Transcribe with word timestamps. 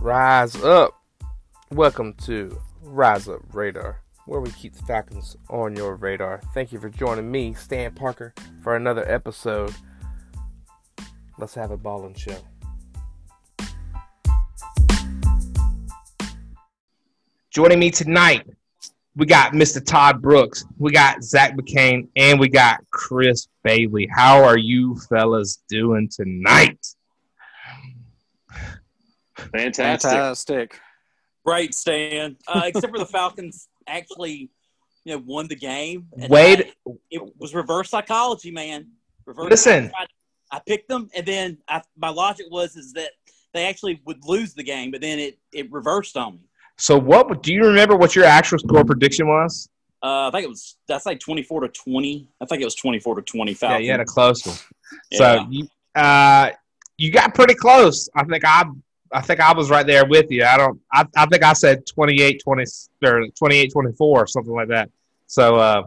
Rise 0.00 0.56
up. 0.56 0.98
Welcome 1.70 2.14
to 2.24 2.58
Rise 2.80 3.28
Up 3.28 3.42
Radar, 3.52 4.00
where 4.24 4.40
we 4.40 4.50
keep 4.50 4.72
the 4.72 4.82
Falcons 4.84 5.36
on 5.50 5.76
your 5.76 5.94
radar. 5.94 6.40
Thank 6.54 6.72
you 6.72 6.80
for 6.80 6.88
joining 6.88 7.30
me, 7.30 7.52
Stan 7.52 7.92
Parker, 7.92 8.32
for 8.62 8.76
another 8.76 9.06
episode. 9.06 9.74
Let's 11.36 11.52
have 11.52 11.70
a 11.70 11.76
ballin' 11.76 12.14
show. 12.14 12.38
Joining 17.50 17.78
me 17.78 17.90
tonight, 17.90 18.46
we 19.16 19.26
got 19.26 19.52
Mr. 19.52 19.84
Todd 19.84 20.22
Brooks, 20.22 20.64
we 20.78 20.92
got 20.92 21.22
Zach 21.22 21.54
McCain, 21.58 22.08
and 22.16 22.40
we 22.40 22.48
got 22.48 22.80
Chris 22.90 23.48
Bailey. 23.62 24.08
How 24.10 24.42
are 24.44 24.56
you 24.56 24.96
fellas 25.10 25.62
doing 25.68 26.08
tonight? 26.10 26.78
Fantastic. 29.52 30.10
Fantastic. 30.10 30.80
Great, 31.44 31.74
Stan. 31.74 32.36
Uh, 32.46 32.62
except 32.66 32.92
for 32.92 32.98
the 32.98 33.06
Falcons 33.06 33.68
actually, 33.88 34.50
you 35.04 35.16
know, 35.16 35.22
won 35.26 35.48
the 35.48 35.56
game. 35.56 36.06
Wade, 36.28 36.72
I- 36.86 36.92
it 37.10 37.22
was 37.38 37.54
reverse 37.54 37.90
psychology, 37.90 38.50
man. 38.50 38.88
Reverse. 39.26 39.50
Listen. 39.50 39.90
I, 39.98 40.06
I 40.52 40.60
picked 40.66 40.88
them, 40.88 41.08
and 41.14 41.24
then 41.24 41.58
I, 41.68 41.80
my 41.96 42.10
logic 42.10 42.46
was 42.50 42.76
is 42.76 42.92
that 42.94 43.10
they 43.54 43.66
actually 43.66 44.00
would 44.04 44.18
lose 44.24 44.54
the 44.54 44.62
game, 44.62 44.90
but 44.90 45.00
then 45.00 45.18
it 45.18 45.38
it 45.52 45.70
reversed 45.72 46.16
on 46.16 46.34
me. 46.34 46.40
so 46.76 46.98
what 46.98 47.42
do 47.42 47.52
you 47.54 47.64
remember 47.64 47.96
what 47.96 48.14
your 48.16 48.24
actual 48.24 48.58
score 48.58 48.84
prediction 48.84 49.26
was? 49.28 49.68
Uh, 50.02 50.28
I 50.28 50.30
think 50.32 50.44
it 50.44 50.48
was 50.48 50.76
that's 50.88 51.06
like 51.06 51.20
twenty 51.20 51.42
four 51.42 51.60
to 51.60 51.68
twenty. 51.68 52.28
I 52.40 52.46
think 52.46 52.62
it 52.62 52.64
was 52.64 52.74
twenty 52.74 52.98
four 52.98 53.14
to 53.16 53.22
twenty. 53.22 53.56
Yeah, 53.60 53.78
you 53.78 53.90
had 53.90 54.00
a 54.00 54.04
close 54.04 54.44
one. 54.46 54.56
Yeah. 55.10 55.18
So 55.18 55.46
you 55.50 55.68
uh 55.94 56.50
you 56.98 57.10
got 57.12 57.34
pretty 57.34 57.54
close. 57.54 58.08
I 58.16 58.24
think 58.24 58.44
I 58.44 58.64
I 59.12 59.20
think 59.20 59.40
I 59.40 59.52
was 59.52 59.70
right 59.70 59.86
there 59.86 60.06
with 60.06 60.30
you. 60.30 60.44
I 60.44 60.56
don't 60.56 60.80
I, 60.92 61.04
I 61.16 61.26
think 61.26 61.42
I 61.42 61.52
said 61.52 61.86
28 61.86 62.42
20 62.42 62.64
or 63.04 63.26
28 63.28 63.72
24 63.72 64.22
or 64.22 64.26
something 64.26 64.52
like 64.52 64.68
that. 64.68 64.90
So 65.26 65.56
uh 65.56 65.86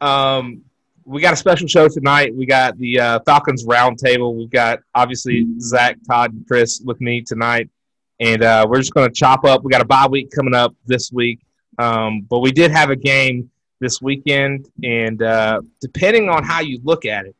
um 0.00 0.62
we 1.06 1.22
got 1.22 1.32
a 1.32 1.36
special 1.36 1.68
show 1.68 1.88
tonight. 1.88 2.34
We 2.34 2.46
got 2.46 2.76
the 2.78 2.98
uh, 2.98 3.20
Falcons 3.24 3.64
roundtable. 3.64 4.34
We've 4.34 4.50
got 4.50 4.80
obviously 4.94 5.46
Zach, 5.60 5.98
Todd, 6.06 6.32
and 6.32 6.46
Chris 6.48 6.82
with 6.84 7.00
me 7.00 7.22
tonight, 7.22 7.70
and 8.18 8.42
uh, 8.42 8.66
we're 8.68 8.78
just 8.78 8.92
going 8.92 9.08
to 9.08 9.14
chop 9.14 9.44
up. 9.44 9.62
We 9.62 9.70
got 9.70 9.80
a 9.80 9.86
bye 9.86 10.08
week 10.08 10.32
coming 10.34 10.54
up 10.54 10.74
this 10.84 11.12
week, 11.12 11.38
um, 11.78 12.22
but 12.22 12.40
we 12.40 12.50
did 12.50 12.72
have 12.72 12.90
a 12.90 12.96
game 12.96 13.48
this 13.78 14.02
weekend, 14.02 14.68
and 14.82 15.22
uh, 15.22 15.62
depending 15.80 16.28
on 16.28 16.42
how 16.42 16.60
you 16.60 16.80
look 16.82 17.04
at 17.04 17.24
it, 17.26 17.36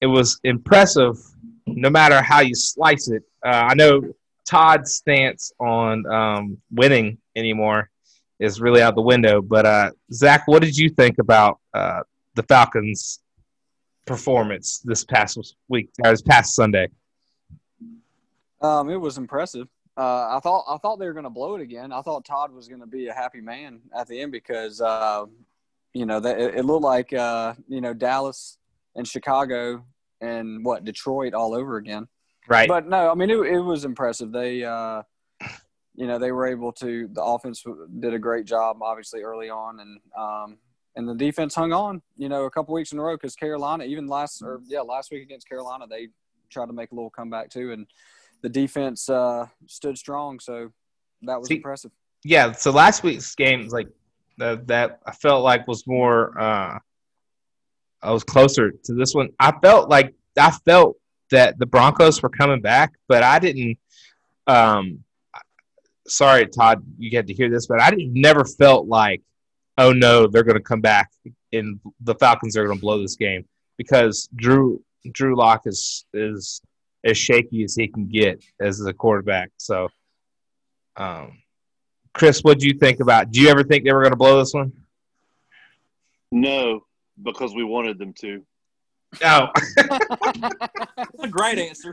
it 0.00 0.06
was 0.06 0.40
impressive. 0.42 1.18
No 1.66 1.90
matter 1.90 2.22
how 2.22 2.40
you 2.40 2.54
slice 2.54 3.08
it, 3.08 3.24
uh, 3.44 3.66
I 3.70 3.74
know 3.74 4.14
Todd's 4.46 4.94
stance 4.94 5.52
on 5.58 6.06
um, 6.06 6.58
winning 6.70 7.18
anymore 7.34 7.90
is 8.38 8.60
really 8.60 8.80
out 8.80 8.94
the 8.94 9.02
window. 9.02 9.42
But 9.42 9.66
uh, 9.66 9.90
Zach, 10.12 10.46
what 10.46 10.62
did 10.62 10.76
you 10.76 10.88
think 10.88 11.18
about 11.18 11.58
uh, 11.74 12.02
the 12.34 12.42
Falcons' 12.44 13.20
performance 14.06 14.80
this 14.84 15.04
past 15.04 15.54
week, 15.68 15.90
or 16.04 16.10
this 16.10 16.22
past 16.22 16.54
Sunday? 16.54 16.88
Um, 18.60 18.88
it 18.88 18.96
was 18.96 19.18
impressive. 19.18 19.68
Uh, 19.96 20.36
I 20.36 20.40
thought 20.40 20.64
I 20.68 20.76
thought 20.78 20.98
they 20.98 21.06
were 21.06 21.14
going 21.14 21.24
to 21.24 21.30
blow 21.30 21.56
it 21.56 21.62
again. 21.62 21.92
I 21.92 22.02
thought 22.02 22.24
Todd 22.24 22.52
was 22.52 22.68
going 22.68 22.80
to 22.80 22.86
be 22.86 23.08
a 23.08 23.14
happy 23.14 23.40
man 23.40 23.80
at 23.94 24.06
the 24.06 24.20
end 24.20 24.30
because 24.30 24.80
uh, 24.80 25.24
you 25.94 26.04
know 26.06 26.18
it 26.18 26.64
looked 26.64 26.84
like 26.84 27.12
uh, 27.12 27.54
you 27.66 27.80
know 27.80 27.94
Dallas 27.94 28.58
and 28.94 29.08
Chicago 29.08 29.84
and 30.20 30.64
what 30.64 30.84
Detroit 30.84 31.34
all 31.34 31.54
over 31.54 31.76
again. 31.76 32.08
Right. 32.48 32.68
But 32.68 32.88
no, 32.88 33.10
I 33.10 33.14
mean 33.14 33.30
it, 33.30 33.36
it 33.38 33.60
was 33.60 33.84
impressive. 33.84 34.32
They 34.32 34.62
uh, 34.64 35.02
you 35.94 36.06
know 36.06 36.18
they 36.18 36.32
were 36.32 36.46
able 36.46 36.72
to. 36.74 37.08
The 37.12 37.22
offense 37.22 37.64
did 38.00 38.14
a 38.14 38.18
great 38.18 38.46
job, 38.46 38.82
obviously 38.82 39.22
early 39.22 39.50
on, 39.50 39.80
and 39.80 40.00
um, 40.16 40.58
and 40.94 41.08
the 41.08 41.14
defense 41.14 41.54
hung 41.54 41.72
on. 41.72 42.02
You 42.16 42.28
know, 42.28 42.44
a 42.44 42.50
couple 42.50 42.74
weeks 42.74 42.92
in 42.92 42.98
a 42.98 43.02
row 43.02 43.16
because 43.16 43.34
Carolina, 43.34 43.84
even 43.84 44.06
last 44.06 44.42
or 44.42 44.60
yeah 44.66 44.80
last 44.80 45.10
week 45.10 45.22
against 45.22 45.48
Carolina, 45.48 45.86
they 45.88 46.08
tried 46.50 46.66
to 46.66 46.72
make 46.72 46.92
a 46.92 46.94
little 46.94 47.10
comeback 47.10 47.50
too, 47.50 47.72
and 47.72 47.86
the 48.42 48.48
defense 48.48 49.08
uh, 49.08 49.46
stood 49.66 49.98
strong. 49.98 50.38
So 50.38 50.70
that 51.22 51.38
was 51.38 51.48
See- 51.48 51.56
impressive. 51.56 51.90
yeah. 52.24 52.52
So 52.52 52.70
last 52.70 53.02
week's 53.02 53.34
game 53.34 53.68
like 53.68 53.88
that. 54.38 55.00
I 55.06 55.12
felt 55.12 55.42
like 55.42 55.66
was 55.66 55.86
more. 55.86 56.38
Uh, 56.38 56.78
I 58.02 58.12
was 58.12 58.22
closer 58.22 58.70
to 58.70 58.94
this 58.94 59.14
one. 59.14 59.30
I 59.40 59.52
felt 59.62 59.88
like 59.88 60.14
I 60.38 60.50
felt 60.50 60.96
that 61.30 61.58
the 61.58 61.66
Broncos 61.66 62.22
were 62.22 62.28
coming 62.28 62.60
back, 62.60 62.94
but 63.08 63.22
I 63.22 63.38
didn't. 63.38 63.78
Um, 64.46 65.04
sorry, 66.06 66.46
Todd, 66.46 66.82
you 66.98 67.16
had 67.16 67.26
to 67.26 67.34
hear 67.34 67.50
this, 67.50 67.66
but 67.66 67.80
I 67.80 67.90
didn't, 67.90 68.14
never 68.14 68.44
felt 68.44 68.86
like, 68.86 69.22
oh 69.78 69.92
no, 69.92 70.26
they're 70.26 70.44
going 70.44 70.56
to 70.56 70.62
come 70.62 70.80
back 70.80 71.10
and 71.52 71.80
the 72.00 72.14
Falcons 72.14 72.56
are 72.56 72.64
going 72.64 72.78
to 72.78 72.80
blow 72.80 73.00
this 73.00 73.16
game 73.16 73.44
because 73.76 74.28
Drew 74.34 74.82
Drew 75.12 75.36
Lock 75.36 75.62
is 75.66 76.06
is 76.12 76.60
as 77.04 77.16
shaky 77.16 77.62
as 77.64 77.74
he 77.74 77.88
can 77.88 78.08
get 78.08 78.44
as 78.60 78.80
a 78.84 78.92
quarterback. 78.92 79.50
So, 79.58 79.88
um, 80.96 81.38
Chris, 82.12 82.42
what 82.42 82.58
do 82.58 82.66
you 82.66 82.74
think 82.74 83.00
about? 83.00 83.30
Do 83.30 83.40
you 83.40 83.48
ever 83.48 83.62
think 83.62 83.84
they 83.84 83.92
were 83.92 84.02
going 84.02 84.12
to 84.12 84.16
blow 84.16 84.38
this 84.38 84.54
one? 84.54 84.72
No, 86.32 86.84
because 87.22 87.54
we 87.54 87.62
wanted 87.64 87.98
them 87.98 88.12
to. 88.20 88.42
No. 89.22 89.50
That's 89.76 91.22
a 91.22 91.28
great 91.28 91.58
answer. 91.58 91.92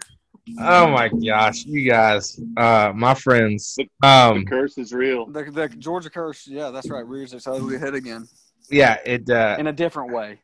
oh 0.59 0.87
my 0.89 1.09
gosh, 1.09 1.65
you 1.65 1.89
guys, 1.89 2.39
uh, 2.57 2.91
my 2.93 3.13
friends. 3.13 3.75
The 3.77 4.07
Um, 4.07 4.45
curse 4.45 4.77
is 4.77 4.91
real. 4.91 5.25
The, 5.25 5.43
the 5.45 5.69
Georgia 5.69 6.09
curse, 6.09 6.45
yeah, 6.47 6.69
that's 6.69 6.89
right, 6.89 7.05
rears 7.07 7.33
its 7.33 7.47
ugly 7.47 7.77
head 7.79 7.93
again 7.95 8.27
yeah, 8.69 8.97
it. 9.05 9.29
Uh, 9.29 9.55
in 9.59 9.67
a 9.67 9.73
different 9.73 10.11
way, 10.13 10.39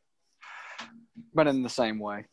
but 1.34 1.48
in 1.48 1.64
the 1.64 1.70
same 1.70 2.00
way. 2.00 2.26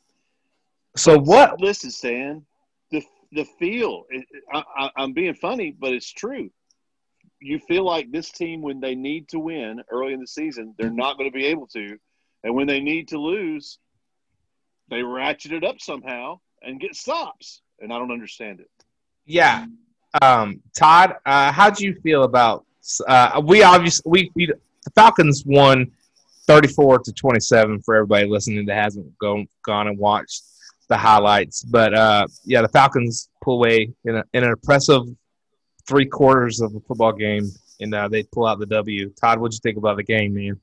so 0.97 1.19
what? 1.19 1.61
Listen, 1.61 1.91
Stan, 1.91 2.45
the 2.91 3.03
the 3.33 3.45
feel. 3.59 4.05
It, 4.11 4.25
I, 4.53 4.63
I, 4.77 4.91
I'm 4.97 5.13
being 5.13 5.35
funny, 5.35 5.75
but 5.79 5.93
it's 5.93 6.13
true. 6.13 6.51
You 7.41 7.59
feel 7.59 7.85
like 7.85 8.11
this 8.11 8.31
team, 8.31 8.63
when 8.63 8.81
they 8.81 8.95
need 8.95 9.29
to 9.31 9.39
win 9.39 9.83
early 9.91 10.13
in 10.15 10.21
the 10.21 10.27
season, 10.27 10.75
they're 10.79 10.91
not 10.91 11.19
going 11.19 11.31
to 11.31 11.35
be 11.37 11.47
able 11.47 11.67
to, 11.69 11.99
and 12.45 12.55
when 12.55 12.67
they 12.67 12.81
need 12.81 13.09
to 13.09 13.19
lose, 13.19 13.79
they 14.89 15.03
ratchet 15.03 15.53
it 15.53 15.65
up 15.65 15.81
somehow 15.81 16.41
and 16.63 16.81
get 16.81 16.95
stops. 16.95 17.63
And 17.81 17.93
I 17.93 17.99
don't 17.99 18.13
understand 18.13 18.61
it. 18.61 18.71
Yeah, 19.27 19.67
um, 20.23 20.63
Todd, 20.77 21.17
uh, 21.27 21.53
how 21.53 21.71
do 21.71 21.85
you 21.85 21.95
feel 22.01 22.23
about? 22.23 22.65
Uh, 23.07 23.43
we 23.45 23.63
obviously 23.63 24.03
we, 24.07 24.31
we 24.35 24.47
the 24.47 24.91
Falcons 24.95 25.45
won 25.45 25.91
thirty 26.47 26.69
four 26.69 26.99
to 27.01 27.13
twenty 27.13 27.41
seven 27.41 27.83
for 27.83 27.97
everybody 27.97 28.27
listening 28.27 28.65
that 28.67 28.77
hasn't 28.77 29.19
gone 29.19 29.49
gone 29.65 29.89
and 29.89 29.99
watched 29.99 30.45
the 30.89 30.97
highlights. 30.97 31.63
But 31.63 31.95
uh, 31.95 32.27
yeah, 32.45 32.63
the 32.63 32.69
Falcons 32.69 33.29
pull 33.43 33.57
away 33.57 33.93
in, 34.05 34.17
a, 34.17 34.25
in 34.33 34.45
an 34.45 34.51
impressive 34.51 35.03
three 35.87 36.07
quarters 36.07 36.61
of 36.61 36.75
a 36.75 36.81
football 36.81 37.13
game, 37.13 37.51
and 37.81 37.95
uh, 37.95 38.09
they 38.09 38.23
pull 38.23 38.47
out 38.47 38.59
the 38.59 38.67
W. 38.67 39.11
Todd, 39.21 39.39
what'd 39.39 39.55
you 39.55 39.61
think 39.61 39.79
about 39.79 39.97
the 39.97 40.05
game, 40.05 40.35
man? 40.35 40.61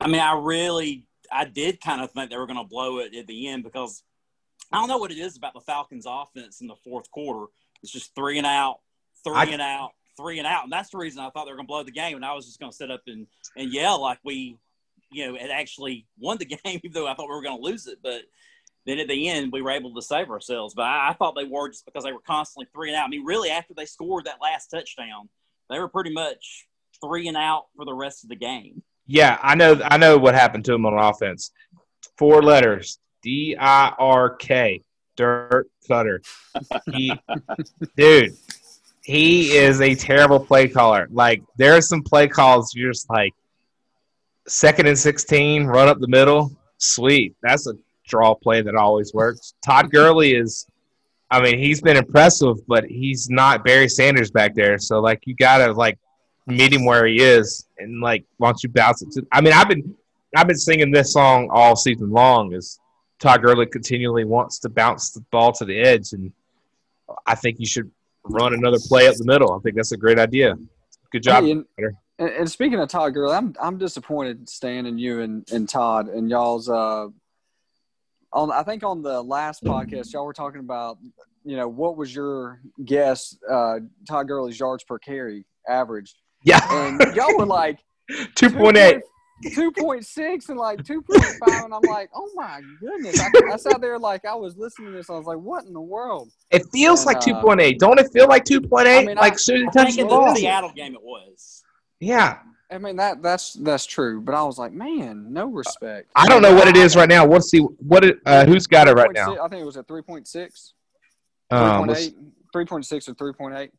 I 0.00 0.06
mean, 0.08 0.20
I 0.20 0.38
really, 0.38 1.04
I 1.34 1.44
did 1.44 1.80
kind 1.80 2.00
of 2.00 2.12
think 2.12 2.30
they 2.30 2.36
were 2.36 2.46
going 2.46 2.58
to 2.58 2.68
blow 2.68 2.98
it 2.98 3.14
at 3.14 3.26
the 3.26 3.48
end 3.48 3.64
because 3.64 4.02
I 4.72 4.76
don't 4.78 4.88
know 4.88 4.98
what 4.98 5.10
it 5.10 5.18
is 5.18 5.36
about 5.36 5.52
the 5.54 5.60
Falcons' 5.60 6.06
offense 6.08 6.60
in 6.60 6.68
the 6.68 6.76
fourth 6.76 7.10
quarter. 7.10 7.46
It's 7.82 7.92
just 7.92 8.14
three 8.14 8.38
and 8.38 8.46
out, 8.46 8.78
three 9.24 9.34
I- 9.34 9.44
and 9.44 9.60
out, 9.60 9.90
three 10.16 10.38
and 10.38 10.46
out, 10.46 10.64
and 10.64 10.72
that's 10.72 10.90
the 10.90 10.98
reason 10.98 11.20
I 11.20 11.30
thought 11.30 11.44
they 11.46 11.50
were 11.50 11.56
going 11.56 11.66
to 11.66 11.70
blow 11.70 11.82
the 11.82 11.90
game. 11.90 12.16
And 12.16 12.24
I 12.24 12.34
was 12.34 12.46
just 12.46 12.60
going 12.60 12.70
to 12.70 12.76
sit 12.76 12.90
up 12.90 13.02
and 13.06 13.26
and 13.56 13.72
yell 13.72 14.00
like 14.00 14.18
we, 14.24 14.58
you 15.10 15.26
know, 15.26 15.38
had 15.38 15.50
actually 15.50 16.06
won 16.18 16.38
the 16.38 16.44
game, 16.64 16.80
even 16.82 16.92
though 16.92 17.06
I 17.06 17.14
thought 17.14 17.28
we 17.28 17.34
were 17.34 17.42
going 17.42 17.58
to 17.58 17.62
lose 17.64 17.86
it. 17.86 17.98
But 18.02 18.22
then 18.86 18.98
at 18.98 19.08
the 19.08 19.28
end, 19.28 19.52
we 19.52 19.62
were 19.62 19.70
able 19.70 19.94
to 19.94 20.02
save 20.02 20.30
ourselves. 20.30 20.74
But 20.74 20.84
I, 20.84 21.10
I 21.10 21.12
thought 21.14 21.34
they 21.36 21.44
were 21.44 21.68
just 21.68 21.84
because 21.84 22.04
they 22.04 22.12
were 22.12 22.20
constantly 22.20 22.68
three 22.72 22.90
and 22.90 22.96
out. 22.96 23.06
I 23.06 23.08
mean, 23.08 23.24
really, 23.24 23.50
after 23.50 23.74
they 23.74 23.86
scored 23.86 24.26
that 24.26 24.42
last 24.42 24.68
touchdown, 24.68 25.28
they 25.68 25.78
were 25.78 25.88
pretty 25.88 26.12
much 26.12 26.66
three 27.04 27.28
and 27.28 27.36
out 27.36 27.64
for 27.76 27.84
the 27.84 27.94
rest 27.94 28.24
of 28.24 28.30
the 28.30 28.36
game. 28.36 28.82
Yeah, 29.06 29.38
I 29.42 29.54
know. 29.54 29.80
I 29.84 29.96
know 29.96 30.16
what 30.18 30.34
happened 30.34 30.64
to 30.66 30.74
him 30.74 30.86
on 30.86 30.94
offense. 30.94 31.50
Four 32.16 32.42
letters: 32.42 32.98
D 33.22 33.56
I 33.58 33.92
R 33.98 34.36
K. 34.36 34.82
Dirt 35.16 35.68
cutter. 35.86 36.22
He, 36.92 37.12
dude, 37.96 38.34
he 39.02 39.56
is 39.56 39.80
a 39.80 39.94
terrible 39.94 40.40
play 40.40 40.68
caller. 40.68 41.08
Like 41.10 41.42
there 41.56 41.76
are 41.76 41.80
some 41.80 42.02
play 42.02 42.26
calls 42.26 42.74
you're 42.74 42.92
just 42.92 43.08
like 43.10 43.32
second 44.48 44.86
and 44.86 44.98
sixteen, 44.98 45.66
run 45.66 45.88
up 45.88 45.98
the 46.00 46.08
middle. 46.08 46.50
Sweet, 46.78 47.36
that's 47.42 47.66
a 47.66 47.74
draw 48.06 48.34
play 48.34 48.62
that 48.62 48.74
always 48.74 49.12
works. 49.14 49.54
Todd 49.64 49.90
Gurley 49.90 50.34
is. 50.34 50.66
I 51.30 51.40
mean, 51.40 51.58
he's 51.58 51.80
been 51.80 51.96
impressive, 51.96 52.56
but 52.68 52.84
he's 52.84 53.28
not 53.28 53.64
Barry 53.64 53.88
Sanders 53.88 54.30
back 54.30 54.54
there. 54.54 54.78
So, 54.78 55.00
like, 55.00 55.22
you 55.24 55.34
gotta 55.34 55.72
like 55.72 55.98
meet 56.46 56.72
him 56.72 56.84
where 56.84 57.06
he 57.06 57.22
is, 57.22 57.66
and 57.78 58.00
like, 58.00 58.24
why 58.36 58.48
don't 58.48 58.62
you 58.62 58.68
bounce 58.68 59.02
it 59.02 59.10
to? 59.12 59.26
I 59.32 59.40
mean, 59.40 59.52
I've 59.52 59.68
been 59.68 59.94
I've 60.36 60.46
been 60.46 60.56
singing 60.56 60.90
this 60.90 61.12
song 61.12 61.48
all 61.52 61.76
season 61.76 62.10
long. 62.10 62.52
Is 62.52 62.78
Todd 63.18 63.42
Gurley 63.42 63.66
continually 63.66 64.24
wants 64.24 64.58
to 64.60 64.68
bounce 64.68 65.12
the 65.12 65.20
ball 65.30 65.52
to 65.52 65.64
the 65.64 65.78
edge, 65.78 66.12
and 66.12 66.32
I 67.26 67.34
think 67.34 67.58
you 67.58 67.66
should 67.66 67.90
run 68.24 68.54
another 68.54 68.78
play 68.88 69.06
up 69.08 69.16
the 69.16 69.24
middle. 69.24 69.52
I 69.52 69.58
think 69.60 69.76
that's 69.76 69.92
a 69.92 69.96
great 69.96 70.18
idea. 70.18 70.56
Good 71.10 71.22
job. 71.22 71.44
Hey, 71.44 71.52
and, 71.52 71.64
and, 72.18 72.28
and 72.30 72.50
speaking 72.50 72.80
of 72.80 72.88
Todd 72.88 73.14
Gurley, 73.14 73.34
I'm 73.34 73.54
I'm 73.60 73.78
disappointed, 73.78 74.48
Stan 74.48 74.86
and 74.86 75.00
you 75.00 75.20
and, 75.20 75.48
and 75.52 75.68
Todd 75.68 76.08
and 76.08 76.28
y'all's. 76.28 76.68
Uh, 76.68 77.08
on 78.32 78.50
I 78.50 78.64
think 78.64 78.82
on 78.82 79.02
the 79.02 79.22
last 79.22 79.62
podcast, 79.62 80.12
y'all 80.12 80.26
were 80.26 80.32
talking 80.32 80.60
about 80.60 80.98
you 81.44 81.56
know 81.56 81.68
what 81.68 81.96
was 81.96 82.14
your 82.14 82.60
guess 82.84 83.36
uh, 83.48 83.78
Todd 84.08 84.28
Gurley's 84.28 84.58
yards 84.58 84.84
per 84.84 84.98
carry 84.98 85.46
average, 85.68 86.14
yeah, 86.44 86.60
and 86.70 87.14
y'all 87.16 87.36
were 87.36 87.46
like 87.46 87.78
two 88.36 88.50
point 88.50 88.76
eight. 88.76 89.00
2.6 89.44 90.48
and 90.48 90.58
like 90.58 90.78
2.5 90.84 91.64
and 91.64 91.74
i'm 91.74 91.82
like 91.82 92.08
oh 92.14 92.30
my 92.34 92.62
goodness 92.80 93.20
I, 93.20 93.30
I 93.52 93.56
sat 93.56 93.80
there 93.80 93.98
like 93.98 94.24
i 94.24 94.34
was 94.34 94.56
listening 94.56 94.92
to 94.92 94.96
this 94.96 95.10
i 95.10 95.12
was 95.14 95.26
like 95.26 95.36
what 95.38 95.64
in 95.66 95.74
the 95.74 95.80
world 95.80 96.30
It 96.50 96.62
feels 96.72 97.00
And, 97.00 97.06
like 97.08 97.16
uh, 97.18 97.20
two 97.20 97.34
point 97.42 97.60
eight. 97.60 97.78
Don't 97.78 97.98
it 97.98 98.10
feel 98.12 98.26
like 98.28 98.44
two 98.44 98.60
point 98.60 98.86
eight? 98.86 99.00
I 99.02 99.04
mean, 99.06 99.16
like 99.16 99.34
I- 99.34 99.36
soon 99.36 99.64
I 99.64 99.68
it 99.68 99.72
touches 99.72 99.96
think 99.96 100.08
the 100.08 100.14
in 100.14 100.20
the 100.20 100.26
ball. 100.26 100.36
Seattle 100.36 100.72
game 100.72 100.94
it 100.94 101.02
was. 101.02 101.62
Yeah, 102.00 102.38
i 102.70 102.78
mean 102.78 102.96
that 102.96 103.22
that's 103.22 103.52
that's 103.54 103.84
true 103.84 104.20
but 104.22 104.34
i 104.34 104.42
was 104.42 104.56
like 104.56 104.72
man 104.72 105.30
no 105.30 105.46
respect 105.46 106.10
I 106.16 106.26
don't 106.26 106.40
know 106.40 106.54
what 106.54 106.68
it 106.68 106.76
is 106.76 106.96
right 106.96 107.08
now. 107.08 107.26
Let's 107.26 107.50
see 107.50 107.58
what 107.58 108.02
it. 108.04 108.18
Uh, 108.24 108.46
who's 108.46 108.66
got 108.66 108.88
it 108.88 108.92
right 108.94 109.12
now? 109.12 109.36
i 109.44 109.48
think 109.48 109.60
it 109.60 109.66
was 109.66 109.76
at 109.76 109.86
3.6 109.88 110.72
Um, 111.50 111.86
let's- 111.86 112.08
3.8 112.54 112.68
3.6 112.68 113.08
or 113.08 113.14
3.8 113.32 113.70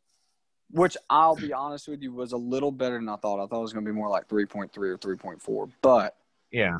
which 0.70 0.96
i'll 1.10 1.36
be 1.36 1.52
honest 1.52 1.88
with 1.88 2.02
you 2.02 2.12
was 2.12 2.32
a 2.32 2.36
little 2.36 2.72
better 2.72 2.96
than 2.96 3.08
i 3.08 3.16
thought 3.16 3.42
i 3.42 3.46
thought 3.46 3.58
it 3.58 3.62
was 3.62 3.72
going 3.72 3.84
to 3.84 3.90
be 3.90 3.94
more 3.94 4.08
like 4.08 4.28
3.3 4.28 4.76
or 4.78 4.98
3.4 4.98 5.70
but 5.82 6.16
yeah. 6.50 6.78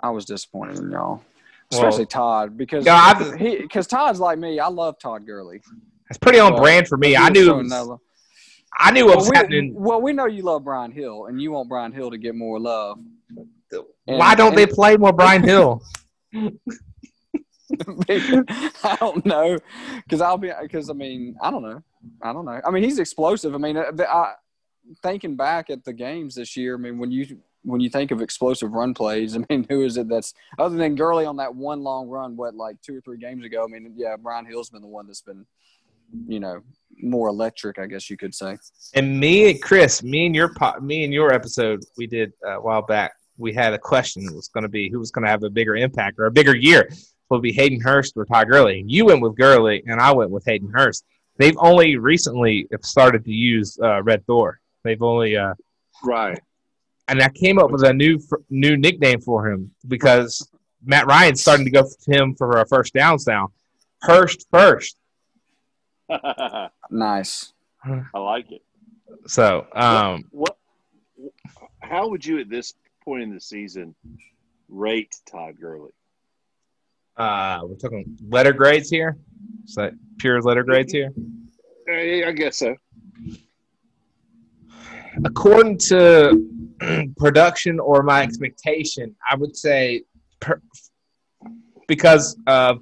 i 0.00 0.10
was 0.10 0.24
disappointed 0.24 0.78
in 0.78 0.90
y'all 0.90 1.22
Well- 1.72 1.80
especially 1.86 2.06
todd 2.06 2.56
because 2.56 2.84
he 3.38 3.56
because 3.58 3.86
todd's 3.86 4.20
like 4.20 4.38
me 4.38 4.60
i 4.60 4.68
love 4.68 4.98
todd 4.98 5.26
Gurley. 5.26 5.60
It's 6.10 6.18
pretty 6.18 6.38
on 6.38 6.54
Well, 6.54 6.62
brand 6.62 6.88
for 6.88 6.96
me. 6.96 7.16
I 7.16 7.28
knew. 7.28 7.50
It 7.50 7.64
was. 7.64 7.98
I 8.78 8.90
knew 8.92 9.04
what 9.04 9.16
Well 9.16 9.18
was 9.18 9.30
we, 9.30 9.36
happening. 9.36 9.74
well, 9.74 10.00
we 10.00 10.14
know 10.14 10.24
you 10.24 10.42
love 10.42 10.64
Brian 10.64 10.90
Hill, 10.90 11.26
and 11.26 11.38
you 11.38 11.52
want 11.52 11.68
Brian 11.68 11.92
Hill 11.92 12.10
to 12.10 12.16
get 12.16 12.34
more 12.34 12.58
love. 12.58 12.98
And- 13.36 13.84
Why 14.06 14.34
don't 14.34 14.54
they 14.56 14.64
play 14.66 14.96
more 14.96 15.12
Brian 15.12 15.42
Hill? 15.42 15.82
I 18.08 18.96
don't 18.98 19.24
know, 19.26 19.58
because 20.04 20.22
I'll 20.22 20.38
be 20.38 20.50
because 20.62 20.88
I 20.88 20.94
mean 20.94 21.36
I 21.42 21.50
don't 21.50 21.62
know, 21.62 21.82
I 22.22 22.32
don't 22.32 22.44
know. 22.44 22.60
I 22.64 22.70
mean 22.70 22.84
he's 22.84 22.98
explosive. 22.98 23.54
I 23.54 23.58
mean, 23.58 23.76
uh, 23.76 23.92
I, 24.08 24.34
thinking 25.02 25.36
back 25.36 25.70
at 25.70 25.84
the 25.84 25.92
games 25.92 26.34
this 26.34 26.56
year, 26.56 26.74
I 26.74 26.78
mean 26.78 26.98
when 26.98 27.10
you 27.10 27.38
when 27.62 27.80
you 27.80 27.90
think 27.90 28.10
of 28.10 28.22
explosive 28.22 28.72
run 28.72 28.94
plays, 28.94 29.36
I 29.36 29.44
mean 29.48 29.66
who 29.70 29.84
is 29.84 29.96
it 29.96 30.08
that's 30.08 30.34
other 30.58 30.76
than 30.76 30.94
Gurley 30.94 31.24
on 31.24 31.36
that 31.36 31.54
one 31.54 31.82
long 31.82 32.08
run? 32.08 32.36
What 32.36 32.54
like 32.54 32.80
two 32.82 32.96
or 32.96 33.00
three 33.00 33.18
games 33.18 33.44
ago? 33.44 33.64
I 33.64 33.66
mean, 33.68 33.92
yeah, 33.96 34.16
Brian 34.16 34.46
Hill's 34.46 34.70
been 34.70 34.82
the 34.82 34.88
one 34.88 35.06
that's 35.06 35.22
been, 35.22 35.46
you 36.26 36.40
know, 36.40 36.62
more 37.02 37.28
electric, 37.28 37.78
I 37.78 37.86
guess 37.86 38.10
you 38.10 38.16
could 38.16 38.34
say. 38.34 38.56
And 38.94 39.18
me 39.18 39.50
and 39.50 39.62
Chris, 39.62 40.02
me 40.02 40.26
and 40.26 40.34
your 40.34 40.52
me 40.80 41.04
and 41.04 41.12
your 41.12 41.32
episode 41.32 41.84
we 41.96 42.06
did 42.06 42.32
uh, 42.46 42.58
a 42.58 42.60
while 42.60 42.82
back. 42.82 43.12
We 43.36 43.52
had 43.52 43.72
a 43.72 43.78
question. 43.78 44.24
It 44.24 44.34
was 44.34 44.48
going 44.48 44.62
to 44.62 44.68
be 44.68 44.90
who 44.90 44.98
was 44.98 45.10
going 45.10 45.24
to 45.24 45.30
have 45.30 45.44
a 45.44 45.50
bigger 45.50 45.76
impact 45.76 46.18
or 46.18 46.26
a 46.26 46.30
bigger 46.30 46.56
year. 46.56 46.90
Will 47.30 47.38
it 47.38 47.42
be 47.42 47.52
Hayden 47.52 47.80
Hurst 47.80 48.14
or 48.16 48.24
Todd 48.24 48.48
Gurley? 48.48 48.82
You 48.86 49.04
went 49.04 49.20
with 49.20 49.36
Gurley, 49.36 49.82
and 49.86 50.00
I 50.00 50.12
went 50.12 50.30
with 50.30 50.44
Hayden 50.46 50.70
Hurst. 50.72 51.04
They've 51.38 51.56
only 51.58 51.96
recently 51.96 52.66
started 52.82 53.24
to 53.24 53.32
use 53.32 53.78
uh, 53.82 54.02
Red 54.02 54.26
Thor. 54.26 54.60
They've 54.84 55.02
only, 55.02 55.36
uh, 55.36 55.54
Right. 56.04 56.38
and 57.08 57.22
I 57.22 57.28
came 57.30 57.58
up 57.58 57.70
with 57.70 57.82
a 57.84 57.92
new 57.92 58.18
new 58.50 58.76
nickname 58.76 59.20
for 59.20 59.48
him 59.50 59.70
because 59.86 60.48
Matt 60.84 61.06
Ryan's 61.06 61.40
starting 61.40 61.64
to 61.64 61.70
go 61.70 61.82
to 61.82 62.12
him 62.12 62.34
for 62.34 62.58
a 62.60 62.66
first 62.66 62.92
downs 62.94 63.26
now. 63.26 63.52
Hurst 64.02 64.46
first. 64.50 64.96
nice. 66.90 67.52
I 67.84 68.18
like 68.18 68.50
it. 68.52 68.62
So, 69.26 69.66
um, 69.74 70.24
What? 70.30 70.56
How 71.80 72.08
would 72.08 72.24
you 72.24 72.38
at 72.40 72.48
this 72.50 72.74
point 73.04 73.22
in 73.22 73.32
the 73.34 73.40
season 73.40 73.94
rate 74.68 75.16
Todd 75.30 75.54
Gurley? 75.60 75.90
uh, 77.16 77.60
we're 77.64 77.74
talking 77.76 78.16
letter 78.28 78.52
grades 78.52 78.88
here. 78.90 79.16
Is 79.64 79.74
that 79.74 79.92
pure 80.18 80.40
letter 80.40 80.64
grades 80.64 80.92
here? 80.92 81.12
Eh, 81.88 82.26
I 82.26 82.32
guess 82.32 82.58
so. 82.58 82.74
according 85.24 85.78
to 85.78 86.46
production 87.16 87.80
or 87.80 88.02
my 88.02 88.22
expectation, 88.22 89.14
I 89.28 89.36
would 89.36 89.56
say 89.56 90.04
per, 90.40 90.60
because 91.86 92.36
uh, 92.46 92.74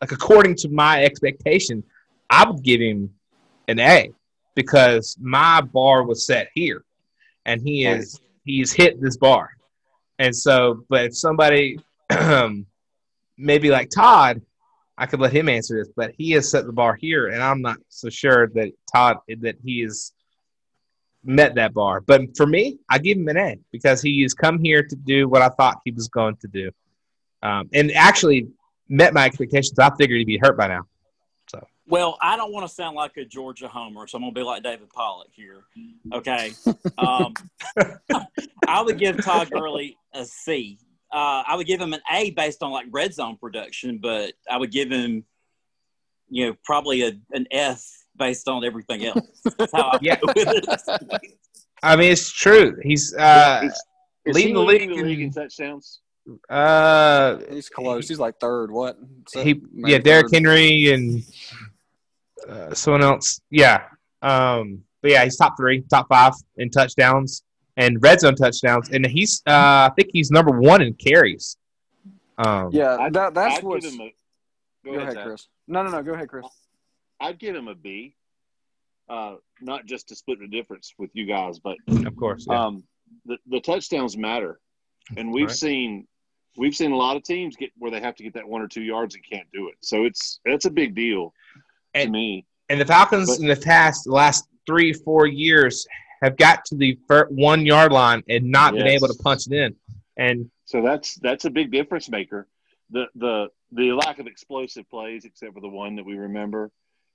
like 0.00 0.12
according 0.12 0.56
to 0.56 0.68
my 0.68 1.04
expectation, 1.04 1.82
I 2.30 2.48
would 2.48 2.62
give 2.62 2.80
him 2.80 3.10
an 3.68 3.80
A 3.80 4.10
because 4.54 5.16
my 5.20 5.60
bar 5.60 6.04
was 6.04 6.26
set 6.26 6.48
here, 6.54 6.84
and 7.46 7.60
he 7.60 7.86
is 7.86 8.20
he's 8.44 8.72
hit 8.72 9.00
this 9.00 9.16
bar, 9.16 9.50
and 10.18 10.34
so 10.34 10.84
but 10.88 11.06
if 11.06 11.16
somebody 11.16 11.78
maybe 13.38 13.70
like 13.70 13.90
Todd. 13.90 14.42
I 14.98 15.06
could 15.06 15.20
let 15.20 15.32
him 15.32 15.48
answer 15.48 15.78
this, 15.78 15.92
but 15.96 16.12
he 16.18 16.32
has 16.32 16.50
set 16.50 16.66
the 16.66 16.72
bar 16.72 16.96
here, 16.96 17.28
and 17.28 17.40
I'm 17.40 17.62
not 17.62 17.78
so 17.88 18.10
sure 18.10 18.48
that 18.48 18.72
Todd 18.92 19.18
that 19.28 19.54
he 19.64 19.80
has 19.82 20.12
met 21.24 21.54
that 21.54 21.72
bar. 21.72 22.00
But 22.00 22.36
for 22.36 22.46
me, 22.46 22.78
I 22.90 22.98
give 22.98 23.16
him 23.16 23.28
an 23.28 23.36
A 23.36 23.58
because 23.70 24.02
he 24.02 24.22
has 24.22 24.34
come 24.34 24.58
here 24.58 24.82
to 24.82 24.96
do 24.96 25.28
what 25.28 25.40
I 25.40 25.50
thought 25.50 25.80
he 25.84 25.92
was 25.92 26.08
going 26.08 26.36
to 26.38 26.48
do, 26.48 26.70
um, 27.44 27.68
and 27.72 27.92
actually 27.92 28.48
met 28.88 29.14
my 29.14 29.24
expectations. 29.24 29.78
I 29.78 29.90
figured 29.96 30.18
he'd 30.18 30.24
be 30.24 30.38
hurt 30.38 30.56
by 30.56 30.66
now. 30.66 30.82
So. 31.48 31.64
Well, 31.86 32.18
I 32.20 32.36
don't 32.36 32.52
want 32.52 32.68
to 32.68 32.74
sound 32.74 32.96
like 32.96 33.16
a 33.18 33.24
Georgia 33.24 33.68
homer, 33.68 34.08
so 34.08 34.18
I'm 34.18 34.22
going 34.22 34.34
to 34.34 34.40
be 34.40 34.44
like 34.44 34.64
David 34.64 34.90
Pollack 34.90 35.30
here. 35.32 35.62
Okay. 36.12 36.52
Um, 36.98 37.34
I 38.66 38.82
would 38.82 38.98
give 38.98 39.22
Todd 39.24 39.50
Gurley 39.50 39.96
a 40.12 40.24
C. 40.24 40.80
Uh, 41.12 41.42
I 41.46 41.56
would 41.56 41.66
give 41.66 41.80
him 41.80 41.92
an 41.94 42.00
A 42.12 42.30
based 42.30 42.62
on 42.62 42.70
like 42.70 42.86
red 42.90 43.14
zone 43.14 43.36
production, 43.40 43.98
but 43.98 44.34
I 44.50 44.56
would 44.58 44.70
give 44.70 44.90
him, 44.90 45.24
you 46.28 46.46
know, 46.48 46.56
probably 46.64 47.02
a, 47.02 47.12
an 47.32 47.46
F 47.50 47.82
based 48.18 48.46
on 48.48 48.64
everything 48.64 49.06
else. 49.06 49.26
That's 49.58 49.72
how 49.72 49.90
I 49.92 49.98
Yeah. 50.02 50.16
go 50.16 50.26
with 50.34 50.48
it. 50.48 51.38
I 51.82 51.96
mean, 51.96 52.12
it's 52.12 52.30
true. 52.30 52.76
He's 52.82 53.14
uh, 53.14 53.60
Is- 53.64 53.82
is 54.26 54.34
leading 54.34 54.48
he 54.48 54.52
the 54.54 54.60
leading 54.60 54.88
league 54.90 54.98
the 54.98 55.04
league 55.04 55.20
in- 55.20 55.26
in 55.28 55.32
touchdowns? 55.32 56.00
uh, 56.50 57.38
He's 57.50 57.70
close. 57.70 58.06
He's 58.08 58.18
like 58.18 58.38
third. 58.38 58.70
What? 58.70 58.98
So- 59.28 59.42
he 59.42 59.62
yeah, 59.74 59.96
Derrick. 59.98 60.26
Henry 60.30 60.92
and 60.92 61.22
uh, 62.46 62.74
someone 62.74 63.02
else. 63.02 63.40
Yeah, 63.50 63.84
um, 64.20 64.82
but 65.00 65.10
yeah, 65.12 65.24
he's 65.24 65.36
top 65.38 65.56
three, 65.56 65.82
top 65.88 66.08
five 66.08 66.34
in 66.58 66.68
touchdowns 66.70 67.42
and 67.78 68.02
red 68.02 68.20
zone 68.20 68.34
touchdowns, 68.34 68.90
and 68.90 69.06
he's 69.06 69.42
uh, 69.46 69.88
I 69.88 69.92
think 69.96 70.10
he's 70.12 70.30
number 70.30 70.58
one 70.60 70.82
in 70.82 70.92
carries. 70.94 71.56
Um, 72.36 72.68
Yeah, 72.72 72.96
I'd- 72.98 73.14
that, 73.14 73.32
that's 73.34 73.58
I'd 73.58 73.64
what's. 73.64 73.84
give 73.86 73.94
him 73.94 74.00
a. 74.02 74.14
Go, 74.84 74.92
Go 74.92 74.98
ahead, 74.98 75.02
ahead, 75.02 75.14
Zach. 75.14 75.24
Chris. 75.26 75.48
No, 75.66 75.82
no, 75.82 75.90
no. 75.90 76.02
Go 76.02 76.12
ahead, 76.14 76.28
Chris. 76.28 76.46
I'd 77.20 77.38
give 77.38 77.54
him 77.56 77.68
a 77.68 77.74
B. 77.74 78.14
Uh, 79.08 79.36
not 79.62 79.86
just 79.86 80.08
to 80.08 80.14
split 80.14 80.38
the 80.38 80.46
difference 80.46 80.92
with 80.98 81.10
you 81.14 81.24
guys, 81.24 81.58
but 81.58 81.76
of 82.06 82.14
course. 82.16 82.46
Yeah. 82.48 82.66
um, 82.66 82.84
the 83.24 83.38
the 83.48 83.60
touchdowns 83.60 84.16
matter, 84.18 84.60
and 85.16 85.32
we've 85.32 85.46
Right. 85.48 85.56
seen 85.56 86.06
we've 86.56 86.74
seen 86.74 86.92
a 86.92 86.96
lot 86.96 87.16
of 87.16 87.22
teams 87.22 87.56
get 87.56 87.70
where 87.78 87.90
they 87.90 88.00
have 88.00 88.14
to 88.16 88.22
get 88.22 88.34
that 88.34 88.46
one 88.46 88.60
or 88.60 88.68
two 88.68 88.82
yards 88.82 89.14
and 89.14 89.24
can't 89.24 89.46
do 89.52 89.68
it. 89.68 89.76
So 89.80 90.04
it's 90.04 90.40
that's 90.44 90.64
a 90.66 90.70
big 90.70 90.94
deal 90.94 91.32
to 91.94 92.00
And- 92.02 92.12
me. 92.12 92.44
And 92.68 92.78
the 92.80 92.84
Falcons 92.84 93.28
But- 93.30 93.40
in 93.40 93.48
the 93.48 93.56
past, 93.56 94.04
the 94.04 94.12
last 94.12 94.44
three, 94.66 94.92
four 94.92 95.26
years, 95.26 95.86
have 96.20 96.36
got 96.36 96.64
to 96.66 96.76
the 96.76 96.98
one 97.30 97.64
yard 97.66 97.92
line 97.92 98.22
and 98.28 98.50
not 98.50 98.74
been 98.74 98.86
able 98.86 99.08
to 99.08 99.18
punch 99.22 99.46
it 99.46 99.52
in. 99.52 99.76
And 100.16 100.50
So 100.64 100.82
that's 100.82 101.14
that's 101.16 101.44
a 101.44 101.50
big 101.50 101.70
difference 101.70 102.08
maker. 102.08 102.46
The 102.90 103.06
the 103.14 103.48
the 103.72 103.92
lack 103.92 104.18
of 104.18 104.26
explosive 104.26 104.88
plays, 104.90 105.24
except 105.24 105.54
for 105.54 105.60
the 105.60 105.68
one 105.68 105.96
that 105.96 106.04
we 106.04 106.16
remember, 106.16 106.70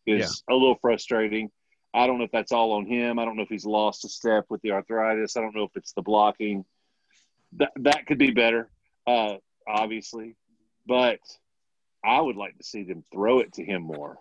is 0.06 0.44
a 0.50 0.54
little 0.54 0.78
frustrating. 0.82 1.52
I 1.94 2.08
don't 2.08 2.18
know 2.18 2.24
if 2.24 2.32
that's 2.32 2.52
all 2.52 2.72
on 2.74 2.86
him. 2.86 3.20
I 3.20 3.26
don't 3.26 3.36
know 3.36 3.44
if 3.44 3.50
he's 3.50 3.66
lost 3.66 4.06
a 4.06 4.10
step 4.10 4.46
with 4.50 4.62
the 4.62 4.72
arthritis. 4.72 5.38
I 5.38 5.42
don't 5.42 5.56
know 5.56 5.64
if 5.64 5.76
it's 5.76 5.94
the 5.94 6.02
blocking. 6.02 6.66
That 7.58 7.72
that 7.78 8.08
could 8.08 8.18
be 8.18 8.32
better, 8.32 8.70
uh, 9.06 9.36
obviously, 9.68 10.36
but 10.88 11.20
I 12.04 12.20
would 12.20 12.36
like 12.36 12.58
to 12.58 12.64
see 12.64 12.84
them 12.84 13.04
throw 13.14 13.40
it 13.40 13.54
to 13.54 13.64
him 13.64 13.84
more. 13.84 14.18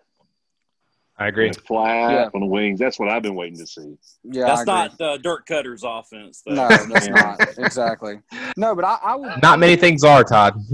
I 1.19 1.27
agree. 1.27 1.51
Flat 1.51 2.11
Yeah. 2.11 2.29
on 2.33 2.39
the 2.41 2.47
wings. 2.47 2.79
That's 2.79 2.97
what 2.99 3.09
I've 3.09 3.21
been 3.21 3.35
waiting 3.35 3.57
to 3.59 3.67
see. 3.67 3.95
Yeah, 4.23 4.45
I 4.45 4.47
That's 4.47 4.61
agree. 4.61 4.73
not 4.73 4.97
the 4.97 5.19
Dirt 5.21 5.45
Cutter's 5.45 5.83
offense. 5.83 6.41
Though. 6.45 6.55
No, 6.55 6.67
that's 6.69 7.07
not 7.09 7.39
exactly. 7.59 8.19
No, 8.57 8.73
but 8.75 8.83
I, 8.83 8.97
I 9.03 9.15
would. 9.15 9.41
Not 9.43 9.59
many 9.59 9.75
things 9.75 10.03
are, 10.03 10.23
Todd. 10.23 10.59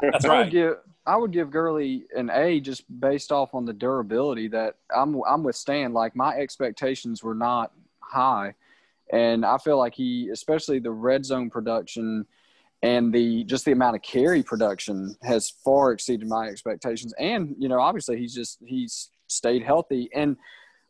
That's 0.00 0.24
I 0.24 0.28
right. 0.28 0.38
would 0.44 0.50
give 0.52 0.74
I 1.06 1.16
would 1.16 1.32
give 1.32 1.50
Gurley 1.50 2.04
an 2.14 2.30
A 2.32 2.60
just 2.60 2.84
based 3.00 3.32
off 3.32 3.52
on 3.54 3.64
the 3.64 3.72
durability 3.72 4.46
that 4.48 4.76
I'm 4.94 5.20
I'm 5.28 5.42
with 5.42 5.56
Stan. 5.56 5.92
Like 5.92 6.14
my 6.14 6.36
expectations 6.36 7.24
were 7.24 7.34
not 7.34 7.72
high, 8.00 8.54
and 9.12 9.44
I 9.44 9.58
feel 9.58 9.78
like 9.78 9.94
he, 9.94 10.28
especially 10.28 10.78
the 10.78 10.92
red 10.92 11.24
zone 11.24 11.50
production 11.50 12.26
and 12.82 13.12
the 13.12 13.42
just 13.44 13.64
the 13.64 13.72
amount 13.72 13.96
of 13.96 14.02
carry 14.02 14.42
production 14.42 15.16
has 15.22 15.50
far 15.64 15.90
exceeded 15.92 16.28
my 16.28 16.46
expectations. 16.46 17.12
And 17.18 17.56
you 17.58 17.68
know, 17.68 17.80
obviously 17.80 18.18
he's 18.18 18.34
just 18.34 18.58
he's 18.64 19.08
stayed 19.30 19.62
healthy 19.62 20.10
and. 20.14 20.36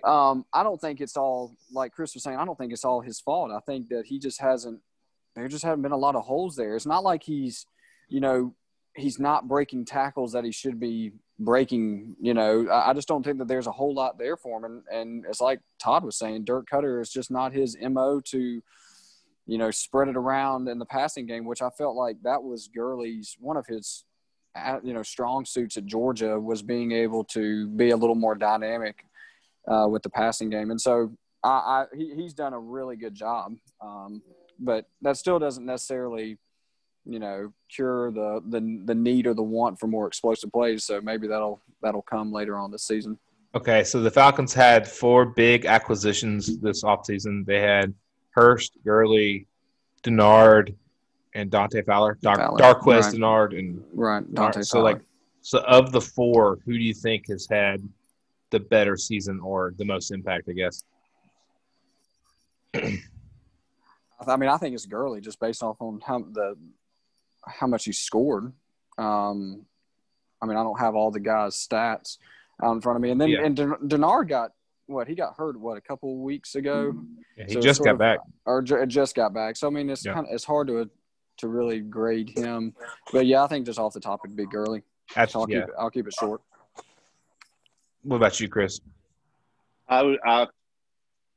um, 0.05 0.47
I 0.53 0.63
don't 0.63 0.81
think 0.81 1.01
it's 1.01 1.17
all 1.17 1.57
like 1.71 1.93
Chris 1.93 2.15
was 2.15 2.23
saying. 2.23 2.39
I 2.39 2.45
don't 2.45 2.57
think 2.57 2.73
it's 2.73 2.87
all 2.87 3.03
his 3.03 3.21
fault. 3.21 3.51
I 3.51 3.61
think 3.61 3.89
that 3.91 4.07
he 4.07 4.19
just 4.19 4.41
hasn't. 4.41 4.81
There 5.35 5.47
just 5.47 5.65
haven't 5.65 5.83
been 5.83 5.93
a 5.93 5.97
lot 5.97 6.17
of 6.17 6.25
holes 6.25 6.57
there. 6.57 6.75
It's 6.75 6.87
not 6.87 7.05
like 7.05 7.23
he's, 7.23 7.67
you 8.09 8.21
know, 8.21 8.55
he's 8.97 9.19
not 9.21 9.47
breaking 9.47 9.85
tackles 9.85 10.33
that 10.33 10.45
he 10.45 10.53
should 10.53 10.81
be 10.81 11.13
breaking. 11.39 12.17
You 12.21 12.35
know, 12.35 12.67
I, 12.69 12.91
I 12.91 12.95
just 12.95 13.09
don't 13.09 13.23
think 13.23 13.39
that 13.39 13.49
there's 13.49 13.67
a 13.67 13.73
whole 13.73 13.95
lot 13.95 14.19
there 14.19 14.37
for 14.37 14.57
him. 14.59 14.65
And 14.65 14.83
and 14.91 15.27
it's 15.29 15.41
like 15.41 15.61
Todd 15.79 16.03
was 16.03 16.19
saying, 16.19 16.45
Dirk 16.45 16.67
Koetter 16.71 17.01
is 17.01 17.11
just 17.11 17.31
not 17.31 17.53
his 17.53 17.77
mo 17.79 18.21
to, 18.31 18.63
you 19.47 19.59
know, 19.59 19.71
spread 19.71 20.09
it 20.09 20.17
around 20.17 20.69
in 20.69 20.79
the 20.79 20.87
passing 20.87 21.27
game, 21.27 21.45
which 21.45 21.63
I 21.63 21.69
felt 21.71 21.95
like 21.95 22.17
that 22.23 22.43
was 22.43 22.69
Gurley's 22.75 23.37
one 23.39 23.59
of 23.59 23.67
his 23.67 24.05
you 24.83 24.93
know 24.93 25.03
strong 25.03 25.45
suits 25.45 25.77
at 25.77 25.87
Georgia 25.87 26.39
was 26.39 26.63
being 26.63 26.93
able 26.93 27.25
to 27.25 27.69
be 27.69 27.91
a 27.91 27.97
little 27.97 28.15
more 28.15 28.35
dynamic 28.35 29.05
uh, 29.69 29.87
with 29.89 30.03
the 30.03 30.11
passing 30.11 30.51
game, 30.51 30.71
and 30.71 30.81
so 30.81 31.13
I, 31.43 31.49
I 31.49 31.87
he, 31.97 32.15
he's 32.15 32.35
done 32.35 32.53
a 32.53 32.59
really 32.59 32.97
good 32.97 33.15
job. 33.15 33.55
Um, 33.81 34.23
but 34.59 34.87
that 35.01 35.17
still 35.17 35.39
doesn't 35.39 35.65
necessarily, 35.65 36.39
you 37.07 37.19
know, 37.19 37.53
cure 37.75 38.11
the, 38.11 38.43
the 38.49 38.83
the 38.85 38.95
need 38.95 39.27
or 39.27 39.35
the 39.35 39.43
want 39.43 39.81
for 39.81 39.87
more 39.87 40.07
explosive 40.07 40.53
plays. 40.53 40.85
So 40.85 41.01
maybe 41.01 41.27
that'll 41.27 41.61
that'll 41.83 42.03
come 42.03 42.33
later 42.33 42.57
on 42.57 42.71
this 42.71 42.85
season. 42.85 43.19
Okay, 43.55 43.83
so 43.83 44.01
the 44.01 44.11
Falcons 44.11 44.55
had 44.55 44.87
four 44.87 45.25
big 45.25 45.67
acquisitions 45.67 46.61
this 46.61 46.85
offseason. 46.85 47.45
They 47.45 47.61
had 47.61 47.93
Hurst, 48.31 48.79
Gurley, 48.85 49.49
Dennard, 50.05 50.77
and 51.35 51.51
Dante 51.51 51.83
Fowler. 51.83 52.19
Dar- 52.21 52.37
Fowler, 52.37 52.57
right. 52.59 52.81
Dennard, 53.15 53.59
and 53.59 53.83
Right, 53.93 54.35
Dante. 54.35 54.63
so 54.63 54.81
like 54.81 55.01
so 55.43 55.61
of 55.61 55.93
the 55.93 56.01
four, 56.01 56.59
who 56.67 56.73
do 56.73 56.79
you 56.85 56.95
think 56.95 57.29
has 57.29 57.47
had 57.51 57.87
the 58.51 58.61
better 58.61 58.97
season 58.97 59.41
or 59.41 59.73
the 59.79 59.85
most 59.85 60.11
impact? 60.11 60.49
I 60.49 60.53
guess. 60.53 60.83
I 62.75 64.37
mean, 64.37 64.51
I 64.51 64.57
think 64.59 64.75
it's 64.75 64.87
Gurley 64.87 65.21
just 65.21 65.41
based 65.41 65.63
off 65.63 65.77
on 65.81 66.01
how 66.05 66.21
the 66.33 66.57
how 67.47 67.67
much 67.67 67.85
he 67.87 67.93
scored. 67.93 68.53
Um, 68.99 69.65
I 70.43 70.47
mean, 70.47 70.57
I 70.57 70.63
don't 70.63 70.79
have 70.79 70.95
all 70.95 71.11
the 71.11 71.21
guys' 71.21 71.57
stats 71.57 72.19
out 72.63 72.73
in 72.73 72.81
front 72.81 72.97
of 72.97 73.03
me, 73.03 73.11
and 73.11 73.21
then 73.21 73.29
Yeah. 73.31 73.45
and 73.45 73.57
Den- 73.57 73.89
Dennard 73.89 74.29
got 74.29 74.53
what 74.87 75.09
he 75.09 75.15
got 75.15 75.35
hurt 75.37 75.59
what 75.59 75.79
a 75.79 75.81
couple 75.81 76.19
weeks 76.19 76.55
ago, 76.57 76.93
Yeah, 77.37 77.45
he 77.47 77.55
So 77.55 77.61
just 77.61 77.83
got 77.83 77.93
of- 77.93 77.99
back. 77.99 78.19
or 78.45 78.61
just 78.61 79.15
got 79.15 79.33
back. 79.33 79.57
So 79.57 79.69
I 79.69 79.71
mean, 79.71 79.89
it's 79.89 80.05
Yeah. 80.05 80.15
kind 80.15 80.27
of 80.27 80.33
it's 80.35 80.45
hard 80.45 80.67
to 80.67 80.91
to 81.41 81.49
really 81.49 81.81
grade 81.81 82.31
him, 82.37 82.75
but 83.13 83.27
yeah, 83.27 83.43
I 83.45 83.47
think 83.49 83.67
just 83.67 83.79
off 83.79 83.93
the 83.93 84.01
top 84.01 84.21
it'd 84.25 84.37
be 84.37 84.47
Gurley. 84.47 84.83
That's, 85.15 85.35
I'll 85.35 85.47
yeah. 85.49 85.61
keep 85.61 85.69
it, 85.69 85.75
I'll 85.79 85.91
keep 85.91 86.07
it 86.07 86.15
short. 86.19 86.41
What 88.03 88.17
about 88.17 88.41
you, 88.41 88.49
Chris? 88.49 88.81
I 89.89 90.03
would, 90.03 90.19
I 90.25 90.47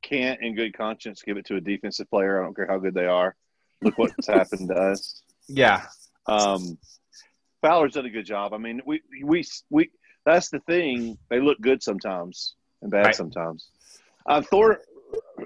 can't, 0.02 0.40
in 0.40 0.54
good 0.54 0.76
conscience, 0.76 1.22
give 1.22 1.36
it 1.36 1.44
to 1.46 1.56
a 1.56 1.60
defensive 1.60 2.08
player. 2.08 2.40
I 2.40 2.44
don't 2.44 2.54
care 2.54 2.66
how 2.66 2.78
good 2.78 2.94
they 2.94 3.06
are. 3.06 3.34
Look 3.82 3.98
what's 3.98 4.26
happened 4.28 4.68
to 4.68 4.74
us. 4.74 5.22
Yeah, 5.48 5.82
Um, 6.26 6.78
Fowler's 7.60 7.92
done 7.94 8.06
a 8.06 8.10
good 8.10 8.26
job. 8.26 8.54
I 8.54 8.58
mean, 8.58 8.80
we 8.86 9.02
we 9.22 9.44
we. 9.70 9.90
That's 10.24 10.48
the 10.50 10.60
thing. 10.60 11.18
They 11.28 11.40
look 11.40 11.60
good 11.60 11.82
sometimes 11.82 12.54
and 12.80 12.90
bad 12.90 13.06
Right. 13.06 13.14
sometimes. 13.14 13.68
Uh, 14.26 14.40
Thor 14.40 14.80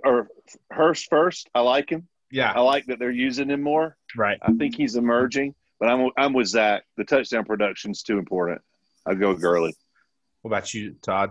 or 0.04 0.28
Hurst 0.70 1.08
first. 1.10 1.48
I 1.54 1.60
like 1.60 1.90
him. 1.90 2.06
I 2.36 2.60
like 2.60 2.86
that 2.86 2.98
they're 2.98 3.10
using 3.10 3.48
him 3.50 3.62
more. 3.62 3.96
right. 4.16 4.38
I 4.42 4.52
think 4.52 4.74
he's 4.76 4.96
emerging. 4.96 5.54
But 5.80 5.88
I'm 5.88 6.10
I'm 6.16 6.32
with 6.32 6.48
Zach. 6.48 6.82
The 6.96 7.04
touchdown 7.04 7.44
production's 7.44 8.02
too 8.02 8.18
important. 8.18 8.60
I 9.06 9.14
go 9.14 9.32
Gurley. 9.34 9.76
What 10.42 10.50
about 10.50 10.74
you, 10.74 10.96
Todd? 11.02 11.30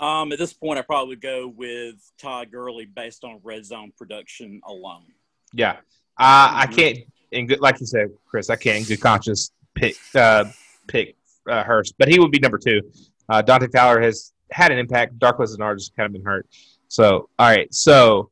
Um, 0.00 0.32
at 0.32 0.38
this 0.38 0.52
point, 0.52 0.78
I 0.78 0.82
probably 0.82 1.10
would 1.10 1.20
go 1.20 1.48
with 1.48 1.96
Todd 2.18 2.50
Gurley 2.50 2.84
based 2.86 3.24
on 3.24 3.40
red 3.42 3.64
zone 3.64 3.92
production 3.98 4.60
alone. 4.66 5.04
Yeah, 5.52 5.72
uh, 5.72 5.76
I 6.18 6.66
Mhm. 6.70 6.76
can't. 6.76 6.98
In 7.32 7.46
good, 7.48 7.60
like 7.60 7.80
you 7.80 7.86
said, 7.86 8.08
Chris, 8.26 8.50
I 8.50 8.56
can't 8.56 8.78
in 8.78 8.84
good 8.84 9.00
conscience 9.00 9.50
pick 9.74 9.96
uh, 10.14 10.44
pick 10.86 11.16
uh, 11.48 11.64
Hurst, 11.64 11.94
but 11.98 12.06
he 12.08 12.20
would 12.20 12.30
be 12.30 12.38
number 12.38 12.58
two. 12.58 12.80
Uh, 13.28 13.42
Dante 13.42 13.66
Fowler 13.68 14.00
has 14.00 14.32
had 14.52 14.70
an 14.70 14.78
impact. 14.78 15.18
Darqueze 15.18 15.56
Dennard 15.56 15.78
just 15.78 15.96
kind 15.96 16.06
of 16.06 16.12
been 16.12 16.22
hurt. 16.24 16.46
So, 16.86 17.28
all 17.38 17.48
right. 17.48 17.72
So, 17.74 18.30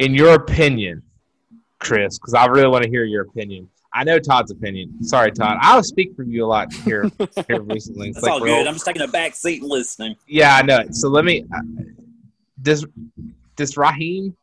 in 0.00 0.14
your 0.14 0.34
opinion, 0.34 1.02
Chris, 1.78 2.18
because 2.18 2.32
I 2.34 2.46
really 2.46 2.68
want 2.68 2.84
to 2.84 2.90
hear 2.90 3.04
your 3.04 3.22
opinion. 3.22 3.68
I 3.92 4.02
know 4.02 4.18
Todd's 4.18 4.50
opinion. 4.50 5.04
Sorry, 5.04 5.30
Todd. 5.30 5.58
I 5.60 5.78
speak 5.82 6.16
for 6.16 6.22
you 6.22 6.44
a 6.44 6.48
lot 6.48 6.72
here 6.72 7.10
here 7.48 7.60
recently. 7.60 8.08
It's 8.08 8.16
That's 8.16 8.22
like 8.22 8.32
all 8.32 8.40
good. 8.40 8.66
I'm 8.66 8.74
just 8.74 8.86
taking 8.86 9.02
a 9.02 9.08
back 9.08 9.34
seat 9.34 9.60
and 9.60 9.70
listening. 9.70 10.16
yeah, 10.26 10.56
I 10.56 10.62
know. 10.62 10.78
it. 10.78 10.94
So 10.94 11.08
let 11.08 11.24
me. 11.24 11.44
Uh, 11.54 11.60
does 12.62 12.86
does 13.56 13.76
Raheem 13.76 14.36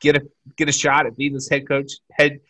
get 0.00 0.16
a 0.16 0.22
get 0.56 0.68
a 0.68 0.72
shot 0.72 1.04
at 1.06 1.16
being 1.16 1.34
this 1.34 1.48
head 1.48 1.68
coach 1.68 1.92
head 2.12 2.40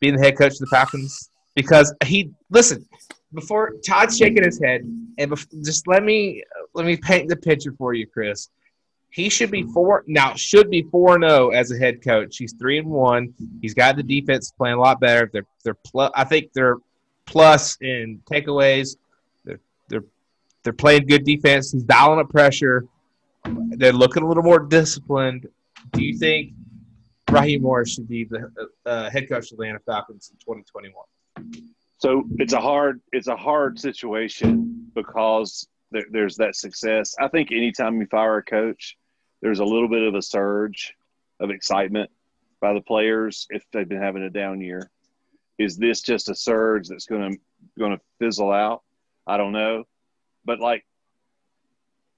being 0.00 0.16
the 0.16 0.22
head 0.22 0.36
coach 0.36 0.52
of 0.52 0.58
the 0.58 0.66
Falcons? 0.66 1.30
Because 1.54 1.94
he 2.04 2.30
listen 2.50 2.86
before 3.32 3.72
Todd's 3.86 4.18
shaking 4.18 4.44
his 4.44 4.60
head, 4.62 4.82
and 5.18 5.30
bef- 5.30 5.64
just 5.64 5.86
let 5.86 6.02
me 6.02 6.42
let 6.74 6.84
me 6.84 6.96
paint 6.96 7.28
the 7.30 7.36
picture 7.36 7.72
for 7.78 7.94
you, 7.94 8.06
Chris. 8.06 8.48
He 9.10 9.28
should 9.30 9.50
be 9.50 9.62
four 9.62 10.04
now. 10.06 10.34
Should 10.34 10.70
be 10.70 10.82
four 10.82 11.14
and 11.14 11.24
zero 11.24 11.48
as 11.50 11.70
a 11.70 11.78
head 11.78 12.02
coach. 12.02 12.36
He's 12.36 12.52
three 12.52 12.78
and 12.78 12.88
one. 12.88 13.32
He's 13.62 13.74
got 13.74 13.96
the 13.96 14.02
defense 14.02 14.50
playing 14.50 14.76
a 14.76 14.80
lot 14.80 15.00
better. 15.00 15.30
They're 15.32 15.46
they're 15.64 15.74
plus. 15.74 16.10
I 16.14 16.24
think 16.24 16.52
they're 16.52 16.76
plus 17.24 17.78
in 17.80 18.20
takeaways. 18.30 18.96
They're 19.44 19.60
they're 19.88 20.04
they're 20.62 20.72
playing 20.72 21.06
good 21.06 21.24
defense. 21.24 21.72
He's 21.72 21.84
dialing 21.84 22.20
up 22.20 22.28
pressure. 22.28 22.86
They're 23.44 23.92
looking 23.92 24.22
a 24.22 24.28
little 24.28 24.42
more 24.42 24.58
disciplined. 24.58 25.46
Do 25.92 26.04
you 26.04 26.18
think 26.18 26.52
Raheem 27.30 27.62
Morris 27.62 27.94
should 27.94 28.08
be 28.08 28.24
the 28.24 28.50
uh, 28.84 29.08
head 29.10 29.28
coach 29.28 29.52
of 29.52 29.58
the 29.58 29.64
Atlanta 29.64 29.80
Falcons 29.86 30.30
in 30.32 30.38
2021? 30.38 31.72
So 31.98 32.24
it's 32.38 32.52
a 32.52 32.60
hard 32.60 33.00
it's 33.12 33.28
a 33.28 33.36
hard 33.36 33.78
situation 33.78 34.90
because 34.94 35.66
there, 35.90 36.04
there's 36.10 36.36
that 36.36 36.56
success. 36.56 37.14
I 37.20 37.28
think 37.28 37.52
anytime 37.52 38.00
you 38.00 38.06
fire 38.06 38.38
a 38.38 38.42
coach, 38.42 38.96
there's 39.42 39.60
a 39.60 39.64
little 39.64 39.88
bit 39.88 40.02
of 40.02 40.14
a 40.14 40.22
surge 40.22 40.94
of 41.40 41.50
excitement 41.50 42.10
by 42.60 42.72
the 42.72 42.80
players 42.80 43.46
if 43.50 43.64
they've 43.72 43.88
been 43.88 44.02
having 44.02 44.22
a 44.22 44.30
down 44.30 44.60
year. 44.60 44.90
Is 45.58 45.76
this 45.76 46.02
just 46.02 46.28
a 46.28 46.34
surge 46.34 46.88
that's 46.88 47.06
going 47.06 47.32
to 47.32 47.38
going 47.78 47.96
to 47.96 48.00
fizzle 48.18 48.52
out? 48.52 48.82
I 49.26 49.36
don't 49.36 49.52
know, 49.52 49.84
but 50.44 50.60
like, 50.60 50.84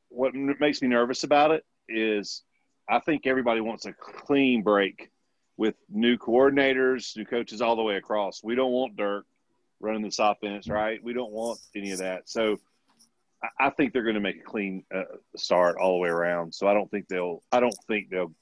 what 0.09 0.35
makes 0.35 0.83
me 0.83 0.89
nervous 0.89 1.25
about 1.25 1.51
it 1.51 1.65
is 1.89 2.43
I 2.89 2.99
think 3.01 3.27
everybody 3.27 3.61
wants 3.61 3.87
a 3.87 3.93
clean 3.93 4.63
break 4.63 5.11
with 5.57 5.75
new 5.91 6.17
coordinators, 6.17 7.17
new 7.17 7.25
coaches 7.25 7.61
all 7.61 7.77
the 7.77 7.83
way 7.83 7.97
across. 7.97 8.43
We 8.43 8.55
don't 8.55 8.73
want 8.73 8.97
Dirk 8.97 9.27
running 9.81 10.03
this 10.03 10.19
offense, 10.19 10.69
right? 10.69 11.03
We 11.03 11.13
don't 11.13 11.33
want 11.33 11.61
any 11.77 11.91
of 11.93 11.99
that. 11.99 12.29
So 12.29 12.59
I- 13.59 13.71
think 13.71 13.93
they're 13.93 14.03
going 14.03 14.15
to 14.15 14.21
make 14.21 14.37
a 14.37 14.45
clean 14.45 14.85
uh, 14.95 15.05
start 15.37 15.77
all 15.79 15.93
the 15.95 15.99
way 15.99 16.09
around. 16.09 16.53
So 16.55 16.67
I 16.67 16.75
don't 16.75 16.91
think 16.91 17.09
they'll. 17.09 17.43
I 17.53 17.61
don't 17.61 17.77
think 17.87 18.11
they'll 18.11 18.33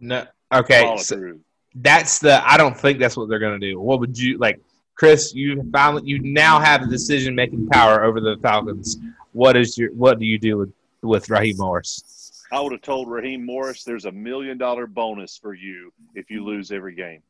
No. 0.00 0.26
Okay. 0.52 0.96
So 0.98 1.34
that's 1.74 2.18
the. 2.18 2.42
I 2.48 2.56
don't 2.56 2.76
think 2.76 2.98
that's 2.98 3.16
what 3.16 3.28
they're 3.28 3.38
going 3.38 3.60
to 3.60 3.70
do. 3.70 3.80
What 3.80 4.00
would 4.00 4.18
you 4.18 4.38
like, 4.38 4.60
Chris? 4.94 5.34
You 5.34 5.68
finally. 5.72 6.02
you 6.06 6.20
now 6.20 6.60
have 6.60 6.82
the 6.82 6.88
decision 6.88 7.34
making 7.34 7.68
power 7.68 8.04
over 8.04 8.20
the 8.20 8.36
Falcons. 8.42 8.98
What 9.32 9.56
is 9.56 9.76
your? 9.76 9.92
What 9.92 10.18
do 10.18 10.26
you 10.26 10.38
do 10.38 10.56
with 10.58 10.72
with 11.02 11.30
Raheem 11.30 11.56
Morris? 11.58 12.44
I 12.50 12.60
would 12.60 12.72
have 12.72 12.82
told 12.82 13.10
Raheem 13.10 13.44
Morris, 13.44 13.84
"There's 13.84 14.06
a 14.06 14.12
million 14.12 14.56
dollar 14.56 14.86
bonus 14.86 15.36
for 15.36 15.54
you 15.54 15.92
if 16.14 16.30
you 16.30 16.44
lose 16.44 16.72
every 16.72 16.94
game." 16.94 17.22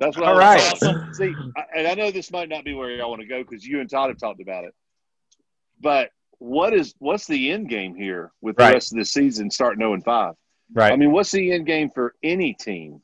That's 0.00 0.16
what 0.16 0.28
All 0.28 0.36
I 0.36 0.38
right. 0.38 0.82
would. 0.82 1.14
See, 1.14 1.34
I, 1.56 1.64
and 1.76 1.86
I 1.88 1.94
know 1.94 2.10
this 2.10 2.30
might 2.30 2.48
not 2.48 2.64
be 2.64 2.74
where 2.74 2.90
y'all 2.90 3.10
want 3.10 3.22
to 3.22 3.26
go 3.28 3.42
because 3.42 3.66
you 3.66 3.80
and 3.80 3.88
Todd 3.88 4.10
have 4.10 4.18
talked 4.18 4.40
about 4.40 4.64
it. 4.64 4.74
But 5.80 6.10
what 6.38 6.72
is 6.74 6.94
what's 6.98 7.26
the 7.26 7.50
end 7.50 7.68
game 7.68 7.94
here 7.94 8.32
with 8.40 8.56
the 8.56 8.64
Right. 8.64 8.74
rest 8.74 8.92
of 8.92 8.98
the 8.98 9.04
season 9.04 9.50
starting 9.50 9.80
0 9.80 9.94
and 9.94 10.04
5? 10.04 10.34
Right. 10.74 10.92
I 10.92 10.96
mean, 10.96 11.12
what's 11.12 11.30
the 11.30 11.52
end 11.52 11.66
game 11.66 11.90
for 11.90 12.14
any 12.22 12.54
team 12.54 13.00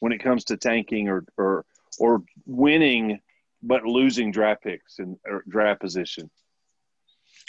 when 0.00 0.12
it 0.12 0.18
comes 0.22 0.44
to 0.44 0.56
tanking 0.56 1.08
or 1.08 1.24
or 1.36 1.64
or 1.98 2.22
winning 2.46 3.20
but 3.62 3.84
losing 3.84 4.30
draft 4.30 4.62
picks 4.62 4.98
and 4.98 5.16
or 5.26 5.42
draft 5.48 5.80
position? 5.80 6.30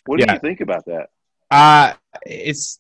What 0.06 0.20
do 0.20 0.26
you 0.34 0.40
think 0.40 0.62
about 0.62 0.86
that? 0.86 1.10
Uh, 1.52 1.94
it's 2.26 2.80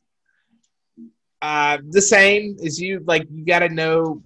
uh, 1.42 1.78
the 1.90 2.02
same 2.02 2.58
as 2.64 2.80
you. 2.80 3.04
Like 3.06 3.28
you 3.32 3.46
got 3.46 3.60
to 3.60 3.70
know. 3.70 4.24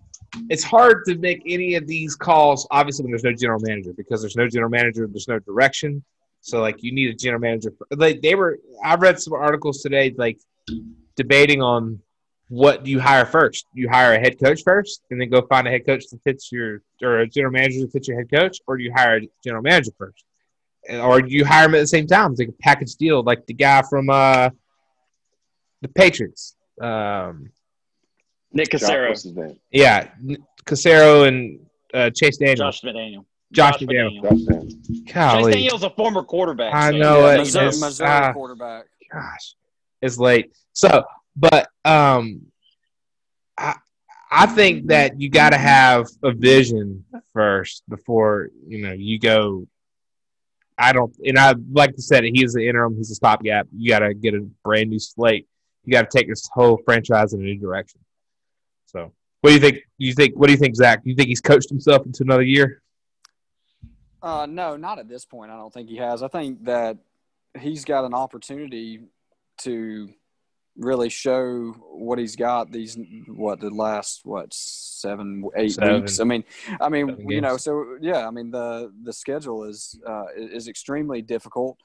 It's 0.49 0.63
hard 0.63 1.05
to 1.05 1.17
make 1.17 1.43
any 1.45 1.75
of 1.75 1.87
these 1.87 2.15
calls. 2.15 2.67
Obviously, 2.71 3.03
when 3.03 3.11
there's 3.11 3.23
no 3.23 3.33
general 3.33 3.59
manager, 3.61 3.93
because 3.93 4.21
there's 4.21 4.35
no 4.35 4.47
general 4.47 4.69
manager, 4.69 5.07
there's 5.07 5.27
no 5.27 5.39
direction. 5.39 6.03
So, 6.41 6.59
like, 6.59 6.83
you 6.83 6.91
need 6.91 7.09
a 7.09 7.13
general 7.13 7.39
manager. 7.39 7.73
Like 7.91 8.21
they 8.21 8.35
were. 8.35 8.59
I 8.83 8.95
read 8.95 9.19
some 9.19 9.33
articles 9.33 9.81
today, 9.81 10.13
like 10.17 10.39
debating 11.15 11.61
on 11.61 11.99
what 12.49 12.83
do 12.83 12.91
you 12.91 12.99
hire 12.99 13.25
first. 13.25 13.65
You 13.73 13.89
hire 13.89 14.13
a 14.13 14.19
head 14.19 14.39
coach 14.39 14.61
first, 14.63 15.01
and 15.09 15.21
then 15.21 15.29
go 15.29 15.41
find 15.43 15.67
a 15.67 15.71
head 15.71 15.85
coach 15.85 16.05
that 16.11 16.21
fits 16.23 16.51
your, 16.51 16.81
or 17.01 17.19
a 17.19 17.27
general 17.27 17.53
manager 17.53 17.81
that 17.81 17.91
fits 17.91 18.07
your 18.07 18.17
head 18.17 18.29
coach, 18.31 18.59
or 18.67 18.77
do 18.77 18.83
you 18.83 18.93
hire 18.93 19.17
a 19.17 19.29
general 19.43 19.63
manager 19.63 19.91
first? 19.97 20.23
or 20.89 21.21
do 21.21 21.29
you 21.29 21.45
hire 21.45 21.65
him 21.65 21.75
at 21.75 21.79
the 21.79 21.87
same 21.87 22.07
time? 22.07 22.31
It's 22.31 22.39
like 22.39 22.49
a 22.49 22.63
package 22.63 22.95
deal, 22.95 23.23
like 23.23 23.45
the 23.45 23.53
guy 23.53 23.83
from 23.89 24.09
uh, 24.09 24.49
the 25.81 25.87
Patriots. 25.87 26.55
Um, 26.81 27.51
Nick 28.53 28.69
Josh, 28.71 28.81
Caserio, 28.83 29.35
name? 29.35 29.59
yeah, 29.71 30.09
Caserio 30.65 31.27
and 31.27 31.59
uh, 31.93 32.09
Chase 32.11 32.37
Daniel. 32.37 32.55
Josh 32.57 32.81
McDaniel. 32.81 33.25
Josh 33.51 33.77
McDaniel. 33.79 34.21
Josh 34.21 34.41
Daniel. 34.47 35.43
Chase 35.45 35.53
Daniel's 35.55 35.83
a 35.83 35.89
former 35.91 36.23
quarterback. 36.23 36.73
I 36.73 36.91
so- 36.91 36.97
know 36.97 37.19
Yeah, 37.27 37.33
it. 37.33 37.37
Missouri, 37.39 37.65
It's- 37.67 37.81
Missouri 37.81 38.09
ah. 38.09 38.33
quarterback. 38.33 38.85
gosh, 39.11 39.55
it's 40.01 40.17
late. 40.17 40.53
So, 40.73 41.03
but 41.35 41.67
um, 41.85 42.43
I 43.57 43.75
I 44.31 44.45
think 44.47 44.87
that 44.87 45.19
you 45.21 45.29
got 45.29 45.51
to 45.51 45.57
have 45.59 46.07
a 46.23 46.31
vision 46.31 47.05
first 47.33 47.83
before 47.89 48.49
you 48.67 48.79
know 48.85 48.93
you 48.93 49.19
go. 49.19 49.67
I 50.75 50.91
don't, 50.91 51.15
and 51.23 51.37
I 51.37 51.53
like 51.71 51.95
to 51.95 52.01
said 52.01 52.25
it. 52.25 52.35
He's 52.35 52.53
the 52.53 52.67
interim. 52.67 52.95
He's 52.97 53.11
a 53.11 53.15
stopgap. 53.15 53.67
You 53.77 53.89
got 53.89 53.99
to 53.99 54.15
get 54.15 54.33
a 54.33 54.41
brand 54.63 54.89
new 54.89 54.97
slate. 54.99 55.47
You 55.85 55.91
got 55.93 56.09
to 56.09 56.17
take 56.17 56.27
this 56.27 56.49
whole 56.51 56.81
franchise 56.83 57.33
in 57.33 57.41
a 57.41 57.43
new 57.43 57.59
direction. 57.59 57.99
So, 58.93 59.11
what 59.41 59.49
do 59.49 59.53
you 59.55 59.59
think? 59.59 59.79
You 59.97 60.13
think? 60.13 60.35
What 60.35 60.47
do 60.47 60.53
you 60.53 60.59
think, 60.59 60.75
Zach? 60.75 61.03
Do 61.03 61.09
you 61.09 61.15
think 61.15 61.27
he's 61.27 61.41
coached 61.41 61.69
himself 61.69 62.05
into 62.05 62.23
another 62.23 62.43
year? 62.43 62.81
Uh, 64.21 64.45
no, 64.45 64.77
not 64.77 64.99
at 64.99 65.09
this 65.09 65.25
point. 65.25 65.51
I 65.51 65.57
don't 65.57 65.73
think 65.73 65.89
he 65.89 65.97
has. 65.97 66.23
I 66.23 66.29
think 66.29 66.63
that 66.65 66.97
he's 67.59 67.83
got 67.83 68.05
an 68.05 68.13
opportunity 68.13 69.01
to 69.59 70.09
really 70.77 71.09
show 71.09 71.71
what 71.91 72.17
he's 72.17 72.35
got 72.35 72.71
these 72.71 72.97
what 73.27 73.59
the 73.59 73.69
last 73.69 74.21
what 74.23 74.51
seven 74.51 75.43
eight 75.55 75.73
Seven. 75.73 76.01
weeks. 76.01 76.19
I 76.19 76.23
mean, 76.23 76.43
I 76.81 76.89
mean, 76.89 77.29
you 77.29 77.41
know, 77.41 77.57
so 77.57 77.97
yeah, 78.01 78.27
I 78.27 78.31
mean 78.31 78.49
the 78.51 78.91
the 79.03 79.13
schedule 79.13 79.65
is 79.65 79.99
uh, 80.07 80.25
is 80.35 80.67
extremely 80.67 81.21
difficult. 81.21 81.77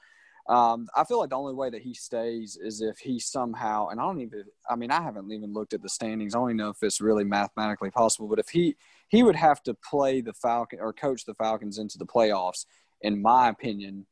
Um, 0.49 0.87
I 0.95 1.03
feel 1.03 1.19
like 1.19 1.29
the 1.29 1.37
only 1.37 1.53
way 1.53 1.69
that 1.69 1.83
he 1.83 1.93
stays 1.93 2.57
is 2.59 2.81
if 2.81 2.97
he 2.97 3.19
somehow, 3.19 3.89
and 3.89 3.99
I 3.99 4.03
don't 4.03 4.19
even, 4.19 4.45
I 4.67 4.75
mean, 4.75 4.89
I 4.89 4.99
haven't 4.99 5.31
even 5.31 5.53
looked 5.53 5.73
at 5.73 5.83
the 5.83 5.89
standings. 5.89 6.33
I 6.33 6.39
don't 6.39 6.57
know 6.57 6.69
if 6.69 6.81
it's 6.81 6.99
really 6.99 7.23
mathematically 7.23 7.91
possible, 7.91 8.27
but 8.27 8.39
if 8.39 8.49
he, 8.49 8.75
he 9.09 9.21
would 9.21 9.35
have 9.35 9.61
to 9.63 9.75
play 9.75 10.21
the 10.21 10.33
Falcon 10.33 10.79
or 10.81 10.91
coach 10.91 11.23
the 11.25 11.35
Falcons 11.35 11.77
into 11.77 11.99
the 11.99 12.05
playoffs, 12.05 12.65
in 13.01 13.21
my 13.21 13.49
opinion, 13.49 14.07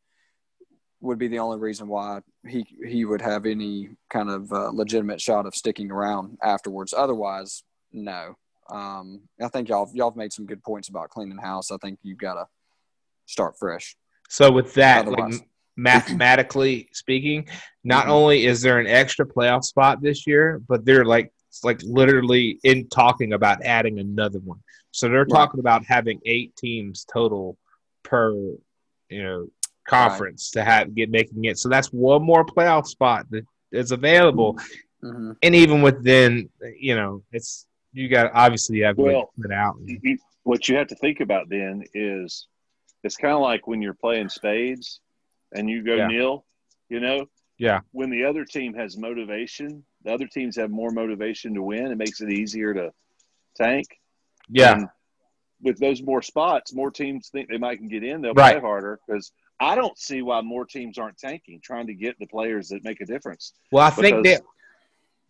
would 1.01 1.17
be 1.17 1.27
the 1.27 1.39
only 1.39 1.57
reason 1.57 1.87
why 1.87 2.21
he 2.47 2.65
he 2.85 3.05
would 3.05 3.21
have 3.21 3.45
any 3.45 3.89
kind 4.09 4.29
of 4.29 4.51
uh, 4.51 4.69
legitimate 4.69 5.21
shot 5.21 5.45
of 5.45 5.53
sticking 5.53 5.91
around 5.91 6.37
afterwards. 6.41 6.93
Otherwise, 6.95 7.63
no. 7.91 8.35
Um, 8.69 9.21
I 9.41 9.47
think 9.47 9.69
y'all 9.69 9.89
y'all 9.93 10.09
have 10.09 10.17
made 10.17 10.33
some 10.33 10.45
good 10.45 10.63
points 10.63 10.89
about 10.89 11.09
cleaning 11.09 11.37
house. 11.37 11.71
I 11.71 11.77
think 11.77 11.99
you've 12.01 12.17
got 12.17 12.33
to 12.33 12.47
start 13.27 13.57
fresh. 13.59 13.95
So 14.29 14.51
with 14.51 14.73
that, 14.73 15.07
like, 15.07 15.19
Otherwise. 15.19 15.41
Mathematically 15.77 16.89
speaking, 16.91 17.47
not 17.83 18.07
Mhm. 18.07 18.11
only 18.11 18.45
is 18.45 18.61
there 18.61 18.79
an 18.79 18.87
extra 18.87 19.25
playoff 19.25 19.63
spot 19.63 20.01
this 20.01 20.27
year, 20.27 20.59
but 20.67 20.83
they're 20.85 21.05
like 21.05 21.31
like 21.63 21.81
literally 21.83 22.59
in 22.63 22.87
talking 22.89 23.33
about 23.33 23.63
adding 23.63 23.97
another 23.99 24.37
one. 24.39 24.59
So 24.91 25.07
they're 25.07 25.21
Right. 25.21 25.29
talking 25.29 25.59
about 25.59 25.83
having 25.85 26.19
eight 26.25 26.55
teams 26.55 27.03
total 27.11 27.57
per 28.03 28.31
you 29.09 29.23
know 29.23 29.47
conference 29.87 30.51
to 30.51 30.63
have 30.63 30.93
get 30.93 31.09
making 31.09 31.45
it. 31.45 31.57
So 31.57 31.69
that's 31.69 31.87
one 31.93 32.21
more 32.21 32.45
playoff 32.45 32.85
spot 32.87 33.25
that 33.31 33.45
is 33.71 33.91
available. 33.91 34.57
hmm 35.01 35.31
And 35.41 35.55
even 35.55 35.81
within, 35.81 36.49
you 36.77 36.95
know, 36.95 37.23
it's 37.31 37.65
you 37.93 38.07
got 38.09 38.31
obviously 38.33 38.77
you 38.77 38.83
have 38.85 38.97
to 38.97 39.01
Well, 39.01 39.31
put 39.35 39.45
it 39.45 39.51
out. 39.51 39.77
You- 39.85 39.99
you- 40.03 40.17
what 40.43 40.67
you 40.67 40.75
have 40.75 40.87
to 40.87 40.95
think 40.95 41.19
about 41.21 41.49
then 41.49 41.83
is 41.93 42.47
it's 43.03 43.15
kind 43.17 43.33
of 43.33 43.41
like 43.41 43.65
when 43.67 43.81
you're 43.81 43.93
playing 43.95 44.29
spades 44.29 44.99
and 45.53 45.69
you 45.69 45.83
go 45.83 45.95
Yeah. 45.95 46.07
nil, 46.07 46.45
you 46.89 46.99
know? 46.99 47.25
Yeah. 47.57 47.81
When 47.91 48.09
the 48.09 48.23
other 48.23 48.45
team 48.45 48.73
has 48.75 48.97
motivation, 48.97 49.83
the 50.03 50.13
other 50.13 50.27
teams 50.27 50.55
have 50.57 50.69
more 50.69 50.91
motivation 50.91 51.53
to 51.55 51.63
win. 51.63 51.87
It 51.91 51.97
makes 51.97 52.21
it 52.21 52.29
easier 52.29 52.73
to 52.73 52.93
tank. 53.55 53.87
Yeah, 54.49 54.73
And 54.73 54.87
with 55.61 55.79
those 55.79 56.01
more 56.03 56.21
spots, 56.21 56.73
more 56.73 56.91
teams 56.91 57.29
think 57.29 57.49
they 57.49 57.57
might 57.57 57.77
can 57.77 57.87
get 57.87 58.03
in. 58.03 58.21
They'll 58.21 58.33
Right. 58.33 58.53
play 58.53 58.61
harder 58.61 58.99
because 59.05 59.31
I 59.59 59.73
don't 59.75 59.97
see 59.97 60.21
why 60.21 60.41
more 60.41 60.65
teams 60.65 60.99
aren't 60.99 61.17
tanking, 61.17 61.59
trying 61.61 61.87
to 61.87 61.95
get 61.95 62.17
the 62.19 62.27
players 62.27 62.69
that 62.69 62.83
make 62.83 63.01
a 63.01 63.05
difference. 63.05 63.53
Well, 63.71 63.83
I 63.85 63.89
think 63.89 64.23
that 64.25 64.43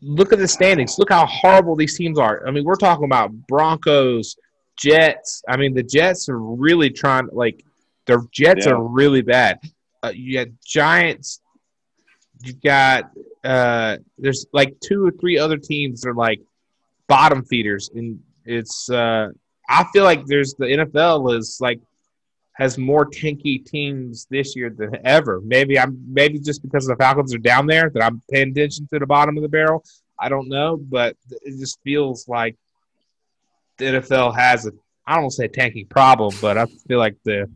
look 0.01 0.33
at 0.33 0.39
the 0.39 0.47
standings. 0.47 0.99
Look 0.99 1.09
how 1.09 1.25
horrible 1.25 1.75
these 1.77 1.97
teams 1.97 2.19
are. 2.19 2.45
I 2.45 2.51
mean, 2.51 2.65
we're 2.65 2.75
talking 2.75 3.05
about 3.05 3.31
Broncos, 3.47 4.35
Jets. 4.75 5.41
I 5.47 5.55
mean, 5.57 5.73
the 5.73 5.81
Jets 5.81 6.27
are 6.29 6.39
really 6.39 6.89
trying. 6.89 7.29
Like, 7.31 7.63
the 8.05 8.27
Jets 8.31 8.65
Yeah. 8.65 8.73
are 8.73 8.83
really 8.83 9.21
bad. 9.21 9.59
Uh, 10.03 10.11
you 10.13 10.37
got 10.37 10.47
Giants. 10.65 11.41
You 12.43 12.53
got 12.53 13.11
uh, 13.43 13.97
there's 14.17 14.45
like 14.53 14.79
two 14.79 15.05
or 15.05 15.11
three 15.11 15.37
other 15.37 15.57
teams 15.57 16.01
that 16.01 16.09
are 16.09 16.13
like 16.13 16.41
bottom 17.07 17.43
feeders, 17.43 17.89
and 17.93 18.19
it's. 18.45 18.89
Uh, 18.89 19.29
I 19.69 19.85
feel 19.91 20.03
like 20.03 20.25
there's 20.25 20.53
the 20.53 20.65
NFL 20.65 21.35
is 21.37 21.57
like 21.59 21.79
has 22.53 22.77
more 22.77 23.05
tanky 23.05 23.63
teams 23.63 24.27
this 24.29 24.55
year 24.55 24.69
than 24.69 24.97
ever. 25.05 25.41
Maybe 25.41 25.79
I'm 25.79 26.01
maybe 26.07 26.39
just 26.39 26.61
because 26.63 26.87
the 26.87 26.95
Falcons 26.95 27.33
are 27.33 27.39
down 27.39 27.67
there 27.67 27.89
that 27.93 28.03
I'm 28.03 28.21
paying 28.31 28.51
attention 28.51 28.87
to 28.93 28.99
the 28.99 29.05
bottom 29.05 29.37
of 29.37 29.43
the 29.43 29.49
barrel. 29.49 29.83
I 30.19 30.29
don't 30.29 30.49
know, 30.49 30.77
but 30.77 31.15
it 31.29 31.59
just 31.59 31.79
feels 31.83 32.27
like 32.27 32.55
the 33.77 33.85
NFL 33.85 34.35
has 34.35 34.65
a 34.65 34.71
I 35.05 35.13
don't 35.13 35.23
want 35.23 35.31
to 35.33 35.35
say 35.37 35.47
tanking 35.47 35.87
problem, 35.87 36.35
but 36.41 36.57
I 36.57 36.65
feel 36.65 36.99
like 36.99 37.15
the 37.23 37.49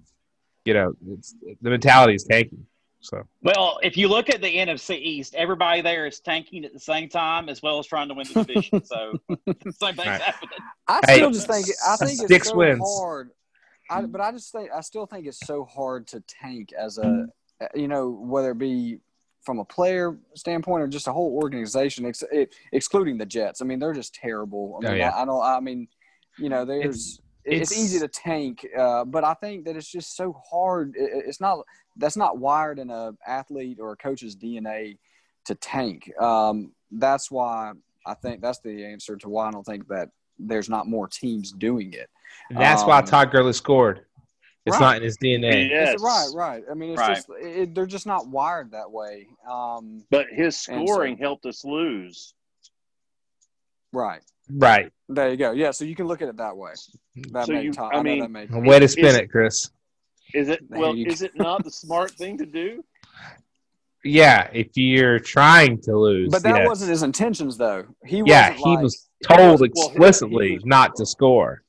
you 0.65 0.74
know 0.74 0.93
it's, 1.10 1.36
the 1.62 1.69
mentality 1.69 2.15
is 2.15 2.24
tanking. 2.24 2.65
So 3.00 3.24
Well, 3.41 3.80
if 3.82 3.97
you 3.97 4.08
look 4.08 4.30
at 4.30 4.41
the 4.41 4.56
NFC 4.56 5.00
East, 5.00 5.34
everybody 5.36 5.82
there 5.82 6.06
is 6.06 6.19
tanking 6.19 6.65
at 6.65 6.74
the 6.74 6.80
same 6.80 7.10
time 7.10 7.50
as 7.50 7.62
well 7.62 7.80
as 7.80 7.88
trying 7.88 8.08
to 8.10 8.13
win 8.13 8.28
the 8.28 8.36
division. 8.45 8.84
so 8.84 9.19
same 9.71 9.95
thing's 9.95 9.97
Right. 9.97 10.21
happening. 10.21 10.60
I 10.88 11.02
Hey, 11.08 11.17
still 11.17 11.32
just 11.32 11.47
think 11.47 11.67
I 11.88 11.95
think 11.97 12.21
six 12.21 12.32
it's 12.32 12.50
so 12.50 12.58
wins. 12.58 12.80
hard. 12.80 13.32
I, 13.89 14.04
but 14.04 14.21
I 14.21 14.32
just 14.32 14.52
think 14.52 14.69
I 14.74 14.82
still 14.82 15.06
think 15.06 15.26
it's 15.26 15.45
so 15.45 15.65
hard 15.65 16.08
to 16.08 16.21
tank 16.21 16.74
as 16.74 16.97
a 16.97 17.26
you 17.76 17.88
know 17.88 18.10
whether 18.10 18.52
it 18.52 18.58
be 18.58 19.00
from 19.43 19.60
a 19.60 19.65
player 19.65 20.17
standpoint 20.36 20.84
or 20.84 20.88
just 20.88 21.08
a 21.08 21.12
whole 21.12 21.36
organization, 21.41 22.06
ex, 22.06 22.24
it, 22.32 22.54
excluding 22.71 23.17
the 23.17 23.26
Jets. 23.26 23.62
I 23.62 23.65
mean, 23.65 23.80
they're 23.80 23.93
just 23.93 24.13
terrible. 24.13 24.80
I 24.82 24.88
Oh, 24.88 24.91
mean, 24.91 25.00
yeah. 25.00 25.10
I, 25.10 25.24
I 25.24 25.26
don't. 25.26 25.41
I 25.41 25.60
mean, 25.60 25.88
you 26.38 26.50
know, 26.50 26.63
there's. 26.65 26.95
It's, 26.95 27.21
it's- 27.45 27.71
easy 27.77 27.99
to 27.99 28.08
tank, 28.08 28.65
uh, 28.77 29.04
but 29.06 29.23
I 29.23 29.34
think 29.36 29.65
that 29.65 29.75
it's 29.75 29.88
just 29.91 30.15
so 30.15 30.34
hard. 30.34 30.95
It, 30.95 31.04
it- 31.12 31.25
it's 31.27 31.41
not 31.41 31.65
that's 31.97 32.15
not 32.17 32.38
wired 32.38 32.80
in 32.80 32.89
a 32.89 33.12
athlete 33.27 33.80
or 33.80 33.91
a 33.91 33.97
coach's 33.97 34.36
DNA 34.36 34.97
to 35.45 35.56
tank. 35.56 36.10
Um, 36.21 36.71
that's 36.91 37.30
why 37.30 37.73
I 38.06 38.13
think 38.13 38.41
that's 38.41 38.60
the 38.60 38.86
answer 38.86 39.17
to 39.17 39.30
why 39.30 39.47
I 39.47 39.51
don't 39.51 39.65
think 39.65 39.88
that 39.89 40.10
there's 40.39 40.69
not 40.69 40.88
more 40.88 41.08
teams 41.08 41.51
doing 41.51 41.93
it. 41.93 42.10
and 42.49 42.58
that's 42.58 42.84
why 42.84 42.99
Um, 42.99 43.06
Todd 43.06 43.30
Gurley 43.32 43.54
scored. 43.54 44.06
It's 44.65 44.75
right. 44.75 44.80
not 44.82 44.95
in 44.97 45.04
his 45.04 45.17
DNA. 45.17 45.69
Yes. 45.69 45.95
It's- 45.95 46.01
right, 46.01 46.30
right. 46.34 46.63
I 46.69 46.73
mean, 46.75 46.91
it's 46.91 46.99
Right. 46.99 47.15
just 47.15 47.30
it, 47.41 47.73
they're 47.75 47.86
just 47.88 48.06
not 48.06 48.27
wired 48.27 48.71
that 48.71 48.89
way. 48.91 49.27
Um, 49.49 50.06
But 50.12 50.27
his 50.30 50.56
scoring 50.56 51.17
so- 51.17 51.23
helped 51.23 51.45
us 51.45 51.65
lose. 51.65 52.34
right. 53.91 54.21
Right. 54.49 54.91
There 55.13 55.30
you 55.30 55.38
go. 55.38 55.52
Yeah, 55.52 55.71
so 55.71 55.86
you 55.86 55.95
can 55.95 56.08
look 56.08 56.21
at 56.21 56.30
it 56.30 56.38
that 56.38 56.56
way. 56.56 56.71
That 57.32 57.45
So 57.47 57.54
may 57.54 57.63
you- 57.63 57.71
ti- 57.74 57.80
I 57.80 57.97
I, 58.00 58.02
mean, 58.04 58.19
that 58.19 58.32
may. 58.32 58.45
Way 58.47 58.80
to 58.80 58.88
spin 58.88 59.06
Is- 59.06 59.15
it, 59.15 59.32
Chris. 59.32 59.69
Is 60.34 60.47
it 60.47 60.62
well? 60.69 60.95
Is 60.95 61.21
it 61.21 61.36
not 61.36 61.63
the 61.63 61.71
smart 61.71 62.12
thing 62.12 62.38
to 62.38 62.45
do? 62.45 62.84
Yeah, 64.04 64.50
if 64.54 64.69
you're 64.76 65.19
trying 65.19 65.80
to 65.82 65.95
lose. 65.97 66.30
But 66.32 66.41
that 66.43 66.56
yes. 66.60 66.67
wasn't 66.67 66.89
his 66.91 67.04
intentions, 67.04 67.58
though. 67.58 67.86
He 68.06 68.24
Yeah, 68.26 68.50
wasn't 68.52 68.58
he 68.65 68.69
like- 68.76 68.84
was 68.84 69.10
told 69.28 69.39
Well, 69.39 69.58
he- 69.58 69.65
explicitly 69.65 70.47
he 70.50 70.54
was- 70.56 70.65
not 70.65 70.95
to 70.95 71.06
score. 71.06 71.63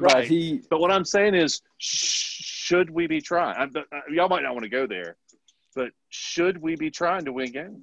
But 0.00 0.12
Right. 0.14 0.28
he, 0.28 0.62
But 0.70 0.80
what 0.80 0.90
I'm 0.92 1.04
saying 1.04 1.34
is, 1.34 1.60
should 1.78 2.88
we 2.90 3.06
be 3.06 3.20
trying? 3.20 3.56
I, 3.56 3.66
but, 3.66 3.86
uh, 3.92 4.00
y'all 4.10 4.28
might 4.28 4.42
not 4.42 4.52
want 4.54 4.62
to 4.64 4.68
go 4.70 4.86
there, 4.86 5.16
but 5.74 5.90
should 6.10 6.58
we 6.62 6.76
be 6.76 6.90
trying 6.90 7.24
to 7.24 7.32
win 7.32 7.50
games? 7.52 7.80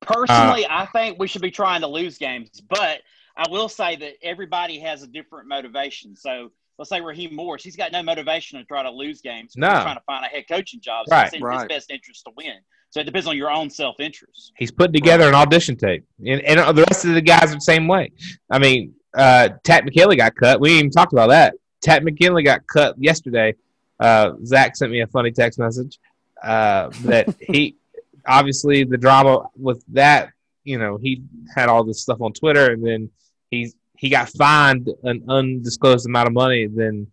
Personally, 0.00 0.64
I 0.68 0.86
think 0.86 1.18
we 1.18 1.26
should 1.28 1.42
be 1.42 1.50
trying 1.50 1.82
to 1.82 1.86
lose 1.88 2.16
games, 2.18 2.60
but 2.68 3.02
I 3.38 3.48
will 3.48 3.68
say 3.68 3.94
that 3.96 4.14
everybody 4.22 4.78
has 4.80 5.02
a 5.02 5.06
different 5.06 5.48
motivation. 5.48 6.16
So 6.16 6.50
let's 6.76 6.90
say 6.90 7.00
Raheem 7.00 7.34
Morris, 7.34 7.62
he's 7.62 7.76
got 7.76 7.92
no 7.92 8.02
motivation 8.02 8.58
to 8.58 8.64
try 8.64 8.82
to 8.82 8.90
lose 8.90 9.20
games. 9.20 9.54
No. 9.56 9.68
He's 9.68 9.82
trying 9.82 9.96
to 9.96 10.02
find 10.06 10.24
a 10.24 10.28
head 10.28 10.44
coaching 10.48 10.80
job. 10.80 11.06
So 11.08 11.14
Right. 11.14 11.26
it's 11.26 11.34
in 11.36 11.42
Right. 11.42 11.60
his 11.60 11.68
best 11.68 11.90
interest 11.90 12.24
to 12.24 12.32
win. 12.36 12.56
So 12.90 13.00
it 13.00 13.04
depends 13.04 13.28
on 13.28 13.36
your 13.36 13.50
own 13.50 13.70
self 13.70 14.00
interest. 14.00 14.52
He's 14.56 14.70
putting 14.72 14.94
together 14.94 15.28
an 15.28 15.34
audition 15.34 15.76
tape, 15.76 16.04
and, 16.26 16.40
and 16.40 16.58
the 16.76 16.84
rest 16.88 17.04
of 17.04 17.14
the 17.14 17.20
guys 17.20 17.52
are 17.52 17.56
the 17.56 17.60
same 17.60 17.86
way. 17.86 18.10
I 18.50 18.58
mean, 18.58 18.94
uh, 19.14 19.50
Takk 19.62 19.84
McKinley 19.84 20.16
got 20.16 20.34
cut. 20.34 20.60
We 20.60 20.70
ain't 20.70 20.78
even 20.78 20.90
talked 20.90 21.12
about 21.12 21.28
that. 21.28 21.54
Takk 21.82 22.02
McKinley 22.02 22.42
got 22.42 22.66
cut 22.66 22.96
yesterday. 22.98 23.54
Uh, 24.00 24.32
Zach 24.44 24.74
sent 24.76 24.90
me 24.90 25.00
a 25.02 25.06
funny 25.06 25.30
text 25.30 25.58
message 25.58 25.98
uh, 26.42 26.88
that 27.04 27.34
he 27.40 27.76
obviously 28.26 28.84
the 28.84 28.96
drama 28.96 29.48
with 29.56 29.84
that. 29.88 30.30
You 30.64 30.78
know, 30.78 30.96
he 30.96 31.22
had 31.54 31.68
all 31.68 31.84
this 31.84 32.00
stuff 32.02 32.20
on 32.20 32.32
Twitter, 32.32 32.72
and 32.72 32.84
then 32.84 33.10
he 33.50 33.72
he 33.96 34.08
got 34.08 34.28
fined 34.30 34.88
an 35.02 35.24
undisclosed 35.28 36.06
amount 36.06 36.28
of 36.28 36.32
money. 36.32 36.66
Then 36.66 37.08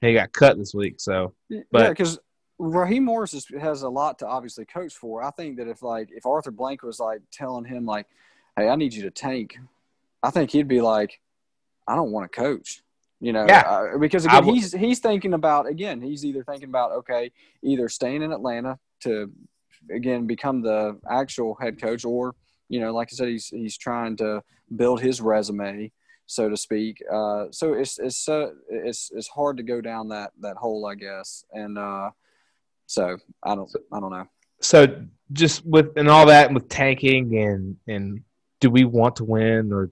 he 0.00 0.12
got 0.14 0.32
cut 0.32 0.58
this 0.58 0.74
week. 0.74 0.96
So 0.98 1.34
yeah, 1.48 1.60
But- 1.70 1.90
because 1.90 2.18
Raheem 2.58 3.04
Morris 3.04 3.34
is, 3.34 3.46
has 3.58 3.82
a 3.82 3.88
lot 3.88 4.18
to 4.20 4.26
obviously 4.28 4.64
coach 4.64 4.94
for. 4.94 5.22
I 5.22 5.30
think 5.32 5.56
that 5.56 5.66
if 5.66 5.82
like 5.82 6.10
if 6.12 6.24
Arthur 6.26 6.50
Blank 6.52 6.82
was 6.82 7.00
like 7.00 7.20
telling 7.32 7.64
him 7.64 7.84
like, 7.84 8.06
"Hey, 8.56 8.68
I 8.68 8.76
need 8.76 8.94
you 8.94 9.02
to 9.02 9.10
tank," 9.10 9.56
I 10.22 10.30
think 10.30 10.50
he'd 10.50 10.68
be 10.68 10.80
like, 10.80 11.20
"I 11.88 11.96
don't 11.96 12.12
want 12.12 12.30
to 12.30 12.40
coach." 12.40 12.82
You 13.20 13.32
know, 13.32 13.44
Yeah. 13.48 13.60
uh, 13.60 13.98
because 13.98 14.24
again, 14.26 14.44
would- 14.46 14.54
he's 14.54 14.72
he's 14.72 15.00
thinking 15.00 15.32
about 15.34 15.66
again, 15.66 16.00
he's 16.00 16.24
either 16.24 16.44
thinking 16.44 16.68
about 16.68 16.92
okay, 16.92 17.32
either 17.62 17.88
staying 17.88 18.22
in 18.22 18.30
Atlanta 18.30 18.78
to 19.00 19.32
again 19.90 20.26
become 20.26 20.62
the 20.62 20.98
actual 21.10 21.54
head 21.56 21.80
coach, 21.80 22.04
or 22.04 22.36
you 22.68 22.78
know, 22.78 22.92
like 22.94 23.08
I 23.10 23.14
said, 23.16 23.28
he's 23.28 23.48
he's 23.48 23.76
trying 23.76 24.16
to 24.18 24.42
build 24.74 25.00
his 25.00 25.20
resume, 25.20 25.90
so 26.26 26.48
to 26.48 26.56
speak. 26.56 27.02
Uh, 27.12 27.46
so 27.50 27.74
it's 27.74 27.98
it's 27.98 28.16
so 28.16 28.52
it's 28.68 29.10
it's 29.14 29.28
hard 29.28 29.56
to 29.58 29.62
go 29.62 29.80
down 29.80 30.08
that 30.08 30.32
that 30.40 30.56
hole, 30.56 30.86
I 30.86 30.94
guess, 30.94 31.44
and 31.52 31.78
uh, 31.78 32.10
so 32.86 33.16
I 33.42 33.54
don't 33.54 33.70
I 33.92 34.00
don't 34.00 34.10
know. 34.10 34.26
so 34.60 35.04
just 35.32 35.64
with 35.64 35.96
and 35.96 36.08
all 36.08 36.26
that 36.26 36.46
and 36.46 36.54
with 36.54 36.68
tanking 36.68 37.36
and 37.38 37.76
and 37.88 38.20
do 38.60 38.70
we 38.70 38.84
want 38.84 39.16
to 39.16 39.24
win 39.24 39.72
or 39.72 39.90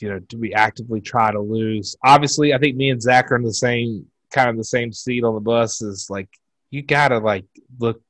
you 0.00 0.08
know 0.08 0.18
do 0.18 0.38
we 0.38 0.52
actively 0.54 1.00
try 1.00 1.30
to 1.30 1.40
lose 1.40 1.96
obviously 2.04 2.52
i 2.52 2.58
think 2.58 2.76
me 2.76 2.90
and 2.90 3.00
zach 3.02 3.30
are 3.30 3.36
in 3.36 3.42
the 3.42 3.52
same 3.54 4.06
kind 4.32 4.48
of 4.50 4.56
the 4.56 4.64
same 4.64 4.92
seat 4.92 5.24
on 5.24 5.34
the 5.34 5.40
bus 5.40 5.82
is 5.82 6.08
like 6.10 6.28
you 6.70 6.82
gotta 6.82 7.18
like 7.18 7.44
look 7.78 8.00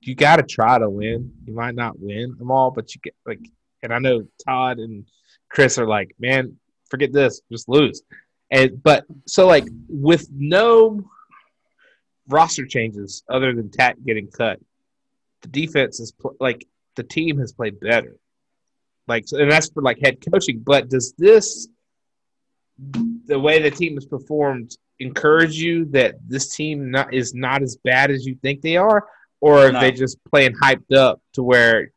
you 0.00 0.14
gotta 0.14 0.42
try 0.42 0.78
to 0.78 0.88
win 0.88 1.32
you 1.44 1.54
might 1.54 1.74
not 1.74 1.98
win 1.98 2.34
them 2.38 2.50
all 2.50 2.70
but 2.70 2.94
you 2.94 3.00
get 3.02 3.14
like 3.26 3.40
and 3.86 3.94
i 3.94 3.98
know 3.98 4.22
todd 4.46 4.78
and 4.78 5.06
chris 5.48 5.78
are 5.78 5.86
like 5.86 6.14
man 6.18 6.56
forget 6.90 7.12
this 7.12 7.40
just 7.50 7.68
lose 7.68 8.02
and 8.50 8.82
but 8.82 9.04
so 9.26 9.46
like 9.46 9.66
with 9.88 10.28
no 10.32 11.00
roster 12.28 12.66
changes 12.66 13.22
other 13.30 13.54
than 13.54 13.70
Takk 13.70 13.96
getting 14.04 14.28
cut 14.28 14.58
the 15.42 15.48
defense 15.48 16.00
is 16.00 16.12
pl- 16.12 16.36
like 16.40 16.66
the 16.96 17.02
team 17.02 17.38
has 17.38 17.52
played 17.52 17.78
better. 17.78 18.16
Like, 19.06 19.28
so- 19.28 19.38
and 19.38 19.50
that's 19.50 19.68
for 19.68 19.82
like 19.82 19.98
head 20.02 20.16
coaching. 20.32 20.60
But 20.64 20.88
does 20.88 21.12
this, 21.18 21.68
the 23.26 23.38
way 23.38 23.60
the 23.60 23.70
team 23.70 23.94
has 23.96 24.06
performed, 24.06 24.74
encourage 24.98 25.56
you 25.56 25.84
that 25.90 26.14
this 26.26 26.56
team 26.56 26.90
not, 26.90 27.12
is 27.12 27.34
not 27.34 27.62
as 27.62 27.76
bad 27.84 28.10
as 28.10 28.24
you 28.24 28.36
think 28.42 28.62
they 28.62 28.78
are, 28.78 29.04
or 29.42 29.58
are 29.66 29.72
No. 29.72 29.80
they 29.80 29.92
just 29.92 30.16
playing 30.24 30.54
hyped 30.54 30.96
up 30.96 31.20
to 31.34 31.42
where, 31.42 31.92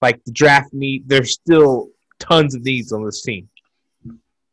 like 0.00 0.22
the 0.24 0.32
draft 0.32 0.72
need, 0.72 1.08
there's 1.08 1.32
still 1.32 1.88
tons 2.18 2.54
of 2.54 2.62
needs 2.62 2.92
on 2.92 3.04
this 3.04 3.22
team. 3.22 3.48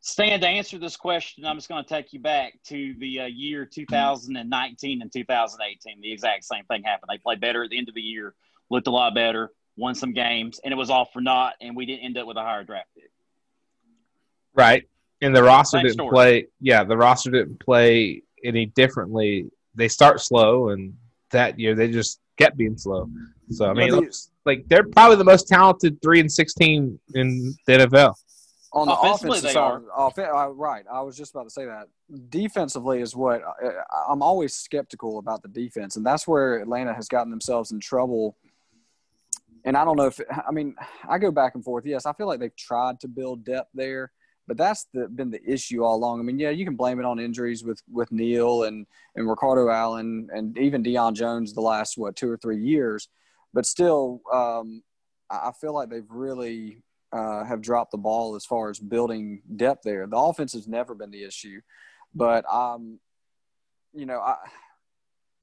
Stan, 0.01 0.39
to 0.39 0.47
answer 0.47 0.77
this 0.77 0.95
question, 0.95 1.45
I'm 1.45 1.57
just 1.57 1.67
going 1.67 1.83
to 1.83 1.89
take 1.89 2.13
you 2.13 2.19
back 2.21 2.53
to 2.67 2.95
the 2.97 3.21
uh, 3.21 3.25
year 3.25 3.65
2019 3.65 5.01
and 5.01 5.11
2018. 5.11 6.01
The 6.01 6.11
exact 6.11 6.45
same 6.45 6.63
thing 6.65 6.83
happened. 6.83 7.09
They 7.11 7.17
played 7.17 7.41
better 7.41 7.63
at 7.63 7.69
the 7.69 7.77
end 7.77 7.89
of 7.89 7.95
the 7.95 8.01
year, 8.01 8.33
looked 8.69 8.87
a 8.87 8.91
lot 8.91 9.13
better, 9.13 9.51
won 9.75 9.95
some 9.95 10.13
games, 10.13 10.61
and 10.63 10.71
it 10.71 10.77
was 10.77 10.89
all 10.89 11.05
for 11.05 11.21
naught, 11.21 11.55
and 11.59 11.75
we 11.75 11.85
didn't 11.85 12.05
end 12.05 12.17
up 12.17 12.25
with 12.25 12.37
a 12.37 12.41
higher 12.41 12.63
draft 12.63 12.87
pick. 12.95 13.11
Right. 14.55 14.87
And 15.21 15.35
the 15.35 15.43
roster 15.43 15.77
Same 15.77 15.83
didn't 15.83 15.95
story. 15.95 16.09
play. 16.09 16.47
Yeah, 16.61 16.85
the 16.85 16.95
roster 16.95 17.31
didn't 17.31 17.59
play 17.59 18.23
any 18.45 18.67
differently. 18.67 19.51
They 19.75 19.89
start 19.89 20.21
slow, 20.21 20.69
and 20.69 20.93
that 21.31 21.59
year 21.59 21.75
they 21.75 21.89
just 21.89 22.19
kept 22.37 22.57
being 22.57 22.77
slow. 22.77 23.09
So 23.51 23.65
I 23.65 23.73
mean, 23.73 23.85
Yeah, 23.87 23.91
the- 23.91 24.01
looks 24.01 24.31
like 24.45 24.67
they're 24.67 24.87
probably 24.87 25.17
the 25.17 25.23
most 25.23 25.47
talented 25.47 26.01
three 26.01 26.19
and 26.19 26.31
sixteen 26.31 26.99
in 27.15 27.55
the 27.65 27.73
NFL. 27.73 28.15
On 28.73 28.85
the 28.85 28.93
Offensively, 28.93 29.29
offensive 29.37 29.43
they 29.43 29.53
side, 29.53 29.59
are. 29.59 29.83
offen- 29.95 30.25
uh, 30.25 30.47
right? 30.49 30.83
I 30.91 31.01
was 31.01 31.15
just 31.17 31.31
about 31.33 31.45
to 31.45 31.49
say 31.49 31.65
that. 31.65 31.87
Defensively 32.29 32.99
is 33.01 33.15
what 33.15 33.41
I, 33.41 33.71
I'm 34.09 34.21
always 34.21 34.53
skeptical 34.53 35.19
about 35.19 35.41
the 35.41 35.47
defense, 35.47 35.95
and 35.95 36.05
that's 36.05 36.27
where 36.27 36.59
Atlanta 36.59 36.93
has 36.93 37.07
gotten 37.07 37.31
themselves 37.31 37.71
in 37.71 37.79
trouble. 37.79 38.37
And 39.65 39.75
I 39.75 39.83
don't 39.85 39.95
know 39.97 40.07
if 40.07 40.19
I 40.47 40.51
mean 40.51 40.75
I 41.07 41.17
go 41.17 41.31
back 41.31 41.55
and 41.55 41.63
forth. 41.63 41.85
Yes, 41.85 42.05
I 42.05 42.13
feel 42.13 42.27
like 42.27 42.39
they've 42.39 42.55
tried 42.55 42.99
to 43.01 43.07
build 43.07 43.43
depth 43.45 43.69
there, 43.73 44.11
but 44.47 44.57
that's 44.57 44.87
the, 44.93 45.07
been 45.09 45.29
the 45.29 45.43
issue 45.43 45.83
all 45.83 45.95
along. 45.95 46.19
I 46.19 46.23
mean, 46.23 46.39
yeah, 46.39 46.51
you 46.51 46.65
can 46.65 46.75
blame 46.75 46.99
it 46.99 47.05
on 47.05 47.19
injuries 47.19 47.63
with 47.63 47.81
with 47.91 48.11
Neal 48.11 48.63
and 48.63 48.87
and 49.15 49.29
Ricardo 49.29 49.69
Allen 49.69 50.29
and 50.33 50.57
even 50.57 50.83
Deion 50.83 51.13
Jones 51.13 51.53
the 51.53 51.61
last 51.61 51.97
what 51.97 52.15
two 52.15 52.29
or 52.29 52.37
three 52.37 52.61
years, 52.61 53.09
but 53.53 53.65
still, 53.65 54.21
um, 54.31 54.83
I 55.29 55.51
feel 55.59 55.73
like 55.73 55.89
they've 55.89 56.09
really 56.09 56.81
uh, 57.11 57.43
have 57.43 57.61
dropped 57.61 57.91
the 57.91 57.97
ball 57.97 58.35
as 58.35 58.45
far 58.45 58.69
as 58.69 58.79
building 58.79 59.41
depth 59.55 59.83
there. 59.83 60.07
The 60.07 60.17
offense 60.17 60.53
has 60.53 60.67
never 60.67 60.95
been 60.95 61.11
the 61.11 61.23
issue, 61.23 61.61
but 62.15 62.45
um, 62.51 62.99
you 63.93 64.05
know, 64.05 64.19
I, 64.19 64.37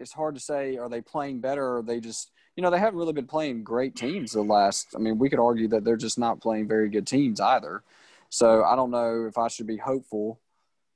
it's 0.00 0.12
hard 0.12 0.34
to 0.34 0.40
say 0.40 0.76
are 0.76 0.88
they 0.88 1.02
playing 1.02 1.40
better 1.40 1.76
or 1.76 1.82
they 1.82 2.00
just 2.00 2.30
you 2.56 2.62
know 2.62 2.70
they 2.70 2.78
haven't 2.78 2.98
really 2.98 3.12
been 3.12 3.26
playing 3.26 3.64
great 3.64 3.96
teams 3.96 4.32
the 4.32 4.42
last. 4.42 4.94
I 4.96 4.98
mean, 4.98 5.18
we 5.18 5.28
could 5.28 5.40
argue 5.40 5.68
that 5.68 5.84
they're 5.84 5.96
just 5.96 6.18
not 6.18 6.40
playing 6.40 6.68
very 6.68 6.88
good 6.88 7.06
teams 7.06 7.38
either. 7.38 7.82
So 8.34 8.64
I 8.64 8.74
don't 8.74 8.90
know 8.90 9.26
if 9.28 9.38
I 9.38 9.46
should 9.46 9.68
be 9.68 9.76
hopeful 9.76 10.40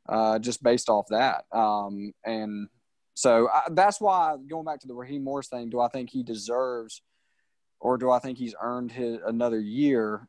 uh, 0.09 0.41
just 0.41 0.61
based 0.61 0.89
off 0.89 1.07
that. 1.11 1.45
Um, 1.53 2.13
and 2.25 2.69
so 3.15 3.49
I, 3.49 3.63
that's 3.71 4.01
why 4.01 4.37
going 4.49 4.65
back 4.65 4.81
to 4.81 4.89
the 4.89 4.95
Raheem 4.95 5.23
Morris 5.23 5.47
thing, 5.47 5.71
do 5.71 5.79
I 5.79 5.87
think 5.87 6.11
he 6.11 6.25
deserves, 6.25 7.01
or 7.79 7.97
do 7.97 8.11
I 8.11 8.19
think 8.19 8.39
he's 8.39 8.57
earned 8.61 8.91
his 8.91 9.19
another 9.25 9.61
year? 9.61 10.27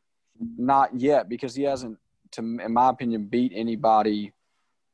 Not 0.56 1.00
yet, 1.00 1.28
because 1.28 1.52
he 1.52 1.64
hasn't, 1.64 1.98
to 2.32 2.42
in 2.42 2.72
my 2.72 2.90
opinion, 2.90 3.24
beat 3.24 3.50
anybody, 3.56 4.32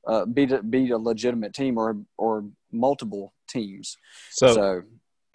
uh, 0.07 0.25
beat 0.25 0.53
a, 0.53 0.63
beat 0.63 0.93
a 0.93 0.97
legitimate 0.97 1.53
team 1.53 1.77
or 1.77 1.99
or 2.17 2.47
multiple 2.73 3.35
teams. 3.47 3.99
So, 4.31 4.55
so 4.55 4.83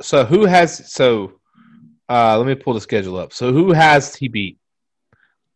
so 0.01 0.25
who 0.25 0.45
has? 0.45 0.91
So, 0.91 1.33
uh, 2.09 2.39
let 2.39 2.47
me 2.47 2.55
pull 2.55 2.73
the 2.73 2.81
schedule 2.81 3.17
up. 3.17 3.33
So, 3.33 3.53
who 3.53 3.71
has 3.71 4.15
he 4.15 4.29
beat? 4.29 4.57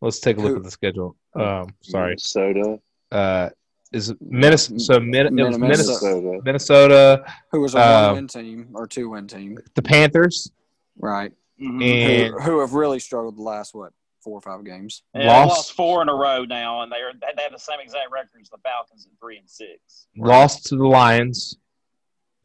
Let's 0.00 0.20
take 0.20 0.36
a 0.36 0.40
look 0.40 0.50
Who? 0.52 0.56
at 0.58 0.62
the 0.64 0.70
schedule. 0.70 1.16
Um, 1.34 1.68
sorry. 1.82 2.10
Minnesota. 2.10 2.80
Uh, 3.10 3.48
is 3.92 4.12
Minnesota? 4.20 4.80
So 4.80 5.00
Min- 5.00 5.38
it 5.38 5.44
was 5.44 5.58
Minnesota. 5.58 5.58
Minnesota, 5.58 6.16
Minnesota. 6.16 6.42
Minnesota, 6.44 7.34
who 7.52 7.60
was 7.60 7.74
a 7.74 7.78
Um, 7.80 8.04
one 8.06 8.14
win 8.14 8.28
team 8.28 8.68
or 8.74 8.86
two 8.86 9.08
win 9.10 9.26
team, 9.26 9.58
the 9.74 9.82
Panthers, 9.82 10.50
right? 10.98 11.32
Mhm. 11.60 11.82
and 11.82 12.34
who, 12.34 12.40
who 12.40 12.58
have 12.60 12.74
really 12.74 12.98
struggled 12.98 13.36
the 13.38 13.42
last 13.42 13.74
what 13.74 13.92
four 14.20 14.36
or 14.36 14.40
five 14.42 14.62
games. 14.64 15.02
Yeah, 15.14 15.28
lost- 15.28 15.56
lost 15.56 15.72
four 15.72 16.02
in 16.02 16.08
a 16.10 16.14
row 16.14 16.44
now, 16.44 16.82
and 16.82 16.90
they're 16.92 17.12
they 17.14 17.42
have 17.42 17.52
the 17.52 17.58
same 17.58 17.78
exact 17.80 18.10
record 18.10 18.40
as 18.42 18.50
the 18.50 18.58
Falcons 18.58 19.06
at 19.06 19.12
three 19.20 19.38
and 19.38 19.48
six. 19.48 20.08
lost 20.16 20.66
to 20.66 20.76
the 20.76 20.86
Lions, 20.86 21.56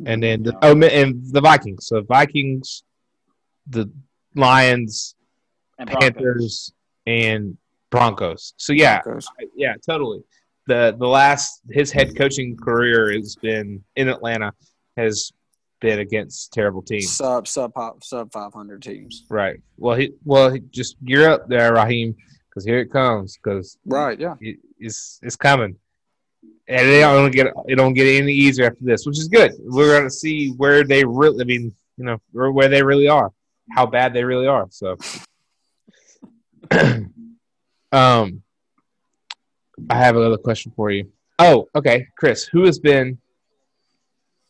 and 0.05 0.21
then 0.23 0.43
the, 0.43 0.55
oh, 0.61 0.79
and 0.83 1.25
the 1.33 1.41
Vikings. 1.41 1.87
So 1.87 2.01
Vikings, 2.03 2.83
the 3.67 3.91
Lions, 4.35 5.15
And 5.79 5.89
Broncos. 5.89 6.11
Panthers, 6.13 6.73
and 7.05 7.57
Broncos. 7.89 8.53
So 8.57 8.73
yeah, 8.73 9.01
Broncos. 9.01 9.27
yeah, 9.55 9.75
totally. 9.85 10.23
The 10.67 10.95
the 10.97 11.07
last 11.07 11.61
his 11.69 11.91
head 11.91 12.09
mm-hmm. 12.09 12.17
coaching 12.17 12.57
career 12.57 13.11
has 13.11 13.35
been 13.35 13.83
in 13.95 14.07
Atlanta 14.07 14.53
has 14.97 15.31
been 15.81 15.99
against 15.99 16.53
terrible 16.53 16.81
teams. 16.81 17.11
sub 17.11 17.47
sub 17.47 17.73
sub 18.03 18.31
five 18.31 18.53
hundred 18.53 18.81
teams. 18.81 19.25
Right. 19.29 19.59
Well, 19.77 19.97
he 19.97 20.13
well 20.23 20.51
he, 20.51 20.61
just 20.71 21.03
gear 21.03 21.29
up 21.29 21.47
there, 21.49 21.73
Raheem, 21.73 22.15
because 22.49 22.63
here 22.65 22.79
it 22.79 22.91
comes. 22.91 23.37
Because 23.37 23.77
Right. 23.85 24.19
Yeah. 24.19 24.35
it, 24.39 24.57
it's 24.79 25.19
it's 25.23 25.35
coming, 25.35 25.75
and 26.67 26.87
it 26.87 27.01
don't 27.01 27.31
get 27.31 27.47
it 27.67 27.75
don't 27.75 27.93
get 27.93 28.07
any 28.21 28.31
easier 28.31 28.67
after 28.67 28.83
this, 28.83 29.05
which 29.05 29.19
is 29.19 29.27
good. 29.27 29.51
We're 29.59 29.97
gonna 29.97 30.09
see 30.09 30.49
where 30.51 30.83
they 30.83 31.03
really. 31.03 31.41
I 31.41 31.45
mean, 31.45 31.73
you 31.97 32.05
know, 32.05 32.21
where 32.31 32.69
they 32.69 32.83
really 32.83 33.07
are, 33.07 33.31
how 33.71 33.85
bad 33.85 34.13
they 34.13 34.23
really 34.23 34.47
are. 34.47 34.67
So, 34.69 34.97
um, 37.91 38.41
I 39.89 39.95
have 39.95 40.15
another 40.15 40.38
question 40.38 40.71
for 40.75 40.89
you. 40.89 41.12
Oh, 41.39 41.67
okay, 41.75 42.07
Chris, 42.17 42.45
who 42.45 42.65
has 42.65 42.79
been? 42.79 43.17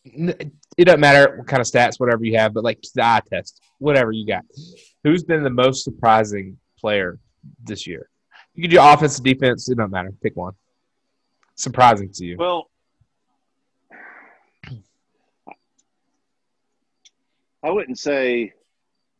It 0.03 0.85
doesn't 0.85 0.99
matter 0.99 1.37
what 1.37 1.47
kind 1.47 1.61
of 1.61 1.67
stats, 1.67 1.99
whatever 1.99 2.23
you 2.23 2.37
have, 2.37 2.53
but 2.53 2.63
like 2.63 2.81
the 2.93 3.03
eye 3.03 3.21
test, 3.31 3.61
whatever 3.79 4.11
you 4.11 4.25
got. 4.25 4.43
Who's 5.03 5.23
been 5.23 5.43
the 5.43 5.49
most 5.49 5.83
surprising 5.83 6.57
player 6.79 7.19
this 7.63 7.87
year? 7.87 8.09
You 8.53 8.63
can 8.63 8.71
do 8.71 8.81
offense, 8.81 9.19
defense. 9.19 9.69
It 9.69 9.77
don't 9.77 9.91
matter. 9.91 10.11
Pick 10.21 10.35
one. 10.35 10.53
Surprising 11.55 12.11
to 12.13 12.25
you. 12.25 12.37
Well, 12.37 12.69
I 17.63 17.69
wouldn't 17.69 17.99
say 17.99 18.53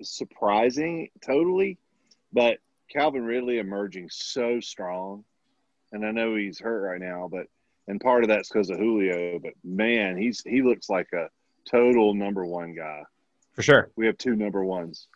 surprising 0.02 1.10
totally, 1.24 1.78
but 2.34 2.58
Calvin 2.92 3.24
Ridley 3.24 3.60
emerging 3.60 4.10
so 4.12 4.60
strong, 4.60 5.24
and 5.92 6.06
I 6.06 6.12
know 6.12 6.36
he's 6.36 6.60
hurt 6.60 6.82
right 6.82 7.00
now, 7.02 7.30
but 7.32 7.48
and 7.88 8.00
part 8.00 8.24
of 8.24 8.30
that's 8.30 8.50
because 8.50 8.70
of 8.70 8.78
Julio. 8.78 9.40
But 9.40 9.54
man, 9.64 10.18
he's 10.18 10.42
he 10.46 10.62
looks 10.62 10.90
like 10.90 11.08
a 11.14 11.28
total 11.70 12.14
number 12.14 12.46
one 12.46 12.74
guy. 12.76 13.04
For 13.54 13.64
sure. 13.64 13.92
We 13.96 14.06
have 14.06 14.18
two 14.18 14.36
number 14.36 14.64
ones, 14.64 15.08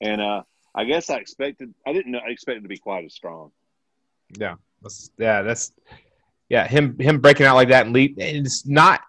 and 0.00 0.20
uh, 0.20 0.42
I 0.74 0.84
guess 0.84 1.10
I 1.10 1.16
expected 1.16 1.74
I 1.86 1.92
didn't 1.92 2.12
know 2.12 2.20
I 2.26 2.30
expected 2.30 2.62
to 2.62 2.68
be 2.68 2.78
quite 2.78 3.04
as 3.04 3.14
strong. 3.14 3.50
Yeah. 4.38 4.54
That's, 4.82 5.10
yeah. 5.18 5.42
That's 5.42 5.72
yeah. 6.48 6.66
Him 6.68 6.98
him 6.98 7.20
breaking 7.20 7.46
out 7.46 7.56
like 7.56 7.68
that 7.68 7.86
and 7.86 7.94
leap. 7.94 8.16
and 8.18 8.46
It's 8.46 8.66
not. 8.66 9.00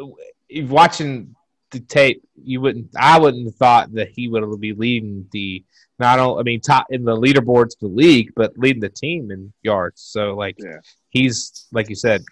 yeah, 0.00 0.62
Watching 0.64 1.34
the 1.70 1.80
tape, 1.80 2.22
you 2.42 2.60
wouldn't. 2.60 2.88
I 2.96 3.18
wouldn't 3.18 3.44
have 3.46 3.56
thought 3.56 3.92
that 3.94 4.08
he 4.10 4.28
would 4.28 4.60
be 4.60 4.72
leading 4.72 5.26
the 5.32 5.64
not 5.98 6.18
only. 6.18 6.40
I 6.40 6.42
mean, 6.44 6.60
top 6.60 6.86
in 6.90 7.04
the 7.04 7.16
leaderboards 7.16 7.74
of 7.74 7.80
the 7.80 7.86
league, 7.88 8.32
but 8.36 8.52
leading 8.56 8.80
the 8.82 8.88
team 8.88 9.30
in 9.30 9.52
yards. 9.62 10.00
So 10.02 10.34
like, 10.34 10.56
Yeah. 10.58 10.78
he's 11.10 11.66
like 11.72 11.88
you 11.88 11.96
said, 11.96 12.22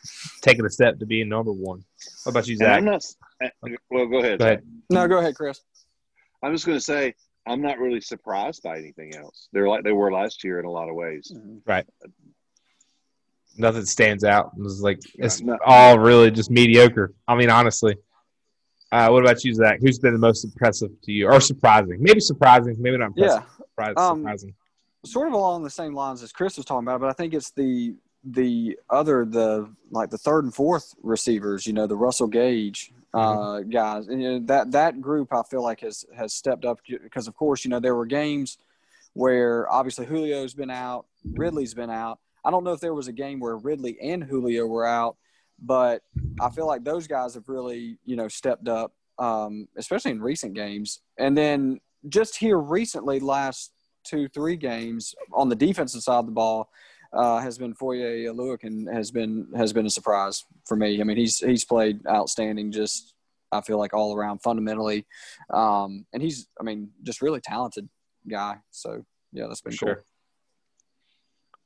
taking 0.43 0.65
a 0.65 0.71
step 0.71 0.99
to 1.01 1.07
being 1.07 1.29
number 1.29 1.53
one. 1.53 1.85
What 2.25 2.31
about 2.33 2.47
you, 2.47 2.57
Zach? 2.57 2.79
I'm 2.79 2.85
not. 2.85 3.05
Eh, 3.43 3.49
well, 3.91 4.07
go 4.07 4.19
ahead. 4.19 4.39
Go 4.39 4.45
ahead. 4.45 4.63
No, 4.91 5.09
go 5.09 5.19
ahead, 5.19 5.35
Chris. 5.35 5.61
I'm 6.43 6.53
just 6.53 6.67
going 6.67 6.79
to 6.79 6.85
say 6.85 7.15
I'm 7.47 7.61
not 7.63 7.79
really 7.79 8.01
surprised 8.01 8.63
by 8.63 8.79
anything 8.79 9.15
else. 9.17 9.49
They're 9.53 9.69
like 9.69 9.83
they 9.83 9.93
were 9.93 10.13
last 10.13 10.45
year 10.45 10.61
in 10.61 10.65
a 10.67 10.71
lot 10.71 10.89
of 10.89 10.95
ways. 10.95 11.33
Mm-hmm. 11.35 11.59
Right. 11.67 11.87
Nothing 13.57 13.85
stands 13.85 14.25
out. 14.25 14.53
It 14.59 14.63
was 14.63 14.81
like 14.83 15.01
it's 15.15 15.41
No. 15.41 15.57
all 15.65 15.99
really 15.99 16.31
just 16.31 16.51
mediocre. 16.51 17.15
I 17.29 17.35
mean, 17.37 17.51
honestly. 17.51 17.97
Uh, 18.93 19.09
what 19.09 19.25
about 19.25 19.43
you, 19.45 19.53
Zach? 19.55 19.81
Who's 19.81 19.99
been 19.99 20.13
the 20.13 20.19
most 20.19 20.45
impressive 20.45 20.91
to 21.03 21.13
you, 21.13 21.27
or 21.27 21.41
surprising? 21.41 21.97
Maybe 22.01 22.21
surprising, 22.21 22.77
maybe 22.79 22.97
not 22.97 23.09
impressive. 23.09 23.43
Yeah, 23.43 23.65
Surprising. 23.75 23.99
Um, 23.99 24.19
surprising. 24.21 24.55
sort 25.05 25.29
of 25.29 25.35
along 25.35 25.65
the 25.65 25.71
same 25.71 25.95
lines 25.95 26.23
as 26.23 26.33
Chris 26.33 26.57
was 26.57 26.65
talking 26.65 26.87
about, 26.87 27.01
but 27.01 27.09
I 27.09 27.13
think 27.13 27.35
it's 27.35 27.51
the 27.51 27.95
the 28.23 28.79
other 28.89 29.25
the 29.25 29.69
like 29.91 30.11
the 30.11 30.19
third 30.19 30.45
and 30.45 30.55
fourth 30.55 30.95
receivers. 31.03 31.67
You 31.67 31.73
know, 31.73 31.87
the 31.87 31.97
Russell 31.97 32.29
Gage 32.29 32.93
uh, 33.13 33.61
guys, 33.61 34.09
and 34.09 34.23
you 34.23 34.33
know, 34.33 34.47
that 34.47 34.71
that 34.73 35.01
group 35.01 35.33
I 35.33 35.43
feel 35.43 35.63
like 35.63 35.81
has 35.81 36.05
has 36.17 36.33
stepped 36.33 36.65
up 36.65 36.79
because 36.87 37.27
of 37.27 37.35
course 37.35 37.65
you 37.65 37.71
know 37.71 37.81
there 37.81 37.95
were 37.95 38.07
games 38.07 38.59
where 39.15 39.71
obviously 39.71 40.07
Julio's 40.07 40.55
been 40.55 40.71
out, 40.71 41.07
Ridley's 41.25 41.75
been 41.75 41.91
out. 41.91 42.19
I 42.45 42.51
don't 42.51 42.65
know 42.65 42.73
if 42.73 42.81
there 42.81 42.95
was 42.95 43.09
a 43.09 43.13
game 43.13 43.41
where 43.41 43.57
Ridley 43.57 43.97
and 44.01 44.23
Julio 44.23 44.67
were 44.67 44.87
out, 44.87 45.17
but 45.61 46.03
I 46.41 46.51
feel 46.51 46.67
like 46.67 46.85
those 46.85 47.07
guys 47.07 47.35
have 47.35 47.49
really 47.49 47.99
you 48.05 48.17
know 48.17 48.29
stepped 48.29 48.69
up, 48.69 48.93
um, 49.19 49.69
especially 49.77 50.13
in 50.13 50.21
recent 50.21 50.55
games. 50.55 51.01
And 51.19 51.37
then 51.37 51.81
just 52.09 52.37
here 52.37 52.59
recently, 52.59 53.21
last 53.21 53.73
two 54.05 54.29
three 54.29 54.57
games 54.57 55.15
on 55.33 55.49
the 55.49 55.57
defensive 55.57 56.03
side 56.03 56.19
of 56.19 56.27
the 56.27 56.33
ball 56.33 56.69
uh, 57.13 57.39
has 57.39 57.59
been 57.59 57.75
Foye 57.75 58.27
Oluokun 58.27 58.65
and 58.65 58.95
has 58.95 59.11
been 59.11 59.47
has 59.57 59.73
been 59.73 59.87
a 59.87 59.91
surprise 59.91 60.45
for 60.67 60.77
me. 60.77 61.01
I 61.01 61.05
mean, 61.05 61.17
he's 61.17 61.39
he's 61.39 61.65
played 61.65 62.01
outstanding. 62.07 62.73
Just 62.73 63.15
I 63.53 63.61
feel 63.61 63.79
like 63.79 63.95
all 63.95 64.15
around 64.17 64.41
fundamentally, 64.43 65.07
um, 65.53 66.07
and 66.13 66.23
he's 66.23 66.49
I 66.61 66.65
mean 66.65 66.91
just 67.03 67.23
really 67.23 67.41
talented 67.41 67.89
guy. 68.29 68.57
So 68.71 69.05
yeah, 69.33 69.47
that's 69.47 69.61
been 69.61 69.73
Sure. 69.73 69.95
cool. 69.97 70.05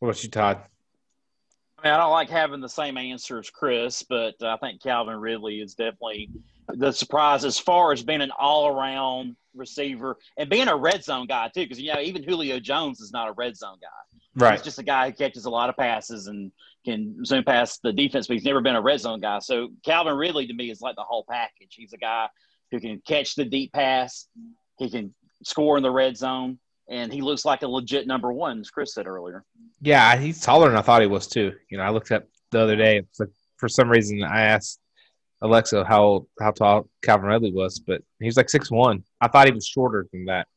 What 0.01 0.09
about 0.09 0.23
you, 0.23 0.31
Todd? 0.31 0.63
I 1.79 1.87
mean, 1.87 1.95
I 1.95 1.99
don't 1.99 2.11
like 2.11 2.29
having 2.29 2.61
the 2.61 2.69
same 2.69 2.97
answer 2.97 3.39
as 3.39 3.51
Chris, 3.51 4.03
but 4.03 4.35
I 4.43 4.57
think 4.57 4.83
Calvin 4.83 5.17
Ridley 5.17 5.61
is 5.61 5.75
definitely 5.75 6.31
the 6.69 6.91
surprise 6.91 7.45
as 7.45 7.59
far 7.59 7.93
as 7.93 8.03
being 8.03 8.21
an 8.21 8.33
all-around 8.37 9.37
receiver 9.55 10.17
and 10.37 10.51
being 10.51 10.69
a 10.69 10.77
red 10.77 11.05
zone 11.05 11.27
guy 11.27 11.49
too. 11.55 11.63
Because 11.63 11.81
you 11.81 11.93
know, 11.93 12.01
even 12.01 12.25
Julio 12.25 12.59
Jones 12.59 13.01
is 13.01 13.13
not 13.13 13.29
a 13.29 13.33
red 13.33 13.57
zone 13.57 13.79
guy. 13.81 13.89
Right. 14.35 14.55
He's 14.55 14.63
just 14.63 14.79
a 14.79 14.85
guy 14.85 15.07
who 15.07 15.17
catches 15.17 15.45
a 15.45 15.51
lot 15.51 15.69
of 15.69 15.77
passes 15.77 16.27
and 16.27 16.51
can 16.85 17.25
zoom 17.25 17.45
past 17.45 17.81
the 17.83 17.93
defense, 17.93 18.27
but 18.27 18.35
he's 18.35 18.45
never 18.45 18.61
been 18.61 18.77
a 18.77 18.83
red 18.83 19.01
zone 19.01 19.21
guy. 19.21 19.39
So 19.39 19.69
Calvin 19.85 20.17
Ridley 20.17 20.47
to 20.49 20.55
me 20.55 20.71
is 20.71 20.81
like 20.81 20.97
the 20.97 21.03
whole 21.03 21.25
package. 21.29 21.75
He's 21.77 21.93
a 21.93 21.99
guy 21.99 22.29
who 22.71 22.81
can 22.81 23.01
catch 23.07 23.35
the 23.35 23.45
deep 23.45 23.73
pass, 23.73 24.27
he 24.79 24.91
can 24.91 25.15
score 25.45 25.77
in 25.77 25.83
the 25.83 25.91
red 25.91 26.17
zone, 26.17 26.59
and 26.89 27.13
he 27.13 27.21
looks 27.21 27.45
like 27.45 27.63
a 27.63 27.69
legit 27.69 28.07
number 28.07 28.33
one, 28.33 28.61
as 28.61 28.71
Chris 28.71 28.95
said 28.95 29.07
earlier. 29.07 29.45
Yeah, 29.81 30.17
he's 30.17 30.41
taller 30.41 30.69
than 30.69 30.77
I 30.77 30.83
thought 30.83 31.03
he 31.03 31.07
was 31.07 31.27
too. 31.27 31.53
You 31.71 31.79
know, 31.79 31.85
I 31.85 31.91
looked 31.91 32.11
up 32.11 32.25
the 32.51 32.61
other 32.61 32.77
day. 32.77 33.03
Like 33.19 33.29
for 33.57 33.69
some 33.69 33.89
reason 33.91 34.23
I 34.23 34.43
asked 34.43 34.81
Alexa 35.43 35.85
how 35.85 36.27
how 36.41 36.51
tall 36.51 36.89
Calvin 37.03 37.29
Ridley 37.29 37.53
was, 37.53 37.79
but 37.79 38.03
he 38.19 38.27
was 38.27 38.37
like 38.37 38.51
six 38.51 38.71
one. 38.71 39.05
I 39.21 39.29
thought 39.29 39.47
he 39.47 39.53
was 39.53 39.67
shorter 39.67 40.07
than 40.13 40.27
that. 40.27 40.49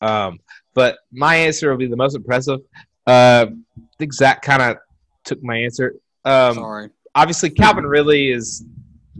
Um, 0.00 0.40
but 0.74 0.98
my 1.12 1.36
answer 1.36 1.70
will 1.70 1.78
be 1.78 1.86
the 1.86 1.96
most 1.96 2.16
impressive. 2.16 2.60
Uh, 3.06 3.46
I 3.50 3.96
think 3.98 4.12
Zach 4.12 4.42
kind 4.42 4.62
of 4.62 4.76
took 5.24 5.42
my 5.42 5.56
answer. 5.56 5.94
Um, 6.24 6.54
Sorry. 6.54 6.90
obviously 7.14 7.50
Calvin 7.50 7.86
Ridley 7.86 8.30
is 8.30 8.64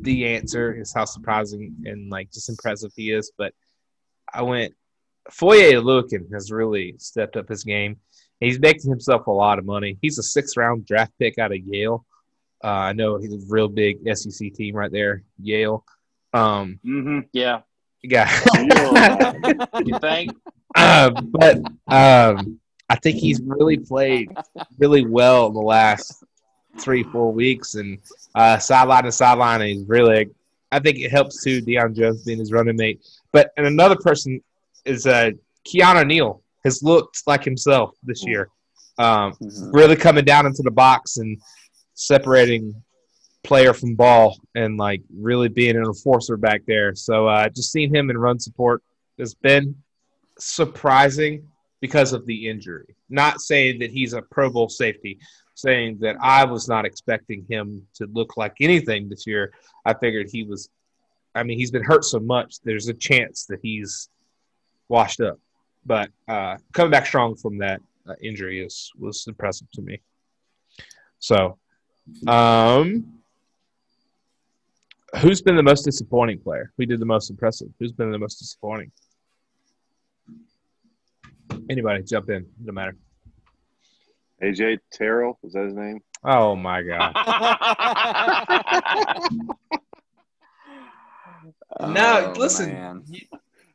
the 0.01 0.27
answer. 0.27 0.75
Is 0.75 0.93
how 0.93 1.05
surprising 1.05 1.75
and 1.85 2.11
like 2.11 2.31
just 2.33 2.49
impressive 2.49 2.93
he 2.95 3.13
is. 3.13 3.33
But 3.39 3.55
I 4.33 4.43
went 4.43 4.75
Foye 5.31 5.73
Oluokun 5.73 6.33
has 6.33 6.51
really 6.51 6.95
stepped 6.99 7.37
up 7.37 7.49
his 7.49 7.65
game. 7.65 7.99
He's 8.41 8.59
making 8.61 8.91
himself 8.91 9.27
a 9.27 9.31
lot 9.31 9.59
of 9.59 9.65
money. 9.65 9.99
He's 10.03 10.19
a 10.19 10.23
six 10.23 10.57
round 10.57 10.87
draft 10.87 11.12
pick 11.19 11.39
out 11.39 11.53
of 11.53 11.59
Yale. 11.59 12.05
Uh, 12.62 12.69
I 12.69 12.93
know 12.93 13.17
he's 13.19 13.33
a 13.33 13.39
real 13.49 13.69
big 13.69 13.99
SEC 14.17 14.53
team 14.55 14.75
right 14.75 14.91
there, 14.93 15.23
Yale. 15.41 15.85
Um, 16.33 16.79
Mm-hmm. 16.85 17.21
Yeah. 17.33 17.61
yeah, 18.03 18.31
You 19.85 19.99
think? 19.99 20.33
uh, 20.77 21.11
but 21.11 21.57
um, 21.89 22.61
I 22.89 22.97
think 22.97 23.17
he's 23.19 23.41
really 23.43 23.79
played 23.79 24.31
really 24.79 25.05
well 25.07 25.47
in 25.47 25.55
the 25.55 25.61
last 25.61 26.23
three, 26.79 27.03
four 27.05 27.33
weeks, 27.33 27.75
and 27.75 27.99
uh, 28.35 28.59
sideline 28.59 29.05
to 29.05 29.12
sideline. 29.12 29.61
He's 29.62 29.85
really, 29.89 30.31
I 30.71 30.79
think 30.79 30.99
it 30.99 31.11
helps 31.11 31.43
too. 31.43 31.62
Deion 31.62 31.97
Jones 31.97 32.23
being 32.25 32.39
his 32.39 32.53
running 32.53 32.77
mate, 32.77 33.01
but 33.33 33.51
and 33.57 33.67
another 33.67 33.97
person 33.97 34.43
is 34.87 35.07
uh, 35.07 35.31
Keanu 35.66 36.07
Neal 36.07 36.42
has 36.64 36.83
looked 36.83 37.22
like 37.27 37.44
himself 37.44 37.94
this 38.03 38.25
year. 38.27 38.49
Um, 38.99 39.33
Mhm. 39.35 39.75
really 39.75 39.96
coming 39.96 40.25
down 40.25 40.46
into 40.46 40.62
the 40.62 40.70
box 40.70 41.18
and 41.18 41.38
separating 41.94 42.83
player 43.44 43.72
from 43.75 43.94
ball 43.94 44.38
and 44.55 44.77
like 44.79 45.03
really 45.14 45.49
being 45.49 45.77
an 45.77 45.85
enforcer 45.85 46.37
back 46.37 46.62
there. 46.66 46.94
So 46.94 47.27
uh, 47.29 47.49
just 47.51 47.70
seeing 47.72 47.94
him 47.94 48.09
in 48.11 48.16
run 48.18 48.38
support 48.40 48.83
has 49.18 49.35
been 49.35 49.75
surprising 50.38 51.46
because 51.81 52.12
of 52.12 52.25
the 52.27 52.49
injury. 52.49 52.96
Not 53.11 53.40
saying 53.40 53.79
that 53.81 53.90
he's 53.90 54.14
a 54.14 54.22
Pro 54.22 54.51
Bowl 54.51 54.68
safety, 54.68 55.18
saying 55.55 55.99
that 56.01 56.16
I 56.20 56.44
was 56.44 56.68
not 56.68 56.85
expecting 56.87 57.44
him 57.49 57.87
to 57.94 58.07
look 58.12 58.37
like 58.37 58.55
anything 58.61 59.09
this 59.09 59.27
year. 59.27 59.53
I 59.85 59.94
figured 59.94 60.29
he 60.31 60.42
was. 60.44 60.68
I 61.35 61.42
mean, 61.42 61.59
he's 61.59 61.70
been 61.70 61.85
hurt 61.85 62.05
so 62.05 62.18
much. 62.18 62.61
There's 62.64 62.88
a 62.88 62.94
chance 62.94 63.44
that 63.46 63.61
he's 63.62 64.09
washed 64.88 65.20
up, 65.20 65.38
but 65.85 66.11
uh, 66.29 66.57
coming 66.72 66.90
back 66.90 67.07
strong 67.07 67.35
from 67.37 67.59
that 67.59 67.81
uh, 68.09 68.14
injury 68.22 68.64
is 68.64 68.90
was 68.99 69.25
impressive 69.27 69.68
to 69.72 69.83
me. 69.83 70.01
So, 71.18 71.59
um, 72.29 73.05
who's 75.20 75.42
been 75.42 75.57
the 75.57 75.62
most 75.62 75.83
disappointing 75.83 76.38
player? 76.40 76.72
Who 76.77 76.87
did 76.87 77.01
the 77.01 77.07
most 77.07 77.31
impressive? 77.31 77.68
Who's 77.81 77.92
been 77.92 78.12
the 78.12 78.18
most 78.18 78.37
disappointing? 78.37 78.92
Anybody 81.68 82.03
jump 82.05 82.31
in? 82.31 82.46
No 82.62 82.72
matter. 82.72 82.96
AJ 84.42 84.79
Terrell 84.92 85.38
is 85.42 85.55
that 85.55 85.64
his 85.64 85.75
name? 85.75 86.01
Oh 86.22 86.55
my 86.57 86.83
god! 86.83 87.12
No, 91.81 92.33
Oh, 92.35 92.38
listen. 92.38 93.05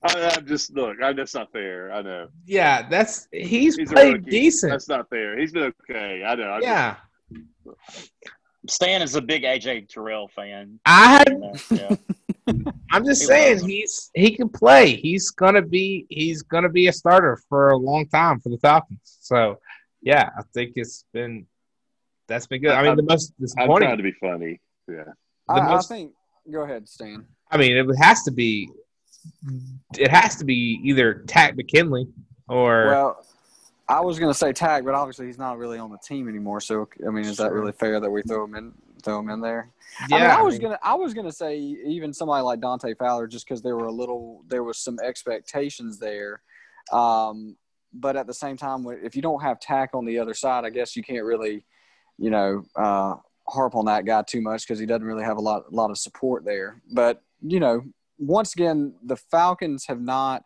Man. 0.03 0.17
I, 0.17 0.35
I'm 0.35 0.45
just 0.45 0.73
look. 0.75 1.01
I, 1.01 1.13
that's 1.13 1.33
not 1.33 1.51
fair. 1.51 1.91
I 1.91 2.01
know. 2.01 2.27
Yeah, 2.45 2.87
that's 2.89 3.27
he's, 3.31 3.75
He's 3.77 3.91
played 3.91 4.25
decent. 4.25 4.71
That's 4.71 4.87
not 4.89 5.09
fair. 5.09 5.37
He's 5.39 5.51
been 5.51 5.73
okay. 5.89 6.23
I 6.23 6.35
know. 6.35 6.51
I 6.51 6.59
just- 6.59 6.67
yeah, 6.67 6.95
Stan 8.67 9.01
is 9.01 9.15
a 9.15 9.21
big 9.21 9.43
AJ 9.43 9.89
Terrell 9.89 10.27
fan. 10.27 10.79
I 10.85 11.17
had. 11.17 11.41
Yeah. 11.71 11.95
I'm 12.91 13.05
just 13.05 13.21
He 13.21 13.27
saying 13.27 13.67
he's 13.67 14.11
he 14.13 14.35
can 14.35 14.49
play. 14.49 14.95
He's 14.95 15.29
gonna 15.31 15.61
be 15.61 16.05
he's 16.09 16.41
gonna 16.43 16.69
be 16.69 16.87
a 16.87 16.93
starter 16.93 17.39
for 17.49 17.69
a 17.69 17.77
long 17.77 18.07
time 18.07 18.39
for 18.39 18.49
the 18.49 18.57
Falcons. 18.57 18.99
So 19.03 19.59
yeah, 20.01 20.29
I 20.37 20.41
think 20.53 20.73
it's 20.75 21.05
been 21.13 21.45
that's 22.27 22.47
been 22.47 22.61
good. 22.61 22.71
I 22.71 22.83
mean, 22.83 22.95
the 22.95 23.03
most 23.03 23.33
I'm 23.37 23.43
disappointing. 23.45 23.87
trying 23.87 23.97
to 23.97 24.03
be 24.03 24.11
funny. 24.13 24.59
Yeah. 24.87 25.03
I, 25.47 25.55
The 25.59 25.61
I 25.61 25.69
most- 25.69 25.89
think. 25.89 26.11
Go 26.51 26.61
ahead, 26.63 26.89
Stan. 26.89 27.25
I 27.51 27.57
mean, 27.57 27.77
it 27.77 27.85
has 28.01 28.23
to 28.23 28.31
be. 28.31 28.67
It 29.97 30.11
has 30.11 30.35
to 30.37 30.45
be 30.45 30.79
either 30.83 31.13
Takk 31.27 31.55
McKinley 31.55 32.07
or 32.47 32.87
Well, 32.87 33.25
I 33.87 33.99
was 33.99 34.19
going 34.19 34.31
to 34.31 34.37
say 34.37 34.53
tag, 34.53 34.85
but 34.85 34.93
obviously 34.93 35.25
he's 35.25 35.37
not 35.37 35.57
really 35.57 35.77
on 35.77 35.91
the 35.91 35.97
team 35.97 36.29
anymore. 36.29 36.61
So 36.61 36.87
I 37.05 37.09
mean, 37.09 37.25
is 37.25 37.37
that 37.37 37.51
really 37.51 37.73
fair 37.73 37.99
that 37.99 38.09
we 38.09 38.21
throw 38.23 38.45
him 38.45 38.55
in? 38.55 38.73
Throw 39.03 39.19
him 39.19 39.29
in 39.29 39.41
there. 39.41 39.69
yeah. 40.09 40.15
I, 40.15 40.19
mean, 40.19 40.29
I 40.29 40.35
I 40.35 40.41
was 40.43 40.59
gonna, 40.59 40.79
I 40.83 40.93
was 40.93 41.13
gonna 41.13 41.31
say 41.31 41.57
even 41.57 42.13
somebody 42.13 42.43
like 42.43 42.61
Dante 42.61 42.93
Fowler, 42.93 43.27
just 43.27 43.47
because 43.47 43.61
there 43.61 43.75
were 43.75 43.87
a 43.87 43.91
little, 43.91 44.43
there 44.47 44.63
was 44.63 44.77
some 44.77 44.99
expectations 45.03 45.97
there. 45.97 46.41
Um, 46.91 47.57
but 47.93 48.15
at 48.15 48.27
the 48.27 48.33
same 48.33 48.57
time, 48.57 48.85
if 49.03 49.15
you 49.15 49.21
don't 49.21 49.41
have 49.41 49.59
Takk 49.59 49.93
on 49.93 50.05
the 50.05 50.19
other 50.19 50.33
side, 50.33 50.63
I 50.65 50.69
guess 50.69 50.95
you 50.95 51.03
can't 51.03 51.25
really, 51.25 51.65
you 52.17 52.29
know, 52.29 52.63
uh, 52.75 53.15
harp 53.47 53.75
on 53.75 53.85
that 53.85 54.05
guy 54.05 54.21
too 54.21 54.41
much 54.41 54.65
because 54.65 54.79
he 54.79 54.85
doesn't 54.85 55.05
really 55.05 55.23
have 55.23 55.37
a 55.37 55.41
lot, 55.41 55.73
lot 55.73 55.91
of 55.91 55.97
support 55.97 56.45
there. 56.45 56.81
But 56.93 57.21
you 57.41 57.59
know, 57.59 57.83
once 58.21 58.53
again, 58.53 58.93
the 59.03 59.17
Falcons 59.17 59.85
have 59.87 59.99
not. 60.01 60.43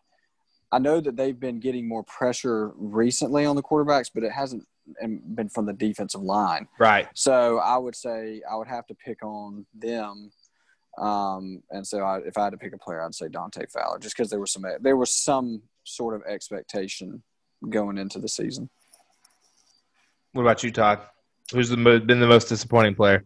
I 0.72 0.78
know 0.80 1.00
that 1.00 1.16
they've 1.16 1.38
been 1.38 1.60
getting 1.60 1.86
more 1.88 2.02
pressure 2.02 2.72
recently 2.76 3.46
on 3.46 3.54
the 3.54 3.62
quarterbacks, 3.62 4.10
but 4.12 4.24
it 4.24 4.32
hasn't 4.32 4.66
been 5.04 5.48
from 5.48 5.66
the 5.66 5.72
defensive 5.72 6.22
line. 6.22 6.66
right. 6.78 7.08
So 7.14 7.58
I 7.58 7.76
would 7.76 7.94
say 7.94 8.42
I 8.50 8.56
would 8.56 8.68
have 8.68 8.86
to 8.86 8.94
pick 8.94 9.22
on 9.22 9.66
them 9.74 10.32
Um, 10.98 11.62
and 11.70 11.86
so 11.86 11.98
I, 12.02 12.18
if 12.18 12.38
I 12.38 12.44
had 12.44 12.50
to 12.50 12.56
pick 12.56 12.72
a 12.74 12.78
player, 12.78 13.02
I'd 13.02 13.14
say 13.14 13.28
Dante 13.28 13.66
Fowler, 13.66 13.98
just 13.98 14.16
because 14.16 14.30
there 14.30 14.40
was 14.40 14.52
some 14.52 14.64
there 14.80 14.96
was 14.96 15.12
some 15.12 15.62
sort 15.84 16.14
of 16.14 16.22
expectation 16.26 17.22
going 17.68 17.98
into 17.98 18.18
the 18.18 18.28
season. 18.28 18.70
What 20.32 20.42
about 20.42 20.62
you, 20.62 20.72
Todd? 20.72 21.00
Who's 21.52 21.68
the 21.68 21.76
mo- 21.76 22.00
been 22.00 22.20
the 22.20 22.26
most 22.26 22.48
disappointing 22.48 22.94
player? 22.94 23.24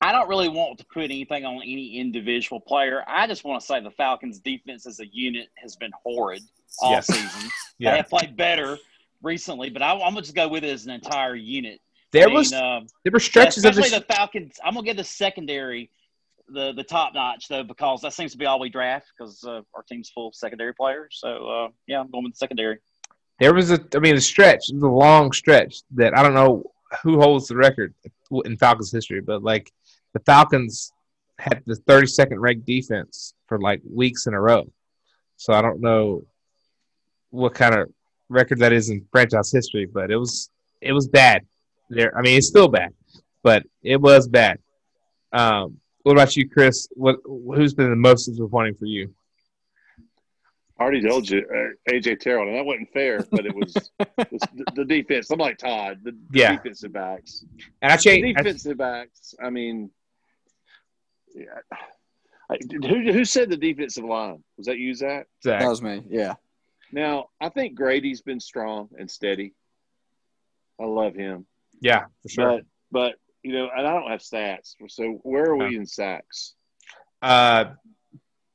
I 0.00 0.12
don't 0.12 0.28
really 0.28 0.48
want 0.48 0.78
to 0.78 0.86
put 0.86 1.04
anything 1.04 1.44
on 1.44 1.56
any 1.56 1.98
individual 1.98 2.58
player. 2.60 3.02
I 3.06 3.26
just 3.26 3.44
want 3.44 3.60
to 3.60 3.66
say 3.66 3.80
the 3.80 3.90
Falcons' 3.90 4.38
defense 4.38 4.86
as 4.86 5.00
a 5.00 5.06
unit 5.06 5.48
has 5.56 5.76
been 5.76 5.90
horrid 6.02 6.42
all 6.80 6.92
Yes. 6.92 7.06
season. 7.06 7.50
Yeah. 7.78 7.90
They 7.92 7.96
have 7.98 8.08
played 8.08 8.36
better 8.36 8.78
recently, 9.22 9.70
but 9.70 9.82
I, 9.82 9.92
I'm 9.92 9.98
gonna 10.14 10.22
just 10.22 10.34
go 10.34 10.48
with 10.48 10.64
it 10.64 10.70
as 10.70 10.84
an 10.86 10.92
entire 10.92 11.34
unit. 11.34 11.80
There 12.12 12.24
I 12.24 12.26
mean, 12.26 12.34
was 12.34 12.52
um, 12.52 12.86
there 13.04 13.12
were 13.12 13.20
stretches 13.20 13.64
of 13.64 13.70
especially 13.72 13.90
this. 13.98 14.06
the 14.06 14.14
Falcons. 14.14 14.56
I'm 14.64 14.74
gonna 14.74 14.84
give 14.86 14.96
the 14.96 15.04
secondary 15.04 15.90
the 16.48 16.72
the 16.72 16.82
top 16.82 17.14
notch 17.14 17.48
though 17.48 17.62
because 17.62 18.00
that 18.00 18.12
seems 18.12 18.32
to 18.32 18.38
be 18.38 18.44
all 18.46 18.58
we 18.58 18.68
draft 18.68 19.06
because 19.16 19.44
uh, 19.44 19.60
our 19.74 19.82
team's 19.88 20.10
full 20.10 20.28
of 20.28 20.34
secondary 20.34 20.74
players. 20.74 21.18
So 21.20 21.46
uh, 21.48 21.68
yeah, 21.86 22.00
I'm 22.00 22.10
going 22.10 22.24
with 22.24 22.32
the 22.34 22.38
secondary. 22.38 22.78
There 23.38 23.54
was 23.54 23.70
a, 23.70 23.80
I 23.94 23.98
mean, 24.00 24.16
a 24.16 24.20
stretch, 24.20 24.68
a 24.70 24.74
long 24.74 25.32
stretch 25.32 25.76
that 25.92 26.16
I 26.18 26.22
don't 26.22 26.34
know 26.34 26.64
who 27.02 27.18
holds 27.20 27.48
the 27.48 27.56
record 27.56 27.94
in 28.44 28.56
Falcons 28.58 28.92
history, 28.92 29.20
but 29.20 29.42
like 29.42 29.72
the 30.14 30.20
Falcons 30.20 30.92
had 31.38 31.62
the 31.66 31.74
32nd 31.88 32.38
ranked 32.38 32.66
defense 32.66 33.34
for 33.46 33.58
like 33.58 33.80
weeks 33.90 34.26
in 34.26 34.34
a 34.34 34.40
row. 34.40 34.70
So 35.36 35.52
I 35.52 35.62
don't 35.62 35.80
know 35.80 36.22
what 37.30 37.54
kind 37.54 37.74
of 37.74 37.90
record 38.28 38.58
that 38.58 38.72
is 38.72 38.90
in 38.90 39.06
franchise 39.10 39.50
history, 39.52 39.86
but 39.86 40.10
it 40.10 40.16
was 40.16 40.50
it 40.80 40.92
was 40.92 41.08
bad. 41.08 41.46
There, 41.88 42.16
I 42.16 42.22
mean, 42.22 42.36
it's 42.38 42.46
still 42.48 42.68
bad, 42.68 42.92
but 43.42 43.64
it 43.82 44.00
was 44.00 44.28
bad. 44.28 44.58
Um, 45.32 45.78
what 46.02 46.12
about 46.12 46.36
you, 46.36 46.48
Chris? 46.48 46.88
What 46.94 47.16
who's 47.24 47.74
been 47.74 47.90
the 47.90 47.96
most 47.96 48.26
disappointing 48.26 48.74
for 48.74 48.86
you? 48.86 49.12
I 50.78 50.82
already 50.84 51.02
told 51.06 51.28
you, 51.28 51.40
uh, 51.40 51.92
AJ 51.92 52.20
Terrell, 52.20 52.48
and 52.48 52.56
that 52.56 52.64
wasn't 52.64 52.90
fair, 52.92 53.22
but 53.30 53.44
it 53.44 53.54
was, 53.54 53.76
it 54.00 54.32
was 54.32 54.40
the, 54.54 54.64
the 54.76 54.84
defense. 54.86 55.30
I'm 55.30 55.38
like 55.38 55.58
Todd, 55.58 55.98
the, 56.02 56.12
the 56.30 56.38
Yeah. 56.38 56.56
defensive 56.56 56.92
backs. 56.94 57.44
And 57.82 57.92
I 57.92 57.96
changed. 57.98 58.38
I- 58.38 58.42
defensive 58.42 58.78
backs. 58.78 59.34
I 59.44 59.50
mean, 59.50 59.90
yeah. 61.34 61.76
I, 62.50 62.58
who 62.70 63.12
who 63.12 63.24
said 63.24 63.48
the 63.50 63.56
defensive 63.56 64.04
line? 64.04 64.42
Was 64.56 64.66
that 64.66 64.78
you, 64.78 64.94
Zach? 64.94 65.26
Zach. 65.42 65.60
That 65.60 65.68
was 65.68 65.82
me. 65.82 66.02
Yeah. 66.08 66.34
Now 66.92 67.26
I 67.40 67.48
think 67.48 67.74
Grady's 67.76 68.22
been 68.22 68.40
strong 68.40 68.88
and 68.98 69.08
steady. 69.10 69.54
I 70.80 70.84
love 70.86 71.14
him, 71.14 71.46
yeah, 71.80 72.04
for 72.22 72.28
sure. 72.28 72.50
but 72.52 72.64
but 72.90 73.14
you 73.42 73.52
know, 73.52 73.68
and 73.76 73.86
I 73.86 73.92
don't 73.92 74.10
have 74.10 74.20
stats. 74.20 74.74
So 74.88 75.20
where 75.22 75.44
are 75.50 75.56
we 75.56 75.76
in 75.76 75.86
sacks? 75.86 76.54
Uh, 77.22 77.66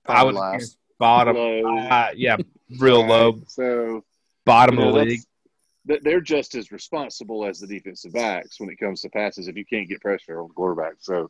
I 0.08 0.24
would 0.24 0.36
last. 0.36 0.78
bottom. 1.00 1.36
Low. 1.36 1.78
Uh, 1.88 2.10
yeah, 2.16 2.38
real 2.80 3.02
Right. 3.02 3.10
low, 3.10 3.42
So 3.48 4.04
bottom 4.46 4.76
you 4.76 4.82
know, 4.82 4.90
of 4.90 4.96
the 4.96 5.02
league. 5.06 6.02
they're 6.04 6.20
just 6.22 6.56
as 6.56 6.72
responsible 6.72 7.46
as 7.46 7.60
the 7.60 7.68
defensive 7.68 8.12
backs 8.14 8.60
when 8.60 8.70
it 8.70 8.78
comes 8.78 9.02
to 9.02 9.10
passes 9.10 9.48
if 9.48 9.56
you 9.56 9.66
can't 9.66 9.88
get 9.88 10.02
pressure 10.02 10.42
on 10.42 10.48
the 10.48 10.54
quarterback. 10.54 10.96
So 11.00 11.30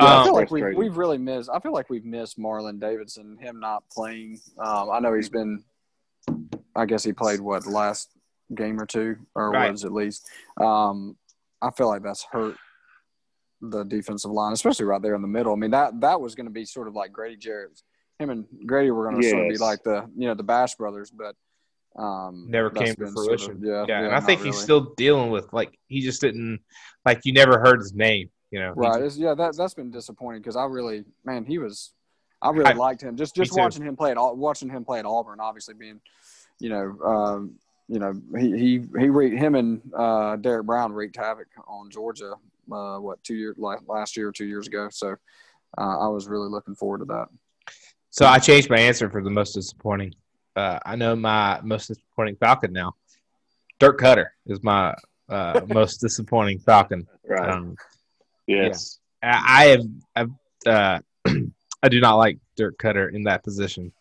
Yeah, 0.00 0.06
I 0.06 0.18
Um, 0.18 0.24
feel 0.24 0.34
like 0.34 0.50
we 0.50 0.74
we've 0.74 0.96
really 0.96 1.18
missed. 1.18 1.48
I 1.52 1.58
feel 1.60 1.72
like 1.72 1.88
we've 1.90 2.04
missed 2.04 2.38
Marlon 2.38 2.80
Davidson. 2.80 3.38
Him 3.38 3.60
not 3.60 3.84
playing. 3.90 4.40
Um, 4.58 4.90
I 4.90 4.98
know 5.00 5.14
he's 5.14 5.28
been. 5.28 5.64
I 6.74 6.86
guess 6.86 7.02
he 7.04 7.12
played 7.12 7.40
what 7.40 7.64
the 7.64 7.70
last 7.70 8.10
game 8.54 8.80
or 8.80 8.86
two, 8.86 9.16
or 9.34 9.50
Right. 9.50 9.70
was 9.70 9.84
at 9.84 9.92
least. 9.92 10.28
Um, 10.60 11.16
I 11.60 11.70
feel 11.70 11.88
like 11.88 12.02
that's 12.02 12.24
hurt 12.24 12.56
the 13.60 13.84
defensive 13.84 14.30
line, 14.30 14.52
especially 14.52 14.84
right 14.86 15.00
there 15.00 15.14
in 15.14 15.22
the 15.22 15.28
middle. 15.28 15.52
I 15.52 15.56
mean 15.56 15.70
that 15.70 16.00
that 16.00 16.20
was 16.20 16.34
going 16.34 16.46
to 16.46 16.52
be 16.52 16.64
sort 16.64 16.88
of 16.88 16.94
like 16.94 17.12
Grady 17.12 17.36
Jarrett. 17.36 17.80
Him 18.18 18.30
and 18.30 18.44
Grady 18.66 18.90
were 18.90 19.08
going 19.08 19.20
to 19.20 19.28
sort 19.30 19.44
of 19.46 19.50
be 19.50 19.58
like 19.58 19.82
the 19.84 20.08
you 20.16 20.26
know 20.28 20.34
the 20.34 20.42
Bash 20.42 20.74
brothers, 20.76 21.10
but 21.10 21.34
um, 22.00 22.46
never 22.48 22.70
came 22.70 22.94
to 22.94 22.96
been 22.96 23.12
sort 23.12 23.32
of- 23.34 23.40
fruition. 23.40 23.62
yeah, 23.64 23.84
yeah, 23.88 23.98
and 23.98 24.08
I 24.08 24.18
not 24.20 24.24
think 24.26 24.42
he's 24.42 24.58
still 24.58 24.92
dealing 24.96 25.30
with 25.30 25.52
like 25.52 25.78
he 25.88 26.00
just 26.00 26.20
didn't 26.20 26.60
like 27.06 27.20
you 27.24 27.32
never 27.32 27.58
heard 27.60 27.78
his 27.80 27.92
name. 27.94 28.30
You 28.52 28.60
know, 28.60 28.72
Right. 28.76 29.02
It's, 29.02 29.16
yeah, 29.16 29.34
that 29.34 29.56
that's 29.56 29.72
been 29.74 29.90
disappointing 29.90 30.42
because 30.42 30.56
I 30.56 30.66
really, 30.66 31.04
man, 31.24 31.44
he 31.46 31.56
was, 31.58 31.92
I 32.42 32.50
really 32.50 32.72
I- 32.72 32.74
liked 32.74 33.02
him. 33.02 33.16
Just 33.16 33.34
just 33.34 33.52
too. 33.52 33.58
watching 33.58 33.82
him 33.82 33.96
play 33.96 34.10
at 34.10 34.18
watching 34.18 34.68
him 34.68 34.84
play 34.84 34.98
at 34.98 35.06
Auburn, 35.06 35.40
obviously 35.40 35.74
being, 35.74 36.00
you 36.60 36.68
know, 36.68 36.96
um, 37.04 37.54
you 37.88 37.98
know, 37.98 38.12
he 38.38 38.50
he 38.52 38.70
he 38.98 39.08
re- 39.08 39.34
him 39.36 39.54
and 39.54 39.80
uh, 39.96 40.36
Derrick 40.36 40.66
Brown 40.66 40.92
wreaked 40.92 41.16
havoc 41.16 41.48
on 41.66 41.90
Georgia. 41.90 42.34
Uh, 42.70 42.98
what 42.98 43.24
two 43.24 43.34
years 43.34 43.56
last 43.58 44.16
year 44.16 44.28
or 44.28 44.32
two 44.32 44.44
years 44.44 44.66
ago? 44.66 44.88
So 44.90 45.16
uh, 45.78 45.98
I 46.00 46.08
was 46.08 46.28
really 46.28 46.48
looking 46.48 46.74
forward 46.74 46.98
to 46.98 47.04
that. 47.06 47.28
So 48.10 48.26
I 48.26 48.38
changed 48.38 48.68
my 48.68 48.78
answer 48.78 49.08
for 49.08 49.22
the 49.22 49.30
most 49.30 49.52
disappointing. 49.54 50.14
Uh, 50.54 50.78
I 50.84 50.94
know 50.96 51.16
my 51.16 51.58
most 51.62 51.88
disappointing 51.88 52.36
Falcon 52.36 52.72
now. 52.72 52.94
Dirk 53.80 53.98
Koetter 53.98 54.26
is 54.46 54.62
my 54.62 54.94
uh, 55.30 55.62
most 55.68 56.02
disappointing 56.02 56.58
Falcon. 56.58 57.08
right, 57.26 57.48
Um, 57.48 57.76
yes, 58.46 58.98
I 59.22 59.42
I 59.46 59.64
have, 59.66 59.84
I've, 60.16 60.30
uh, 60.66 61.00
I 61.82 61.88
do 61.88 62.00
not 62.00 62.16
like 62.16 62.38
Dirk 62.56 62.78
Koetter 62.78 63.12
in 63.14 63.24
that 63.24 63.42
position. 63.44 63.92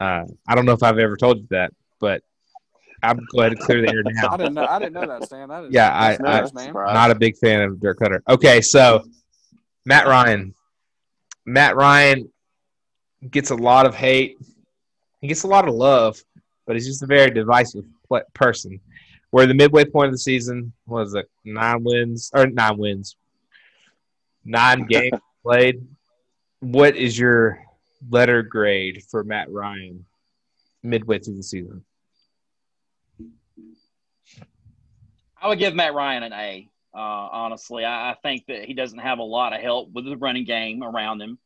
Uh, 0.00 0.24
I 0.46 0.54
don't 0.54 0.64
know 0.66 0.72
if 0.72 0.82
I've 0.82 0.98
ever 0.98 1.16
told 1.16 1.38
you 1.38 1.46
that, 1.50 1.72
but 2.00 2.22
I'm 3.02 3.18
glad 3.30 3.50
to 3.50 3.56
clear 3.56 3.80
the 3.82 3.88
air 3.88 4.02
now. 4.04 4.10
I 4.28 4.30
now. 4.30 4.36
didn't 4.36 4.54
know. 4.54 4.66
I 4.66 4.78
didn't 4.78 4.94
know 4.94 5.06
that, 5.06 5.24
Stan. 5.24 5.48
That 5.48 5.64
is, 5.64 5.72
Yeah, 5.72 5.92
I- 5.94 6.16
that's 6.16 6.20
I- 6.22 6.40
nice, 6.40 6.54
man. 6.54 6.72
Not 6.74 7.10
a 7.10 7.14
big 7.14 7.36
fan 7.36 7.60
of 7.62 7.80
Dirk 7.80 7.98
Koetter. 8.00 8.20
Okay, 8.28 8.60
so 8.60 9.02
Matt 9.84 10.06
Ryan. 10.06 10.54
Matt 11.44 11.76
Ryan 11.76 12.30
gets 13.30 13.50
a 13.50 13.56
lot 13.56 13.86
of 13.86 13.94
hate. 13.94 14.38
He 15.20 15.28
gets 15.28 15.42
a 15.44 15.48
lot 15.48 15.68
of 15.68 15.74
love, 15.74 16.20
but 16.66 16.74
he's 16.76 16.86
just 16.86 17.02
a 17.02 17.06
very 17.06 17.30
divisive 17.30 17.84
person. 18.34 18.80
Where 19.30 19.46
the 19.46 19.54
midway 19.54 19.84
point 19.84 20.06
of 20.08 20.12
the 20.12 20.18
season 20.18 20.72
was 20.86 21.14
it 21.14 21.28
nine 21.44 21.82
wins 21.84 22.30
or 22.34 22.46
nine 22.46 22.76
wins, 22.76 23.16
nine 24.44 24.86
games 24.88 25.18
played. 25.42 25.86
What 26.60 26.96
is 26.96 27.18
your 27.18 27.64
letter 28.10 28.42
grade 28.42 29.02
for 29.10 29.24
Matt 29.24 29.50
Ryan 29.50 30.04
midway 30.82 31.18
through 31.18 31.36
the 31.36 31.42
season? 31.42 31.84
I 35.40 35.48
would 35.48 35.58
give 35.58 35.74
Matt 35.74 35.94
Ryan 35.94 36.22
an 36.22 36.32
A. 36.32 36.68
Uh, 36.94 36.98
honestly, 36.98 37.84
I, 37.84 38.10
I 38.10 38.16
think 38.22 38.46
that 38.46 38.64
he 38.64 38.74
doesn't 38.74 38.98
have 38.98 39.18
a 39.18 39.24
lot 39.24 39.52
of 39.52 39.60
help 39.60 39.92
with 39.92 40.04
the 40.04 40.16
running 40.16 40.44
game 40.44 40.84
around 40.84 41.20
him. 41.20 41.38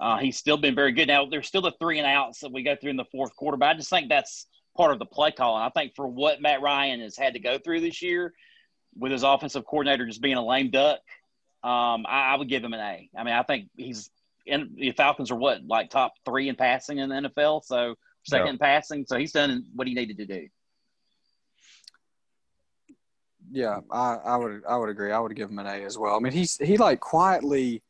Uh, 0.00 0.18
he's 0.18 0.36
still 0.36 0.56
been 0.56 0.74
very 0.74 0.92
good. 0.92 1.06
Now 1.06 1.26
there's 1.26 1.46
still 1.46 1.62
the 1.62 1.74
three 1.78 1.98
and 1.98 2.06
outs 2.06 2.40
that 2.40 2.50
we 2.50 2.62
go 2.62 2.74
through 2.74 2.90
in 2.90 2.96
the 2.96 3.04
fourth 3.12 3.34
quarter, 3.36 3.56
but 3.56 3.68
I 3.68 3.74
just 3.74 3.90
think 3.90 4.08
that's 4.08 4.46
part 4.76 4.92
of 4.92 4.98
the 4.98 5.06
play 5.06 5.30
call. 5.30 5.56
And 5.56 5.64
I 5.64 5.68
think 5.68 5.94
for 5.94 6.08
what 6.08 6.40
Matt 6.40 6.62
Ryan 6.62 7.00
has 7.00 7.16
had 7.16 7.34
to 7.34 7.38
go 7.38 7.58
through 7.58 7.80
this 7.80 8.02
year, 8.02 8.32
with 8.96 9.12
his 9.12 9.22
offensive 9.22 9.64
coordinator 9.66 10.06
just 10.06 10.22
being 10.22 10.36
a 10.36 10.44
lame 10.44 10.70
duck, 10.70 11.00
um, 11.64 12.04
I, 12.06 12.32
I 12.32 12.36
would 12.36 12.48
give 12.48 12.62
him 12.62 12.74
an 12.74 12.80
A. 12.80 13.08
I 13.18 13.24
mean, 13.24 13.34
I 13.34 13.42
think 13.42 13.68
he's 13.76 14.10
and 14.46 14.76
the 14.76 14.92
Falcons 14.92 15.30
are 15.30 15.36
what 15.36 15.64
like 15.66 15.88
top 15.88 16.12
three 16.26 16.48
in 16.50 16.56
passing 16.56 16.98
in 16.98 17.08
the 17.08 17.14
NFL, 17.14 17.64
so 17.64 17.94
second 18.26 18.46
Yeah. 18.46 18.52
in 18.52 18.58
passing. 18.58 19.06
So 19.08 19.16
he's 19.18 19.32
done 19.32 19.64
what 19.74 19.88
he 19.88 19.94
needed 19.94 20.18
to 20.18 20.26
do. 20.26 20.48
Yeah, 23.50 23.80
I, 23.90 24.16
I 24.24 24.36
would 24.36 24.62
I 24.68 24.76
would 24.76 24.88
agree. 24.88 25.12
I 25.12 25.18
would 25.18 25.34
give 25.36 25.50
him 25.50 25.58
an 25.58 25.66
A 25.66 25.84
as 25.84 25.96
well. 25.98 26.16
I 26.16 26.18
mean, 26.18 26.32
he's 26.32 26.56
he 26.58 26.76
like 26.76 27.00
quietly 27.00 27.82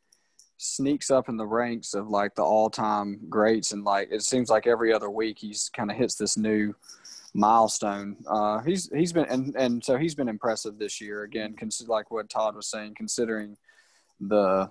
sneaks 0.57 1.11
up 1.11 1.27
in 1.27 1.35
the 1.37 1.45
ranks 1.45 1.93
of 1.93 2.07
like 2.07 2.35
the 2.35 2.43
all 2.43 2.69
time 2.69 3.19
greats, 3.29 3.71
and 3.71 3.83
like 3.83 4.09
it 4.11 4.21
seems 4.21 4.49
like 4.49 4.67
every 4.67 4.93
other 4.93 5.09
week 5.09 5.37
he's 5.39 5.69
kind 5.75 5.89
of 5.91 5.97
hits 5.97 6.15
this 6.15 6.37
new 6.37 6.73
milestone. 7.33 8.17
Uh, 8.27 8.59
he's 8.61 8.89
he's 8.93 9.13
been 9.13 9.25
and 9.25 9.55
and 9.55 9.83
so 9.83 9.97
he's 9.97 10.15
been 10.15 10.29
impressive 10.29 10.77
this 10.77 10.99
year 11.01 11.23
again. 11.23 11.53
Consider 11.55 11.89
like 11.89 12.11
what 12.11 12.29
Todd 12.29 12.55
was 12.55 12.67
saying, 12.67 12.93
considering 12.95 13.57
the 14.19 14.69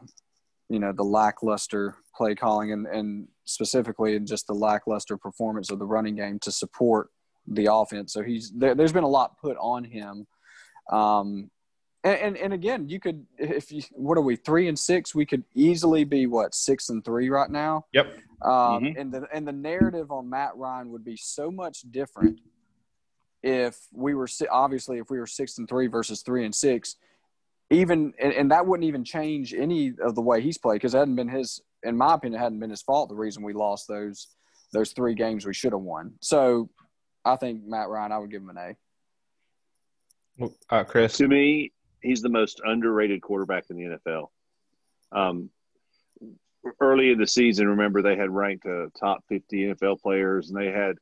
you 0.69 0.79
know 0.79 0.93
the 0.93 1.03
lackluster 1.05 1.95
play 2.17 2.35
calling 2.35 2.73
and 2.73 2.87
and 2.87 3.29
specifically 3.45 4.19
just 4.21 4.47
the 4.47 4.55
lackluster 4.55 5.17
performance 5.17 5.71
of 5.71 5.79
the 5.79 5.87
running 5.87 6.17
game 6.17 6.39
to 6.41 6.51
support 6.51 7.11
the 7.47 7.71
offense. 7.71 8.13
So 8.13 8.23
he's 8.23 8.51
there, 8.53 8.75
there's 8.75 8.93
been 8.93 9.05
a 9.05 9.09
lot 9.09 9.39
put 9.39 9.57
on 9.59 9.85
him. 9.85 10.27
Um, 10.91 11.51
and, 12.03 12.19
and, 12.21 12.37
and 12.37 12.53
again, 12.53 12.89
you 12.89 13.01
could, 13.01 13.25
if 13.39 13.73
you, 13.73 13.83
what 13.93 14.19
are 14.19 14.23
we, 14.23 14.37
three 14.37 14.69
and 14.69 14.79
six? 14.79 15.15
We 15.15 15.25
could 15.25 15.43
easily 15.55 16.05
be 16.05 16.27
what, 16.27 16.55
six 16.55 16.91
and 16.91 17.03
three 17.03 17.31
right 17.31 17.51
now? 17.51 17.87
Yep. 17.95 18.19
Um, 18.43 18.51
Mhm. 18.51 19.01
and 19.01 19.13
the, 19.13 19.27
and 19.33 19.49
the 19.49 19.53
narrative 19.53 20.11
on 20.13 20.29
Matt 20.29 20.55
Ryan 20.57 20.91
would 20.91 21.05
be 21.05 21.17
so 21.17 21.51
much 21.51 21.81
different 21.91 22.41
if 23.43 23.79
we 23.93 24.15
were, 24.15 24.29
obviously, 24.51 24.99
if 24.99 25.09
we 25.11 25.19
were 25.19 25.27
six 25.27 25.57
and 25.57 25.67
three 25.67 25.87
versus 25.87 26.21
three 26.23 26.45
and 26.45 26.55
six, 26.55 26.97
even, 27.71 28.13
and, 28.21 28.33
and 28.33 28.51
that 28.51 28.67
wouldn't 28.67 28.87
even 28.87 29.05
change 29.05 29.55
any 29.55 29.93
of 30.03 30.15
the 30.15 30.21
way 30.21 30.41
he's 30.41 30.59
played 30.59 30.77
because 30.77 30.95
it 30.95 30.99
hadn't 30.99 31.17
been 31.17 31.29
his, 31.29 31.61
in 31.83 31.97
my 31.97 32.15
opinion, 32.15 32.41
it 32.41 32.45
hadn't 32.45 32.61
been 32.61 32.71
his 32.71 32.83
fault. 32.83 33.09
The 33.09 33.15
reason 33.15 33.43
we 33.43 33.53
lost 33.53 33.89
those, 33.89 34.29
those 34.73 34.93
three 34.93 35.15
games 35.15 35.47
we 35.47 35.55
should 35.55 35.73
have 35.73 35.81
won. 35.81 36.13
So 36.21 36.69
I 37.25 37.37
think 37.37 37.65
Matt 37.65 37.89
Ryan, 37.89 38.13
I 38.13 38.19
would 38.19 38.31
give 38.31 38.43
him 38.43 38.51
an 38.51 38.77
A. 40.39 40.51
Uh, 40.71 40.85
Chris. 40.85 41.17
to 41.19 41.29
me, 41.29 41.73
he's 42.03 42.23
the 42.23 42.29
most 42.29 42.61
underrated 42.65 43.23
quarterback 43.23 43.65
in 43.71 43.77
the 43.77 43.99
NFL. 44.07 44.29
Um, 45.13 45.51
early 46.81 47.11
in 47.11 47.19
the 47.19 47.27
season, 47.27 47.69
remember 47.69 48.03
they 48.03 48.17
had 48.17 48.31
ranked 48.31 48.67
uh, 48.67 48.87
top 48.99 49.25
50 49.29 49.75
NFL 49.75 50.01
players, 50.01 50.51
and 50.51 50.59
they 50.59 50.71
had 50.71 50.97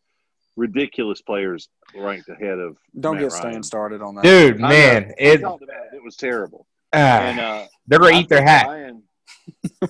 ridiculous 0.57 1.20
players 1.22 1.68
ranked 1.96 2.28
ahead 2.28 2.59
of. 2.59 2.76
Don't 2.98 3.14
Matt 3.16 3.22
get 3.24 3.32
Ryan. 3.32 3.53
Stan 3.53 3.62
started 3.62 4.03
on 4.03 4.14
that. 4.16 4.24
Dude, 4.24 4.57
I 4.57 4.59
know. 4.61 4.68
man, 4.68 5.07
We 5.18 5.26
it 5.26 5.40
about 5.40 5.61
it. 5.62 5.96
It 5.96 6.03
was 6.03 6.16
terrible. 6.16 6.66
ah, 6.92 6.96
And 6.98 7.40
uh, 7.40 7.66
they're 7.86 7.98
gonna 7.98 8.16
I 8.16 8.20
eat 8.20 8.28
their 8.28 8.42
hat. 8.44 8.66
Ryan, 8.66 9.03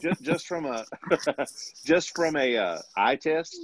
just, 0.00 0.22
just 0.22 0.46
from 0.46 0.66
a 0.66 0.84
just 1.84 2.14
from 2.14 2.36
a 2.36 2.56
uh, 2.56 2.78
eye 2.96 3.16
test, 3.16 3.56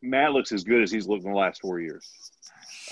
Matt 0.00 0.32
looks 0.32 0.52
as 0.52 0.64
good 0.64 0.82
as 0.82 0.90
he's 0.90 1.06
looked 1.06 1.24
in 1.24 1.30
the 1.32 1.36
last 1.36 1.60
four 1.60 1.80
years, 1.80 2.08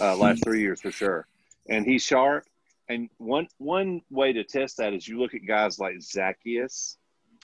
uh, 0.01 0.17
last 0.17 0.43
three 0.45 0.61
years 0.61 0.81
for 0.81 0.91
sure. 0.91 1.27
And 1.69 1.85
he's 1.87 2.03
sharp. 2.03 2.45
And 2.89 3.09
one 3.19 3.47
one 3.59 4.01
way 4.11 4.33
to 4.33 4.43
test 4.43 4.79
that 4.79 4.93
is 4.95 5.07
you 5.07 5.21
look 5.21 5.35
at 5.35 5.47
guys 5.47 5.79
like 5.79 5.95
Zaccheaus, 5.99 6.97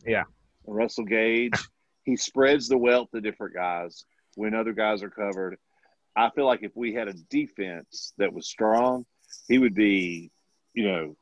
Yeah. 0.04 0.24
Russell 0.66 1.04
Gage. 1.04 1.52
He 2.02 2.16
spreads 2.16 2.66
the 2.68 2.78
wealth 2.78 3.10
to 3.14 3.20
different 3.20 3.54
guys 3.54 4.04
when 4.36 4.54
other 4.54 4.72
guys 4.72 5.02
are 5.02 5.10
covered. 5.10 5.58
I 6.16 6.30
feel 6.30 6.46
like 6.46 6.62
if 6.62 6.72
we 6.74 6.94
had 6.94 7.08
a 7.08 7.12
defense 7.28 8.12
that 8.18 8.32
was 8.32 8.46
strong, 8.46 9.04
he 9.48 9.58
would 9.58 9.74
be, 9.74 10.30
you 10.72 10.84
know, 10.88 11.16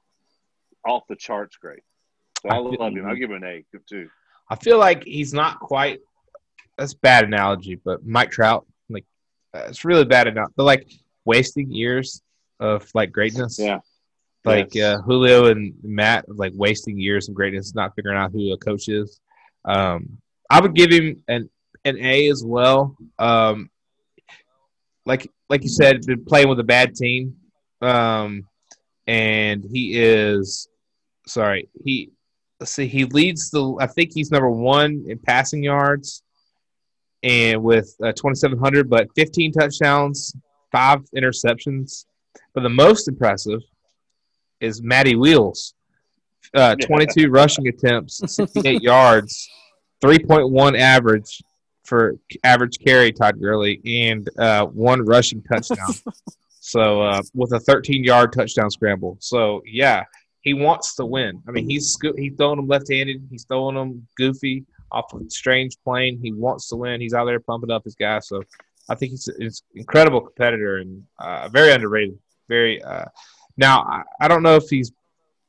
off 0.86 1.04
the 1.08 1.16
charts 1.16 1.56
great. 1.56 1.82
So 2.42 2.50
I 2.50 2.54
I 2.54 2.58
feel- 2.58 2.76
love 2.78 2.92
him. 2.92 3.06
I'll 3.06 3.16
give 3.16 3.30
him 3.30 3.42
an 3.42 3.44
A 3.44 3.64
too. 3.88 4.08
I 4.50 4.56
feel 4.56 4.78
like 4.78 5.02
he's 5.04 5.32
not 5.32 5.58
quite. 5.58 6.00
That's 6.76 6.92
a 6.92 6.98
bad 6.98 7.24
analogy, 7.24 7.76
but 7.76 8.04
Mike 8.04 8.30
Trout, 8.30 8.66
like, 8.90 9.06
uh, 9.54 9.64
it's 9.68 9.84
really 9.84 10.04
bad 10.04 10.26
enough. 10.26 10.50
But 10.54 10.64
like 10.64 10.90
wasting 11.24 11.70
years 11.70 12.20
of 12.60 12.88
like 12.94 13.10
greatness. 13.10 13.58
Yeah. 13.58 13.78
Like 14.44 14.74
Yes. 14.74 14.98
uh, 14.98 15.02
Julio 15.02 15.46
and 15.46 15.74
Matt, 15.82 16.26
like 16.28 16.52
wasting 16.54 16.98
years 16.98 17.28
of 17.28 17.34
greatness, 17.34 17.74
not 17.74 17.94
figuring 17.96 18.18
out 18.18 18.32
who 18.32 18.52
a 18.52 18.58
coach 18.58 18.88
is. 18.88 19.18
Um, 19.64 20.18
I 20.50 20.60
would 20.60 20.74
give 20.74 20.90
him 20.92 21.22
an 21.28 21.48
an 21.85 21.99
A 21.99 22.28
as 22.28 22.43
well. 22.45 22.97
Um, 23.18 23.70
like 25.07 25.30
like 25.49 25.62
you 25.62 25.68
said, 25.68 26.05
been 26.07 26.24
playing 26.24 26.49
with 26.49 26.59
a 26.61 26.64
bad 26.64 26.95
team, 26.95 27.37
um, 27.82 28.47
and 29.07 29.64
he 29.64 29.99
is 30.01 30.68
sorry 31.26 31.68
he 31.82 32.11
let's 32.61 32.72
see 32.72 32.87
he 32.87 33.05
leads 33.05 33.51
the 33.51 33.76
I 33.80 33.87
think 33.87 34.12
he's 34.12 34.30
number 34.30 34.51
one 34.51 35.05
in 35.09 35.18
passing 35.18 35.62
yards, 35.62 36.22
and 37.22 37.62
with 37.62 37.95
uh, 38.03 38.12
twenty 38.12 38.37
seven 38.37 38.59
hundred, 38.59 38.89
but 38.89 39.09
fifteen 39.14 39.53
touchdowns, 39.53 40.35
five 40.72 41.01
interceptions. 41.16 42.07
But 42.55 42.62
the 42.62 42.70
most 42.70 43.09
impressive 43.09 43.61
is 44.61 44.82
Matty 44.82 45.16
Wheels, 45.16 45.74
uh, 46.55 46.76
twenty 46.76 47.07
two 47.07 47.28
rushing 47.30 47.68
attempts, 47.68 48.22
sixty 48.35 48.66
eight 48.66 48.82
yards, 48.82 49.51
three 50.01 50.18
point 50.18 50.49
one 50.49 50.76
average 50.76 51.43
for 51.85 52.16
average 52.43 52.78
carry 52.78 53.12
Todd 53.12 53.41
Gurley, 53.41 53.80
and 53.85 54.28
uh, 54.39 54.66
one 54.66 55.05
rushing 55.05 55.43
touchdown. 55.43 55.95
so 56.61 57.03
uh, 57.03 57.22
with 57.35 57.53
a 57.53 57.61
13 57.61 58.03
yard 58.03 58.32
touchdown 58.32 58.70
scramble. 58.70 59.16
So 59.20 59.62
yeah, 59.66 60.05
he 60.41 60.55
wants 60.55 60.95
to 60.97 61.07
win. 61.07 61.43
I 61.47 61.53
mean, 61.53 61.68
he's 61.68 61.97
he's 62.16 62.35
throwing 62.37 62.57
them 62.57 62.68
left 62.68 62.91
handed. 62.91 63.26
He's 63.30 63.45
throwing 63.45 63.76
them 63.76 64.07
goofy 64.16 64.64
off 64.91 65.12
a 65.14 65.18
strange 65.28 65.76
plane. 65.82 66.18
He 66.22 66.32
wants 66.32 66.68
to 66.68 66.76
win. 66.76 67.01
He's 67.01 67.14
out 67.14 67.24
there 67.26 67.41
pumping 67.41 67.70
up 67.70 67.85
his 67.85 67.95
guys. 67.95 68.28
So 68.28 68.43
I 68.89 68.95
think 68.95 69.12
he's 69.12 69.28
an 69.28 69.51
incredible 69.74 70.20
competitor 70.20 70.78
and 70.78 71.05
uh, 71.18 71.49
very 71.49 71.72
underrated. 71.72 72.18
Very 72.49 72.82
uh, 72.82 73.07
now 73.57 73.82
I, 73.82 74.03
I 74.20 74.28
don't 74.28 74.43
know 74.43 74.57
if 74.57 74.68
he's 74.68 74.93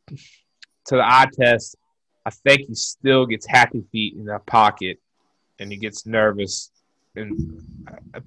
to 0.07 0.95
the 0.95 1.05
eye 1.05 1.27
test. 1.33 1.75
I 2.25 2.31
think 2.31 2.61
he 2.61 2.75
still 2.75 3.25
gets 3.25 3.45
happy 3.45 3.83
feet 3.91 4.15
in 4.15 4.25
the 4.25 4.39
pocket 4.39 4.99
and 5.59 5.71
he 5.71 5.77
gets 5.77 6.05
nervous. 6.05 6.71
And 7.15 7.61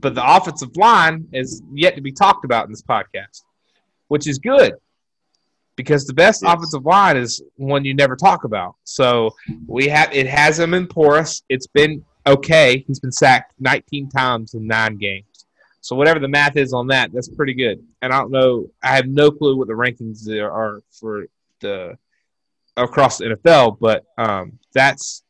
but 0.01 0.15
the 0.15 0.37
offensive 0.37 0.77
line 0.77 1.27
is 1.33 1.63
yet 1.73 1.95
to 1.97 2.01
be 2.01 2.13
talked 2.13 2.45
about 2.45 2.65
in 2.67 2.73
this 2.73 2.83
podcast, 2.83 3.43
which 4.09 4.27
is 4.27 4.39
good 4.39 4.75
because 5.77 6.07
the 6.07 6.15
best 6.15 6.43
Yes. 6.43 6.53
offensive 6.55 6.85
line 6.85 7.17
is 7.17 7.43
one 7.57 7.85
you 7.85 7.95
never 7.95 8.17
talk 8.17 8.45
about. 8.45 8.75
So 8.85 9.35
we 9.67 9.89
have 9.89 10.13
it 10.15 10.27
has 10.27 10.59
him 10.59 10.75
in 10.75 10.87
porous. 10.87 11.43
It's 11.49 11.67
been 11.67 12.05
okay. 12.27 12.85
He's 12.87 12.99
been 13.01 13.13
sacked 13.13 13.53
19 13.61 14.09
times 14.11 14.55
in 14.55 14.67
nine 14.67 14.97
games. 14.97 15.25
So 15.81 15.95
whatever 15.95 16.19
the 16.19 16.29
math 16.29 16.57
is 16.57 16.73
on 16.73 16.89
that, 16.89 17.13
that's 17.13 17.29
pretty 17.29 17.55
good. 17.55 17.83
And 18.03 18.13
I 18.13 18.19
don't 18.21 18.33
know. 18.33 18.69
I 18.83 18.97
have 18.97 19.07
no 19.07 19.31
clue 19.31 19.57
what 19.57 19.69
the 19.69 19.75
rankings 19.75 20.25
there 20.25 20.51
are 20.51 20.83
for 20.91 21.27
the 21.61 21.97
across 22.77 23.19
the 23.19 23.25
NFL, 23.37 23.79
but 23.81 24.05
um, 24.19 24.59
that's 24.73 25.23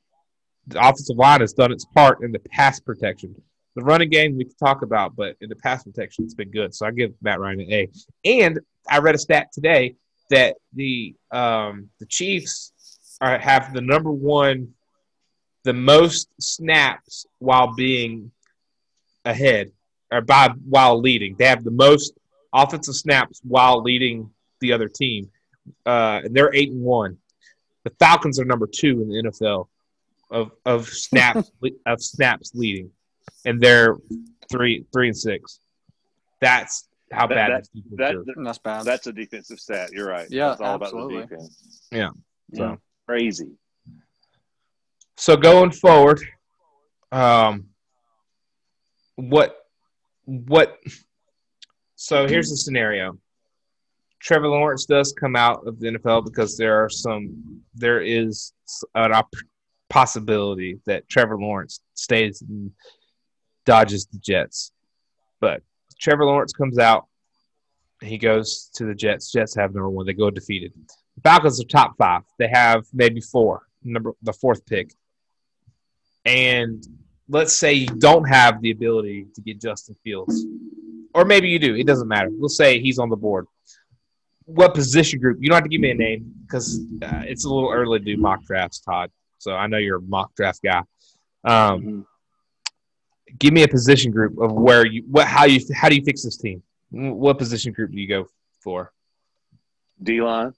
the 0.68 0.80
offensive 0.80 1.16
line 1.16 1.40
has 1.40 1.52
done 1.52 1.72
its 1.72 1.84
part 1.84 2.22
in 2.22 2.32
the 2.32 2.38
pass 2.38 2.78
protection. 2.78 3.34
The 3.74 3.84
running 3.84 4.10
game 4.10 4.36
we 4.36 4.44
can 4.44 4.54
talk 4.56 4.82
about, 4.82 5.16
but 5.16 5.36
in 5.40 5.48
the 5.48 5.56
pass 5.56 5.84
protection, 5.84 6.24
it's 6.24 6.34
been 6.34 6.50
good. 6.50 6.74
So 6.74 6.86
I 6.86 6.90
give 6.90 7.12
Matt 7.22 7.40
Ryan 7.40 7.60
an 7.60 7.72
A. 7.72 7.88
And 8.24 8.60
I 8.88 8.98
read 8.98 9.14
a 9.14 9.18
stat 9.18 9.52
today 9.52 9.96
that 10.30 10.56
the 10.74 11.14
um, 11.30 11.88
the 12.00 12.06
Chiefs 12.06 12.72
are, 13.20 13.38
have 13.38 13.72
the 13.72 13.80
number 13.80 14.10
one, 14.10 14.74
the 15.64 15.72
most 15.72 16.28
snaps 16.40 17.26
while 17.38 17.74
being 17.74 18.30
ahead 19.24 19.70
or 20.10 20.20
by 20.20 20.50
while 20.68 21.00
leading. 21.00 21.36
They 21.38 21.46
have 21.46 21.64
the 21.64 21.70
most 21.70 22.14
offensive 22.52 22.94
snaps 22.94 23.40
while 23.44 23.82
leading 23.82 24.30
the 24.60 24.72
other 24.72 24.88
team. 24.88 25.30
Uh, 25.84 26.22
and 26.24 26.34
they're 26.34 26.54
eight 26.54 26.70
and 26.70 26.82
one. 26.82 27.18
The 27.84 27.90
Falcons 27.98 28.40
are 28.40 28.44
number 28.44 28.66
two 28.66 29.02
in 29.02 29.08
the 29.08 29.30
NFL 29.30 29.68
of 30.30 30.52
of 30.64 30.86
snaps 30.88 31.50
of 31.86 32.02
snaps 32.02 32.52
leading, 32.54 32.90
and 33.44 33.60
they're 33.60 33.96
three 34.50 34.84
three 34.92 35.08
and 35.08 35.16
six. 35.16 35.60
That's 36.40 36.88
how 37.12 37.26
That- 37.26 37.34
bad 37.34 37.50
that- 37.50 37.58
this 37.60 37.68
defense 37.68 37.96
That, 37.96 38.50
is. 38.50 38.58
Bad. 38.58 38.84
that's 38.84 39.06
a 39.06 39.12
defensive 39.12 39.58
stat. 39.58 39.90
You're 39.92 40.08
right. 40.08 40.28
Yeah, 40.30 40.52
it's 40.52 40.60
all 40.60 40.74
about 40.74 40.86
absolutely. 40.88 41.22
the 41.22 41.26
defense. 41.26 41.88
So 42.54 42.78
Crazy. 43.06 43.50
so 45.16 45.36
going 45.36 45.70
forward, 45.70 46.20
um, 47.12 47.66
what 49.16 49.56
what? 50.24 50.78
So 51.96 52.26
here's 52.28 52.50
the 52.50 52.56
scenario. 52.56 53.18
Trevor 54.20 54.48
Lawrence 54.48 54.84
does 54.84 55.12
come 55.12 55.36
out 55.36 55.66
of 55.66 55.78
the 55.80 55.88
NFL 55.88 56.24
because 56.24 56.56
there 56.56 56.82
are 56.84 56.88
some 56.90 57.62
there 57.74 58.00
is 58.00 58.52
an 58.94 59.12
op- 59.12 59.32
possibility 59.88 60.80
that 60.86 61.08
Trevor 61.08 61.38
Lawrence 61.38 61.80
stays 61.94 62.42
and 62.42 62.72
dodges 63.64 64.06
the 64.06 64.18
Jets. 64.18 64.72
But 65.40 65.62
Trevor 66.00 66.24
Lawrence 66.24 66.52
comes 66.52 66.78
out, 66.78 67.06
he 68.02 68.18
goes 68.18 68.70
to 68.74 68.84
the 68.84 68.94
Jets. 68.94 69.30
Jets 69.32 69.56
have 69.56 69.74
number 69.74 69.90
one. 69.90 70.06
They 70.06 70.12
go 70.12 70.30
defeated. 70.30 70.72
The 71.16 71.20
Falcons 71.22 71.60
are 71.60 71.66
top 71.66 71.96
five. 71.98 72.22
They 72.38 72.48
have 72.48 72.84
maybe 72.92 73.20
four, 73.20 73.62
number 73.82 74.12
the 74.22 74.32
fourth 74.32 74.64
pick. 74.66 74.92
And 76.24 76.86
let's 77.28 77.54
say 77.54 77.72
you 77.72 77.86
don't 77.86 78.24
have 78.24 78.60
the 78.60 78.70
ability 78.70 79.26
to 79.34 79.40
get 79.40 79.60
Justin 79.60 79.96
Fields, 80.04 80.44
or 81.14 81.24
maybe 81.24 81.48
you 81.48 81.58
do. 81.58 81.74
It 81.74 81.86
doesn't 81.86 82.08
matter. 82.08 82.28
We'll 82.30 82.48
say 82.48 82.80
he's 82.80 82.98
on 82.98 83.08
the 83.08 83.16
board. 83.16 83.46
What 84.44 84.74
position 84.74 85.20
group? 85.20 85.38
You 85.40 85.48
don't 85.48 85.56
have 85.56 85.64
to 85.64 85.70
give 85.70 85.80
me 85.80 85.90
a 85.90 85.94
name 85.94 86.32
because 86.46 86.80
uh, 87.02 87.22
it's 87.26 87.44
a 87.44 87.48
little 87.48 87.70
early 87.70 87.98
to 87.98 88.04
do 88.04 88.16
mock 88.16 88.44
drafts, 88.44 88.80
Todd. 88.80 89.10
So 89.38 89.54
I 89.54 89.66
know 89.66 89.78
you're 89.78 89.98
a 89.98 90.02
mock 90.02 90.34
draft 90.34 90.60
guy. 90.62 90.82
Um, 91.44 91.82
Mhm. 91.82 92.06
give 93.38 93.52
me 93.52 93.62
a 93.62 93.68
position 93.68 94.10
group 94.10 94.38
of 94.38 94.52
where 94.52 94.84
you 94.84 95.02
what 95.08 95.26
how 95.26 95.44
you 95.44 95.60
how 95.74 95.88
do 95.88 95.94
you 95.96 96.04
fix 96.04 96.24
this 96.24 96.36
team? 96.36 96.62
What 96.90 97.38
position 97.38 97.72
group 97.72 97.92
do 97.92 97.98
you 98.00 98.08
go 98.08 98.26
for? 98.60 98.92
D 100.02 100.20
line. 100.20 100.52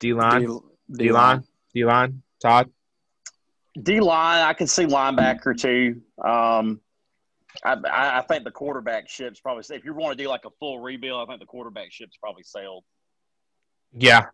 D 0.00 0.14
line, 0.14 0.46
D- 0.90 1.12
line, 1.12 1.44
D 1.74 1.84
line. 1.84 2.22
Todd. 2.40 2.70
D 3.80 4.00
line, 4.00 4.42
I 4.42 4.54
can 4.54 4.66
see 4.66 4.84
linebacker 4.84 5.56
too. 5.58 6.00
Um, 6.22 6.80
I, 7.62 7.72
I 7.74 8.18
I 8.18 8.22
think 8.22 8.44
the 8.44 8.50
quarterback 8.50 9.08
ship's 9.08 9.40
probably 9.40 9.64
if 9.76 9.84
you 9.84 9.92
want 9.92 10.16
to 10.16 10.22
do 10.22 10.28
like 10.28 10.44
a 10.46 10.50
full 10.58 10.80
rebuild, 10.80 11.22
I 11.22 11.30
think 11.30 11.40
the 11.40 11.46
quarterback 11.46 11.92
ship's 11.92 12.16
probably 12.16 12.44
sailed. 12.44 12.84
Yeah, 13.92 14.26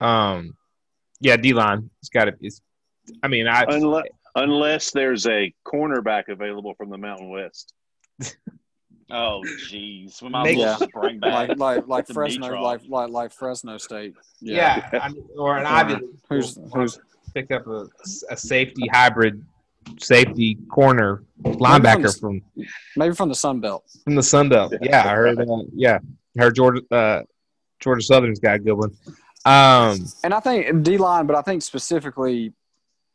um, 0.00 0.56
yeah, 1.20 1.36
D 1.36 1.54
line. 1.54 1.90
It's 2.00 2.10
got 2.10 2.26
to. 2.26 2.34
It's. 2.40 2.60
I 3.22 3.28
mean, 3.28 3.46
I 3.48 3.64
Unless, 3.68 4.04
unless 4.34 4.90
there's 4.92 5.26
a 5.26 5.52
cornerback 5.66 6.28
available 6.28 6.74
from 6.74 6.90
the 6.90 6.98
Mountain 6.98 7.30
West. 7.30 7.72
Oh, 9.10 9.42
jeez, 9.70 10.20
we 10.20 10.28
might 10.28 10.42
Make- 10.44 10.58
as 10.58 10.80
well 10.80 10.88
bring 10.92 11.18
back. 11.18 11.48
like 11.48 11.58
like 11.58 11.86
like 11.88 12.06
Fresno, 12.08 12.60
like 12.62 12.82
like 12.88 13.08
like 13.08 13.32
Fresno 13.32 13.78
State. 13.78 14.14
yeah, 14.40 14.86
I 15.00 15.08
mean, 15.08 15.24
or 15.34 15.56
an 15.56 15.64
Ivy 15.64 15.94
League 15.94 16.04
Who's 16.28 16.58
who's 16.74 16.98
pick 17.32 17.50
up 17.50 17.66
a, 17.68 17.86
a 18.28 18.36
safety 18.36 18.86
hybrid 18.92 19.42
safety 19.98 20.58
corner 20.70 21.22
linebacker 21.42 22.20
from 22.20 22.42
maybe 22.98 23.14
from 23.14 23.30
the 23.30 23.34
Sun 23.34 23.60
Belt. 23.60 23.84
from 24.04 24.14
the 24.14 24.22
Sun 24.22 24.50
Belt. 24.50 24.74
Yeah, 24.82 25.02
I 25.10 25.14
heard 25.14 25.38
that. 25.38 25.68
Yeah, 25.74 26.00
I 26.38 26.42
heard 26.42 26.54
Georgia 26.54 26.82
uh, 26.90 27.22
Georgia 27.80 28.02
Southern's 28.02 28.40
got 28.40 28.56
a 28.56 28.58
good 28.58 28.74
one. 28.74 28.90
Um, 29.46 30.04
And 30.22 30.34
I 30.34 30.40
think 30.40 30.82
D 30.82 30.98
line, 30.98 31.26
but 31.26 31.34
I 31.34 31.40
think 31.40 31.62
specifically 31.62 32.52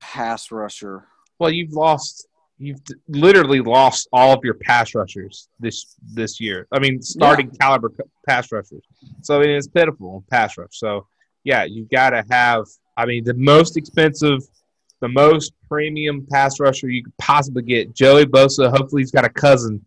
pass 0.04 0.51
rusher. 0.51 1.08
Well, 1.39 1.51
you've 1.51 1.72
lost. 1.72 2.28
You've 2.60 2.82
literally 3.08 3.60
lost 3.60 4.08
all 4.14 4.32
of 4.34 4.39
your 4.43 4.54
pass 4.54 4.93
rushers 4.93 5.49
this 5.60 5.95
this 6.14 6.39
year. 6.39 6.68
I 6.72 6.80
mean, 6.80 7.01
starting 7.01 7.49
caliber 7.49 7.91
c- 7.95 8.04
pass 8.28 8.51
rushers. 8.51 8.84
So 9.22 9.38
I 9.38 9.41
mean, 9.41 9.51
it's 9.51 9.68
pitiful 9.68 10.24
pass 10.30 10.58
rush. 10.58 10.70
So 10.72 11.08
yeah, 11.43 11.64
you've 11.64 11.89
got 11.89 12.12
to 12.12 12.24
have. 12.30 12.66
I 12.95 13.06
mean, 13.06 13.24
the 13.24 13.34
most 13.34 13.76
expensive, 13.76 14.41
the 14.99 15.08
most 15.08 15.54
premium 15.68 16.28
pass 16.30 16.60
rusher 16.60 16.89
you 16.89 17.04
could 17.04 17.18
possibly 17.18 17.64
get, 17.64 17.93
Joey 17.95 18.26
Bosa. 18.26 18.70
Hopefully, 18.70 19.01
he's 19.01 19.12
got 19.12 19.26
a 19.26 19.30
cousin, 19.30 19.84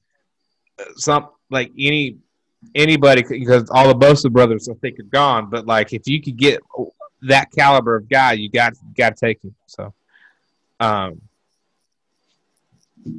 some 0.97 1.29
like 1.51 1.71
any 1.79 2.17
anybody 2.75 3.23
because 3.23 3.71
all 3.71 3.89
the 3.89 3.95
Bosa 3.95 4.31
brothers 4.31 4.69
I 4.69 4.75
think 4.75 4.99
are 4.99 5.05
gone. 5.05 5.51
But 5.51 5.67
like, 5.67 5.93
if 5.93 6.09
you 6.09 6.21
could 6.21 6.37
get 6.37 6.61
that 7.23 7.51
caliber 7.53 7.97
of 7.97 8.09
guy, 8.09 8.33
you 8.33 8.51
got 8.51 8.75
got 8.97 9.17
to 9.17 9.27
take 9.27 9.43
him. 9.43 9.55
So, 9.67 9.93
um, 10.81 11.21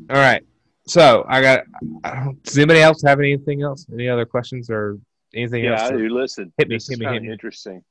all 0.09 0.15
right. 0.17 0.43
So 0.85 1.25
I 1.27 1.41
got. 1.41 1.63
I 2.03 2.23
don't, 2.23 2.41
does 2.43 2.57
anybody 2.57 2.79
else 2.81 3.01
have 3.03 3.19
anything 3.19 3.61
else? 3.61 3.85
Any 3.91 4.07
other 4.07 4.25
questions 4.25 4.69
or 4.69 4.97
anything 5.33 5.63
Yeah, 5.65 5.81
else? 5.81 5.91
I 5.91 5.97
do. 5.97 6.09
Listen, 6.09 6.53
Hit 6.57 6.69
me, 6.69 6.75
this 6.75 6.87
hit 6.87 6.99
me, 6.99 7.05
hit 7.07 7.23
me. 7.23 7.31
interesting. 7.31 7.83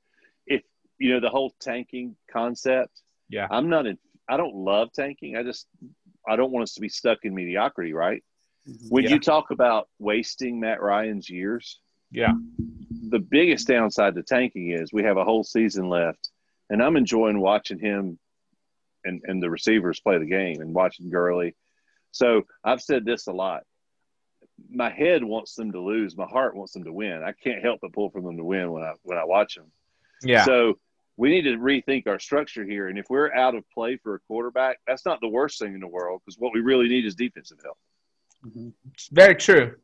If 0.46 0.62
you 0.98 1.12
know 1.12 1.20
the 1.20 1.28
whole 1.28 1.54
tanking 1.60 2.16
concept, 2.30 3.02
Yeah. 3.28 3.46
I'm 3.50 3.68
not 3.68 3.86
in. 3.86 3.98
I 4.28 4.36
don't 4.36 4.54
love 4.54 4.92
tanking. 4.92 5.36
I 5.36 5.42
just 5.42 5.66
I 6.28 6.36
don't 6.36 6.50
want 6.52 6.64
us 6.64 6.74
to 6.74 6.80
be 6.80 6.88
stuck 6.88 7.18
in 7.24 7.34
mediocrity, 7.34 7.92
right? 7.92 8.22
When 8.88 9.04
Yeah. 9.04 9.10
you 9.10 9.20
talk 9.20 9.50
about 9.52 9.88
wasting 9.98 10.58
Matt 10.58 10.80
Ryan's 10.82 11.28
years, 11.30 11.80
Yeah. 12.10 12.32
the 13.10 13.20
biggest 13.20 13.68
downside 13.68 14.14
to 14.16 14.22
tanking 14.22 14.70
is 14.72 14.92
we 14.92 15.02
have 15.04 15.18
a 15.18 15.24
whole 15.24 15.44
season 15.44 15.88
left, 15.88 16.30
and 16.70 16.82
I'm 16.82 16.96
enjoying 16.96 17.38
watching 17.40 17.78
him 17.78 18.18
and 19.06 19.22
and 19.24 19.42
the 19.42 19.50
receivers 19.50 20.00
play 20.00 20.18
the 20.18 20.26
game 20.26 20.60
and 20.60 20.74
watching 20.74 21.10
Gurley. 21.10 21.54
So 22.12 22.42
I've 22.64 22.82
said 22.82 23.04
this 23.04 23.26
a 23.26 23.32
lot. 23.32 23.62
My 24.70 24.90
head 24.90 25.22
wants 25.22 25.54
them 25.54 25.72
to 25.72 25.80
lose. 25.80 26.16
My 26.16 26.26
heart 26.26 26.56
wants 26.56 26.72
them 26.72 26.84
to 26.84 26.92
win. 26.92 27.22
I 27.22 27.32
can't 27.32 27.62
help 27.62 27.80
but 27.82 27.92
pull 27.92 28.10
for 28.10 28.22
them 28.22 28.36
to 28.36 28.44
win 28.44 28.70
when 28.72 28.82
I 28.82 28.92
when 29.02 29.18
I 29.18 29.24
watch 29.24 29.54
them. 29.54 29.70
Yeah. 30.22 30.44
So 30.44 30.78
we 31.16 31.30
need 31.30 31.42
to 31.42 31.56
rethink 31.56 32.06
our 32.06 32.18
structure 32.18 32.64
here. 32.64 32.88
And 32.88 32.98
if 32.98 33.06
we're 33.08 33.32
out 33.32 33.54
of 33.54 33.64
play 33.70 33.96
for 33.96 34.14
a 34.14 34.18
quarterback, 34.20 34.78
that's 34.86 35.04
not 35.06 35.20
the 35.20 35.28
worst 35.28 35.58
thing 35.58 35.74
in 35.74 35.80
the 35.80 35.88
world 35.88 36.20
because 36.24 36.38
what 36.38 36.52
we 36.52 36.60
really 36.60 36.88
need 36.88 37.06
is 37.06 37.14
defensive 37.14 37.58
help. 37.62 37.78
It's 38.92 39.08
very 39.08 39.34
true. 39.34 39.76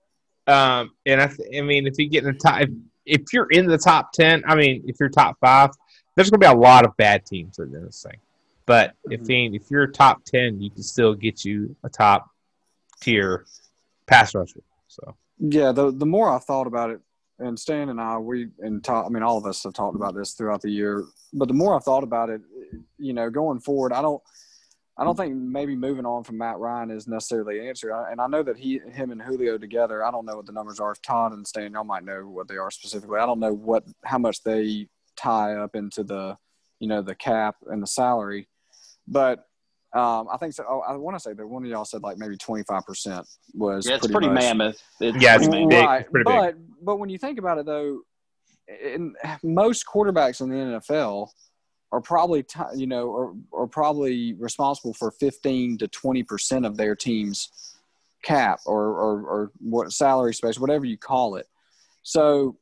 Um, 0.47 0.93
and 1.07 1.21
I, 1.21 1.29
th- 1.29 1.49
I 1.57 1.63
mean, 1.63 1.87
if 1.87 1.95
you 1.99 2.09
get 2.09 2.25
in 2.25 2.33
the 2.33 2.39
top, 2.39 2.63
if, 2.63 2.71
if 3.07 3.23
you're 3.33 3.51
in 3.51 3.67
the 3.67 3.79
top 3.79 4.13
ten, 4.13 4.43
I 4.47 4.55
mean, 4.55 4.85
if 4.87 4.97
you're 5.01 5.09
top 5.09 5.39
five, 5.41 5.71
there's 6.15 6.31
going 6.31 6.41
to 6.41 6.47
be 6.47 6.53
a 6.53 6.59
lot 6.59 6.85
of 6.85 6.97
bad 6.97 7.25
teams 7.25 7.59
in 7.59 7.73
this 7.73 8.03
thing. 8.03 8.19
But 8.67 8.95
if 9.11 9.21
Mhm. 9.23 9.55
if 9.55 9.71
you're 9.71 9.87
top 9.87 10.25
ten, 10.25 10.61
you 10.61 10.71
can 10.71 10.83
still 10.83 11.15
get 11.15 11.45
you 11.45 11.75
a 11.83 11.89
top 11.89 12.31
tier 13.01 13.45
pass 14.07 14.35
rusher. 14.35 14.61
So 14.89 15.15
Yeah, 15.39 15.73
the 15.73 15.91
the 15.91 16.07
more 16.07 16.29
I 16.31 16.39
thought 16.39 16.67
about 16.67 16.91
it, 16.91 17.01
and 17.39 17.59
Stan 17.59 17.89
and 17.89 18.01
I, 18.01 18.19
we 18.19 18.51
and 18.61 18.83
talk, 18.85 19.07
I 19.07 19.09
mean, 19.09 19.23
all 19.23 19.39
of 19.39 19.47
us 19.47 19.63
have 19.65 19.73
talked 19.73 19.97
about 19.97 20.15
this 20.15 20.35
throughout 20.35 20.63
the 20.63 20.71
year. 20.71 21.05
But 21.33 21.49
the 21.49 21.55
more 21.55 21.75
I 21.75 21.81
thought 21.81 22.05
about 22.05 22.31
it, 22.31 22.43
you 22.99 23.13
know, 23.13 23.31
going 23.31 23.59
forward, 23.59 23.93
I 23.93 24.03
don't, 24.03 24.23
I 24.97 25.05
don't 25.05 25.17
think 25.17 25.35
maybe 25.35 25.75
moving 25.75 26.05
on 26.07 26.23
from 26.23 26.37
Matt 26.39 26.59
Ryan 26.59 26.91
is 26.91 27.09
necessarily 27.09 27.59
the 27.59 27.69
answer. 27.69 27.93
I- 27.93 28.13
And 28.13 28.21
I 28.21 28.27
know 28.27 28.43
that 28.43 28.59
he, 28.59 28.79
him, 28.79 29.11
and 29.11 29.21
Julio 29.23 29.57
together. 29.59 30.05
I 30.05 30.11
don't 30.11 30.27
know 30.27 30.37
what 30.37 30.47
the 30.47 30.53
numbers 30.53 30.79
are. 30.79 30.95
Todd 31.03 31.33
and 31.33 31.47
Stan, 31.47 31.73
y'all 31.73 31.83
might 31.83 32.05
know 32.05 32.29
what 32.29 32.47
they 32.47 32.59
are 32.59 32.71
specifically. 32.71 33.19
I 33.19 33.27
don't 33.27 33.41
know 33.41 33.55
what 33.55 33.85
how 34.05 34.19
much 34.19 34.43
they 34.45 34.89
tie 35.17 35.55
up 35.55 35.75
into 35.75 36.05
the, 36.05 36.37
you 36.79 36.87
know, 36.89 37.01
the 37.03 37.15
cap 37.15 37.57
and 37.67 37.83
the 37.83 37.87
salary, 37.87 38.49
but. 39.07 39.47
Um, 39.95 40.27
I 40.33 40.39
think 40.39 40.55
so. 40.55 40.65
Oh, 40.67 40.81
I 40.81 40.97
want 40.97 41.17
to 41.17 41.21
say 41.21 41.35
that 41.35 41.47
one 41.47 41.63
of 41.63 41.69
y'all 41.69 41.85
said 41.85 42.03
like 42.03 42.17
maybe 42.17 42.35
twenty 42.39 42.63
five 42.63 42.87
percent 42.87 43.27
was 43.53 43.87
Yeah, 43.87 43.97
it's 43.97 44.07
pretty, 44.07 44.29
much, 44.29 44.41
mammoth. 44.41 44.83
It's 44.99 45.23
Yeah, 45.23 45.37
it's 45.37 45.47
pretty 45.47 45.67
big. 45.67 45.85
Right, 45.85 46.01
It's 46.01 46.11
pretty 46.11 46.25
big. 46.25 46.35
but 46.35 46.55
but 46.83 46.97
when 46.97 47.11
you 47.11 47.19
think 47.19 47.39
about 47.39 47.59
it 47.59 47.67
though, 47.67 48.01
in, 48.69 49.15
most 49.43 49.85
quarterbacks 49.87 50.41
in 50.41 50.49
the 50.49 50.81
NFL 50.81 51.29
are 51.93 52.01
probably 52.01 52.43
ti 52.43 52.61
you 52.75 52.87
know 52.87 53.13
are, 53.15 53.35
are 53.53 53.67
probably 53.67 54.33
responsible 54.33 54.95
for 54.95 55.11
fifteen 55.11 55.77
to 55.77 55.89
twenty 55.89 56.23
percent 56.23 56.65
of 56.65 56.79
their 56.79 56.97
team's 56.97 57.77
cap 58.23 58.61
or, 58.67 58.83
or 58.83 59.23
or 59.23 59.53
what 59.59 59.93
salary 59.93 60.33
space, 60.33 60.59
whatever 60.59 60.87
you 60.87 60.97
call 60.97 61.37
it. 61.37 61.47
So 62.03 62.57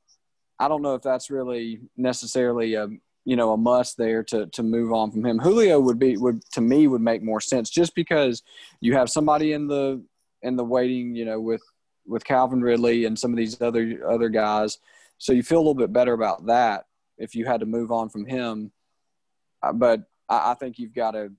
I 0.59 0.69
don't 0.69 0.83
know 0.83 0.95
if 0.95 1.03
that's 1.03 1.31
really 1.31 1.81
necessarily 1.97 2.75
a 2.75 2.89
you 3.31 3.37
know 3.37 3.53
a 3.53 3.57
must 3.57 3.97
there 3.97 4.25
to 4.25 4.47
to 4.47 4.65
move 4.65 4.93
on 4.93 5.13
from 5.13 5.25
him. 5.25 5.39
Julio 5.39 5.79
would 5.79 6.01
be 6.01 6.17
would 6.17 6.43
to 6.51 6.61
me 6.61 6.89
would 6.89 7.01
make 7.01 7.23
more 7.23 7.41
sense 7.41 7.71
just 7.71 7.95
because 7.95 8.43
you 8.81 8.95
have 8.95 9.09
somebody 9.09 9.53
in 9.53 9.69
the 9.69 10.03
in 10.43 10.57
the 10.57 10.65
waiting 10.65 11.15
you 11.15 11.25
know 11.25 11.41
with 11.41 11.63
with 12.09 12.25
Calvin 12.25 12.61
Ridley 12.61 13.05
and 13.05 13.17
some 13.17 13.31
of 13.31 13.37
these 13.37 13.63
other 13.63 14.05
other 14.05 14.31
guys. 14.31 14.79
So 15.19 15.33
you 15.33 15.45
feel 15.45 15.59
a 15.59 15.61
little 15.61 15.75
bit 15.75 15.93
better 15.93 16.13
about 16.13 16.47
that 16.47 16.87
if 17.19 17.37
you 17.37 17.47
had 17.47 17.61
to 17.61 17.67
move 17.67 17.93
on 17.93 18.09
from 18.09 18.27
him. 18.27 18.73
Uh, 19.63 19.75
but 19.75 20.01
I, 20.29 20.51
I 20.51 20.55
think 20.55 20.81
you've 20.81 20.95
got 20.95 21.13
to 21.13 21.31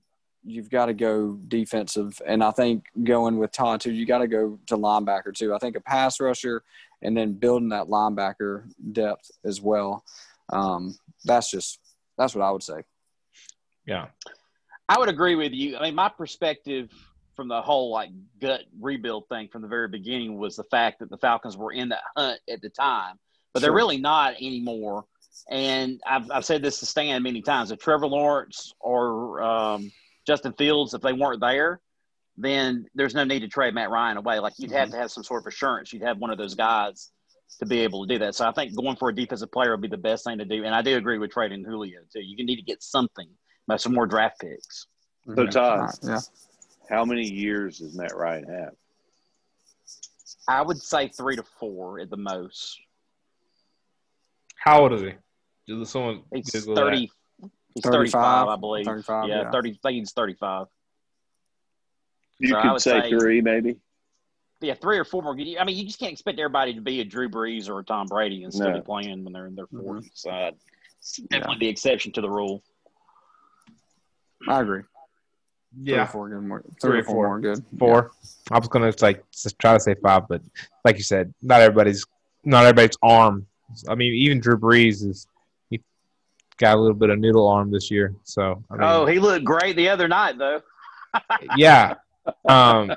you've 0.44 0.70
got 0.70 0.86
to 0.86 0.94
go 0.94 1.38
defensive, 1.46 2.22
and 2.26 2.42
I 2.42 2.52
think 2.52 2.86
going 3.04 3.36
with 3.36 3.52
Todd 3.52 3.82
too, 3.82 3.92
you 3.92 4.06
got 4.06 4.20
to 4.20 4.28
go 4.28 4.58
to 4.68 4.78
linebacker 4.78 5.34
too. 5.34 5.52
I 5.52 5.58
think 5.58 5.76
a 5.76 5.80
pass 5.82 6.20
rusher 6.20 6.64
and 7.02 7.14
then 7.14 7.34
building 7.34 7.68
that 7.68 7.88
linebacker 7.88 8.64
depth 8.92 9.30
as 9.44 9.60
well. 9.60 10.04
Um, 10.48 10.96
that's 11.24 11.50
just 11.50 11.78
that's 12.22 12.34
what 12.34 12.44
I 12.44 12.50
would 12.50 12.62
say. 12.62 12.84
yeah, 13.86 14.06
I 14.88 14.98
would 14.98 15.08
agree 15.08 15.34
with 15.34 15.52
you. 15.52 15.76
I 15.76 15.82
mean, 15.82 15.94
my 15.94 16.08
perspective 16.08 16.90
from 17.34 17.48
the 17.48 17.60
whole 17.60 17.90
like 17.90 18.10
gut 18.40 18.62
rebuild 18.80 19.28
thing 19.28 19.48
from 19.48 19.62
the 19.62 19.68
very 19.68 19.88
beginning 19.88 20.36
was 20.36 20.56
the 20.56 20.64
fact 20.64 21.00
that 21.00 21.10
the 21.10 21.18
Falcons 21.18 21.56
were 21.56 21.72
in 21.72 21.88
that 21.88 22.02
hunt 22.16 22.40
at 22.48 22.60
the 22.60 22.68
time, 22.68 23.18
but 23.52 23.60
they're 23.60 23.72
really 23.72 23.96
not 23.96 24.34
anymore. 24.34 25.04
And 25.50 26.00
I've, 26.06 26.30
I've 26.30 26.44
said 26.44 26.62
this 26.62 26.78
to 26.80 26.86
Stan 26.86 27.22
many 27.22 27.42
times: 27.42 27.70
if 27.70 27.80
Trevor 27.80 28.06
Lawrence 28.06 28.72
or 28.78 29.42
um, 29.42 29.90
Justin 30.26 30.52
Fields, 30.52 30.94
if 30.94 31.00
they 31.00 31.12
weren't 31.12 31.40
there, 31.40 31.80
then 32.36 32.86
there's 32.94 33.14
no 33.14 33.24
need 33.24 33.40
to 33.40 33.48
trade 33.48 33.74
Matt 33.74 33.90
Ryan 33.90 34.18
away. 34.18 34.38
Like 34.38 34.54
you'd 34.58 34.70
have 34.72 34.90
to 34.90 34.96
have 34.96 35.10
some 35.10 35.24
sort 35.24 35.42
of 35.42 35.46
assurance. 35.48 35.92
You'd 35.92 36.02
have 36.02 36.18
one 36.18 36.30
of 36.30 36.38
those 36.38 36.54
guys 36.54 37.10
to 37.58 37.66
be 37.66 37.80
able 37.80 38.06
to 38.06 38.12
do 38.14 38.18
that. 38.18 38.34
So 38.34 38.46
I 38.46 38.52
think 38.52 38.74
going 38.76 38.96
for 38.96 39.08
a 39.10 39.14
defensive 39.14 39.52
player 39.52 39.70
would 39.72 39.80
be 39.82 39.88
the 39.88 39.96
best 39.96 40.24
thing 40.24 40.38
to 40.38 40.44
do. 40.44 40.64
And 40.64 40.74
I 40.74 40.82
do 40.82 40.96
agree 40.96 41.18
with 41.18 41.30
trading 41.30 41.64
Julio 41.64 42.00
too. 42.12 42.20
You 42.20 42.36
can 42.36 42.46
need 42.46 42.56
to 42.56 42.62
get 42.62 42.82
something, 42.82 43.28
by 43.66 43.76
some 43.76 43.94
more 43.94 44.06
draft 44.06 44.40
picks. 44.40 44.86
So, 45.36 45.46
Todd, 45.46 45.90
yeah. 46.02 46.18
how 46.90 47.04
many 47.04 47.22
years 47.22 47.78
does 47.78 47.96
Matt 47.96 48.14
Ryan 48.16 48.44
have? 48.48 48.72
I 50.48 50.62
would 50.62 50.78
say 50.82 51.08
three 51.08 51.36
to 51.36 51.44
four 51.60 52.00
at 52.00 52.10
the 52.10 52.16
most. 52.16 52.80
how 54.56 54.82
old 54.82 54.92
is 54.94 55.02
he? 55.02 55.12
Did 55.68 55.86
someone 55.86 56.22
He's 56.34 56.50
Google 56.50 56.74
that? 56.74 56.80
thirty. 56.82 57.10
He's 57.74 57.84
35, 57.84 57.92
thirty-five, 57.92 58.48
I 58.48 58.56
believe. 58.56 58.84
35, 58.84 59.28
yeah, 59.28 59.42
yeah. 59.42 59.50
thirty. 59.50 59.70
I 59.70 59.78
think 59.88 59.98
he's 60.00 60.12
thirty-five. 60.12 60.66
You 62.40 62.48
So 62.48 62.56
I 62.56 62.62
could 62.62 62.72
would 62.72 62.82
say, 62.82 63.00
say- 63.02 63.10
three, 63.10 63.40
maybe. 63.40 63.76
Yeah, 64.62 64.74
three 64.74 64.96
or 64.96 65.04
four 65.04 65.22
more. 65.22 65.32
I 65.32 65.64
mean, 65.64 65.76
you 65.76 65.84
just 65.84 65.98
can't 65.98 66.12
expect 66.12 66.38
everybody 66.38 66.72
to 66.74 66.80
be 66.80 67.00
a 67.00 67.04
Drew 67.04 67.28
Brees 67.28 67.68
or 67.68 67.80
a 67.80 67.84
Tom 67.84 68.06
Brady 68.06 68.44
and 68.44 68.54
still 68.54 68.68
No. 68.70 68.76
be 68.76 68.80
playing 68.80 69.24
when 69.24 69.32
they're 69.32 69.46
in 69.46 69.56
their 69.56 69.66
Mhm. 69.66 69.80
40s. 69.82 70.10
So 70.14 70.30
uh, 70.30 70.50
it's 71.00 71.16
definitely 71.30 71.56
the 71.58 71.68
exception 71.68 72.12
to 72.12 72.20
the 72.20 72.30
rule. 72.30 72.62
I 74.48 74.60
agree. 74.60 74.82
Three 74.82 75.94
or 75.94 75.96
Yeah, 75.96 76.06
four 76.06 76.28
good 76.28 76.42
more. 76.42 76.60
Three, 76.62 76.74
Three 76.80 76.96
or 76.98 77.00
or 77.00 77.04
four, 77.04 77.14
four. 77.14 77.28
more 77.28 77.40
good. 77.40 77.64
four. 77.78 78.10
I 78.52 78.58
was 78.58 78.68
gonna 78.68 78.92
like 79.00 79.24
try 79.58 79.74
to 79.74 79.80
say 79.80 79.94
five, 80.02 80.28
but 80.28 80.42
like 80.84 80.96
you 80.96 81.02
said, 81.02 81.32
not 81.42 81.60
everybody's 81.60 82.04
not 82.44 82.64
everybody's 82.64 82.96
arm. 83.02 83.46
I 83.88 83.94
mean, 83.94 84.14
even 84.14 84.38
Drew 84.40 84.56
Brees 84.58 85.04
is 85.08 85.26
he 85.70 85.80
got 86.58 86.76
a 86.76 86.80
little 86.80 86.96
bit 86.96 87.10
of 87.10 87.18
noodle 87.18 87.48
arm 87.48 87.70
this 87.70 87.90
year. 87.90 88.14
So 88.24 88.62
I 88.70 88.74
mean, 88.74 88.82
Oh, 88.82 89.06
he 89.06 89.18
looked 89.18 89.44
great 89.44 89.74
the 89.76 89.88
other 89.88 90.06
night, 90.08 90.38
though. 90.38 90.60
yeah. 91.56 91.94
Um, 92.48 92.92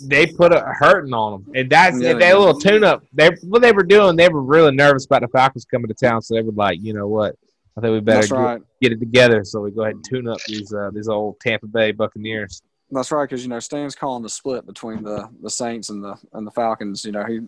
they 0.00 0.26
put 0.26 0.52
a 0.52 0.60
hurting 0.60 1.14
on 1.14 1.32
them, 1.32 1.52
and 1.54 1.70
that's 1.70 2.00
Yeah, 2.00 2.14
they 2.14 2.30
a 2.30 2.38
little 2.38 2.58
tune 2.58 2.84
up. 2.84 3.04
They 3.12 3.30
what 3.42 3.62
they 3.62 3.72
were 3.72 3.82
doing. 3.82 4.16
They 4.16 4.28
were 4.28 4.42
really 4.42 4.74
nervous 4.74 5.06
about 5.06 5.22
the 5.22 5.28
Falcons 5.28 5.64
coming 5.64 5.88
to 5.88 5.94
town, 5.94 6.22
so 6.22 6.34
they 6.34 6.42
were 6.42 6.52
like, 6.52 6.78
you 6.82 6.92
know 6.92 7.08
what? 7.08 7.36
I 7.76 7.80
think 7.80 7.92
we 7.92 8.00
better 8.00 8.26
get, 8.26 8.34
right. 8.34 8.62
get 8.80 8.92
it 8.92 9.00
together. 9.00 9.44
So 9.44 9.60
we 9.60 9.70
go 9.70 9.82
ahead 9.82 9.96
and 9.96 10.04
tune 10.04 10.28
up 10.28 10.38
these 10.46 10.72
uh, 10.72 10.90
these 10.92 11.08
old 11.08 11.40
Tampa 11.40 11.66
Bay 11.66 11.92
Buccaneers. 11.92 12.62
That's 12.90 13.10
right, 13.10 13.28
because 13.28 13.42
you 13.42 13.48
know 13.48 13.58
Stan's 13.58 13.94
calling 13.94 14.22
the 14.22 14.28
split 14.28 14.66
between 14.66 15.02
the 15.02 15.28
the 15.42 15.50
Saints 15.50 15.90
and 15.90 16.02
the 16.02 16.16
and 16.32 16.46
the 16.46 16.52
Falcons. 16.52 17.04
You 17.04 17.12
know 17.12 17.24
he, 17.24 17.40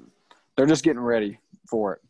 they're 0.56 0.66
just 0.66 0.84
getting 0.84 1.00
ready 1.00 1.38
for 1.68 1.94
it. 1.94 2.02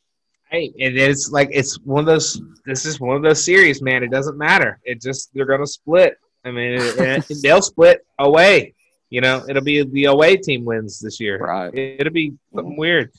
Hey, 0.50 0.72
and 0.80 0.96
it's 0.96 1.30
like 1.30 1.48
it's 1.52 1.78
one 1.80 2.00
of 2.00 2.06
those. 2.06 2.40
This 2.64 2.86
is 2.86 3.00
one 3.00 3.16
of 3.16 3.22
those 3.22 3.44
series, 3.44 3.82
man. 3.82 4.02
It 4.02 4.10
doesn't 4.10 4.38
matter. 4.38 4.80
It 4.84 5.00
just 5.00 5.32
they're 5.34 5.46
gonna 5.46 5.66
split. 5.66 6.18
I 6.44 6.50
mean, 6.50 6.80
and 6.98 7.22
they'll 7.42 7.62
split 7.62 8.06
away. 8.18 8.74
You 9.10 9.20
know, 9.20 9.44
it'll 9.48 9.62
be 9.62 9.82
the 9.82 10.04
away 10.04 10.36
team 10.36 10.64
wins 10.64 11.00
this 11.00 11.18
year. 11.18 11.38
Right. 11.38 11.74
It, 11.74 12.04
will 12.04 12.12
be 12.12 12.34
something 12.54 12.76
weird. 12.76 13.12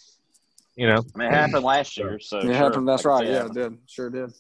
You 0.75 0.87
know, 0.87 1.03
I 1.15 1.17
mean, 1.17 1.27
it 1.27 1.33
happened 1.33 1.63
last 1.63 1.97
year. 1.97 2.19
So 2.19 2.37
it 2.37 2.43
sure, 2.43 2.53
happened. 2.53 2.87
That's 2.87 3.05
I 3.05 3.09
right. 3.09 3.27
see 3.27 3.33
Yeah, 3.33 3.45
it 3.45 3.53
did. 3.53 3.77
Sure 3.87 4.09
did. 4.09 4.31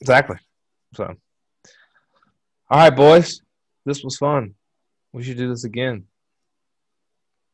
exactly. 0.00 0.36
So, 0.94 1.14
all 2.68 2.78
right, 2.78 2.94
boys. 2.94 3.40
this 3.84 4.02
was 4.02 4.16
fun. 4.16 4.54
We 5.12 5.22
should 5.22 5.38
do 5.38 5.48
this 5.48 5.64
again 5.64 6.04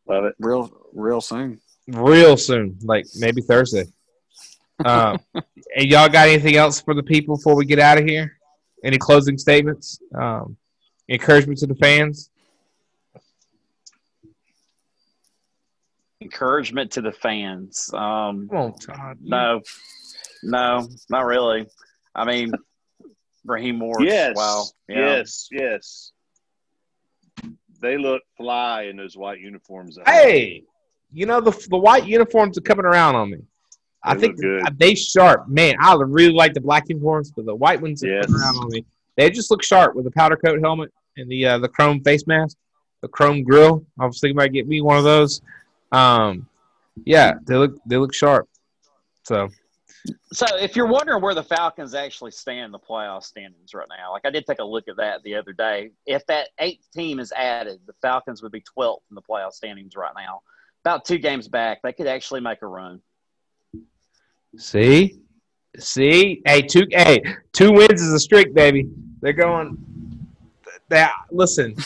Love 0.06 0.24
it. 0.24 0.34
Real, 0.38 0.70
real 0.92 1.20
soon. 1.20 1.60
real 1.88 2.36
soon, 2.36 2.78
like 2.82 3.06
maybe 3.16 3.40
Thursday. 3.40 3.84
Uh, 4.84 5.16
and 5.34 5.90
y'all 5.90 6.08
got 6.08 6.28
anything 6.28 6.56
else 6.56 6.80
for 6.80 6.94
the 6.94 7.02
people 7.02 7.36
before 7.36 7.54
we 7.54 7.64
get 7.64 7.78
out 7.78 7.98
of 7.98 8.04
here? 8.04 8.38
Any 8.84 8.98
closing 8.98 9.38
statements? 9.38 10.00
Um, 10.14 10.56
encouragement 11.08 11.58
to 11.60 11.66
the 11.66 11.76
fans? 11.76 12.30
Encouragement 16.22 16.90
to 16.92 17.00
the 17.02 17.12
fans. 17.12 17.90
Um, 17.92 18.48
Come 18.48 18.56
on, 18.58 18.72
Todd. 18.74 19.18
no, 19.22 19.60
no, 20.42 20.88
not 21.10 21.24
really. 21.26 21.66
I 22.14 22.24
mean, 22.24 22.52
Raheem 23.44 23.76
Morris. 23.76 24.06
Yes. 24.06 24.36
Wow. 24.36 24.64
Yeah. 24.88 24.96
Yes. 25.16 25.48
Yes. 25.50 26.12
They 27.80 27.98
look 27.98 28.22
fly 28.36 28.82
in 28.84 28.96
those 28.96 29.16
white 29.16 29.40
uniforms. 29.40 29.98
at 29.98 30.06
home. 30.06 30.14
Hey, 30.14 30.62
you 31.12 31.26
know 31.26 31.40
the 31.40 31.50
the 31.68 31.76
white 31.78 32.06
uniforms 32.06 32.56
are 32.56 32.62
coming 32.62 32.84
around 32.86 33.16
on 33.16 33.30
me. 33.30 33.38
I 34.04 34.14
think 34.16 34.36
good. 34.40 34.62
they 34.78 34.94
sharp. 34.94 35.48
Man, 35.48 35.76
I 35.80 35.94
really 35.94 36.32
like 36.32 36.54
the 36.54 36.60
black 36.60 36.88
uniforms, 36.88 37.30
but 37.30 37.44
the 37.44 37.54
white 37.54 37.80
ones 37.80 38.02
are 38.04 38.08
Yes. 38.08 38.26
coming 38.26 38.40
around 38.40 38.56
on 38.58 38.68
me. 38.70 38.84
They 39.16 39.30
just 39.30 39.50
look 39.50 39.62
sharp 39.62 39.94
with 39.94 40.04
the 40.04 40.10
powder 40.10 40.36
coat 40.36 40.60
helmet 40.60 40.92
and 41.16 41.28
the 41.30 41.46
uh, 41.46 41.58
the 41.58 41.68
chrome 41.68 42.00
face 42.02 42.26
mask, 42.26 42.56
the 43.00 43.08
chrome 43.08 43.42
grill. 43.42 43.84
I 43.98 44.06
was 44.06 44.20
thinking 44.20 44.36
about 44.36 44.52
getting 44.52 44.68
me 44.70 44.80
one 44.80 44.98
of 44.98 45.04
those. 45.04 45.40
Um, 45.92 46.48
yeah, 47.04 47.34
they 47.46 47.56
look 47.56 47.76
they 47.86 47.96
look 47.96 48.14
sharp. 48.14 48.48
So 49.24 49.48
So, 50.32 50.46
if 50.56 50.74
you're 50.74 50.86
wondering 50.86 51.22
where 51.22 51.34
the 51.34 51.44
Falcons 51.44 51.94
actually 51.94 52.32
stand 52.32 52.66
in 52.66 52.72
the 52.72 52.78
playoff 52.78 53.22
standings 53.22 53.74
right 53.74 53.86
now, 53.88 54.12
like 54.12 54.22
I 54.24 54.30
did 54.30 54.46
take 54.46 54.58
a 54.58 54.64
look 54.64 54.88
at 54.88 54.96
that 54.96 55.22
the 55.22 55.34
other 55.34 55.52
day. 55.52 55.90
If 56.06 56.26
that 56.26 56.48
eighth 56.58 56.90
team 56.92 57.20
is 57.20 57.32
added, 57.32 57.80
the 57.86 57.92
Falcons 58.02 58.42
would 58.42 58.52
be 58.52 58.62
12th 58.76 59.02
in 59.10 59.14
the 59.14 59.22
playoff 59.22 59.52
standings 59.52 59.94
right 59.94 60.12
now. 60.16 60.42
About 60.84 61.04
two 61.04 61.18
games 61.18 61.46
back, 61.46 61.80
they 61.82 61.92
could 61.92 62.08
actually 62.08 62.40
make 62.40 62.62
a 62.62 62.66
run. 62.66 63.00
see, 64.56 65.20
see, 65.78 66.42
hey, 66.46 66.62
two 66.62 66.86
hey, 66.90 67.22
two 67.52 67.72
wins 67.72 68.02
is 68.02 68.12
a 68.12 68.18
streak, 68.18 68.54
baby. 68.54 68.88
They're 69.20 69.32
going. 69.32 69.78
That 70.88 71.12
listen. 71.30 71.76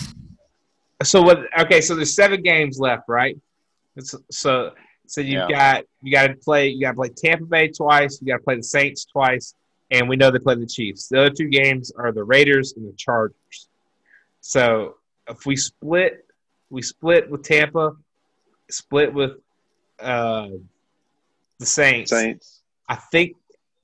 So 1.02 1.20
what? 1.20 1.40
Okay, 1.60 1.82
so 1.82 1.94
there's 1.94 2.14
seven 2.14 2.42
games 2.42 2.80
left, 2.80 3.04
right? 3.08 3.38
It's, 3.96 4.14
so 4.30 4.72
so 5.06 5.20
you've 5.20 5.48
got 5.48 5.84
you 6.02 6.12
got 6.12 6.28
to 6.28 6.34
play 6.34 6.68
you 6.68 6.80
got 6.80 6.92
to 6.92 6.96
play 6.96 7.08
Tampa 7.08 7.44
Bay 7.44 7.68
twice. 7.68 8.20
You 8.20 8.28
got 8.28 8.38
to 8.38 8.42
play 8.42 8.56
the 8.56 8.62
Saints 8.62 9.04
twice, 9.04 9.54
and 9.90 10.08
we 10.08 10.16
know 10.16 10.30
they 10.30 10.38
play 10.38 10.56
the 10.56 10.66
Chiefs. 10.66 11.08
The 11.08 11.20
other 11.20 11.30
two 11.30 11.48
games 11.48 11.92
are 11.96 12.12
the 12.12 12.24
Raiders 12.24 12.74
and 12.76 12.86
the 12.86 12.96
Chargers. 12.96 13.68
So 14.40 14.96
if 15.28 15.46
we 15.46 15.56
split, 15.56 16.24
we 16.70 16.82
split 16.82 17.30
with 17.30 17.42
Tampa, 17.42 17.92
split 18.70 19.12
with 19.12 19.32
uh, 20.00 20.48
the 21.58 21.66
Saints. 21.66 22.10
Saints. 22.10 22.62
I 22.88 22.96
think 22.96 23.36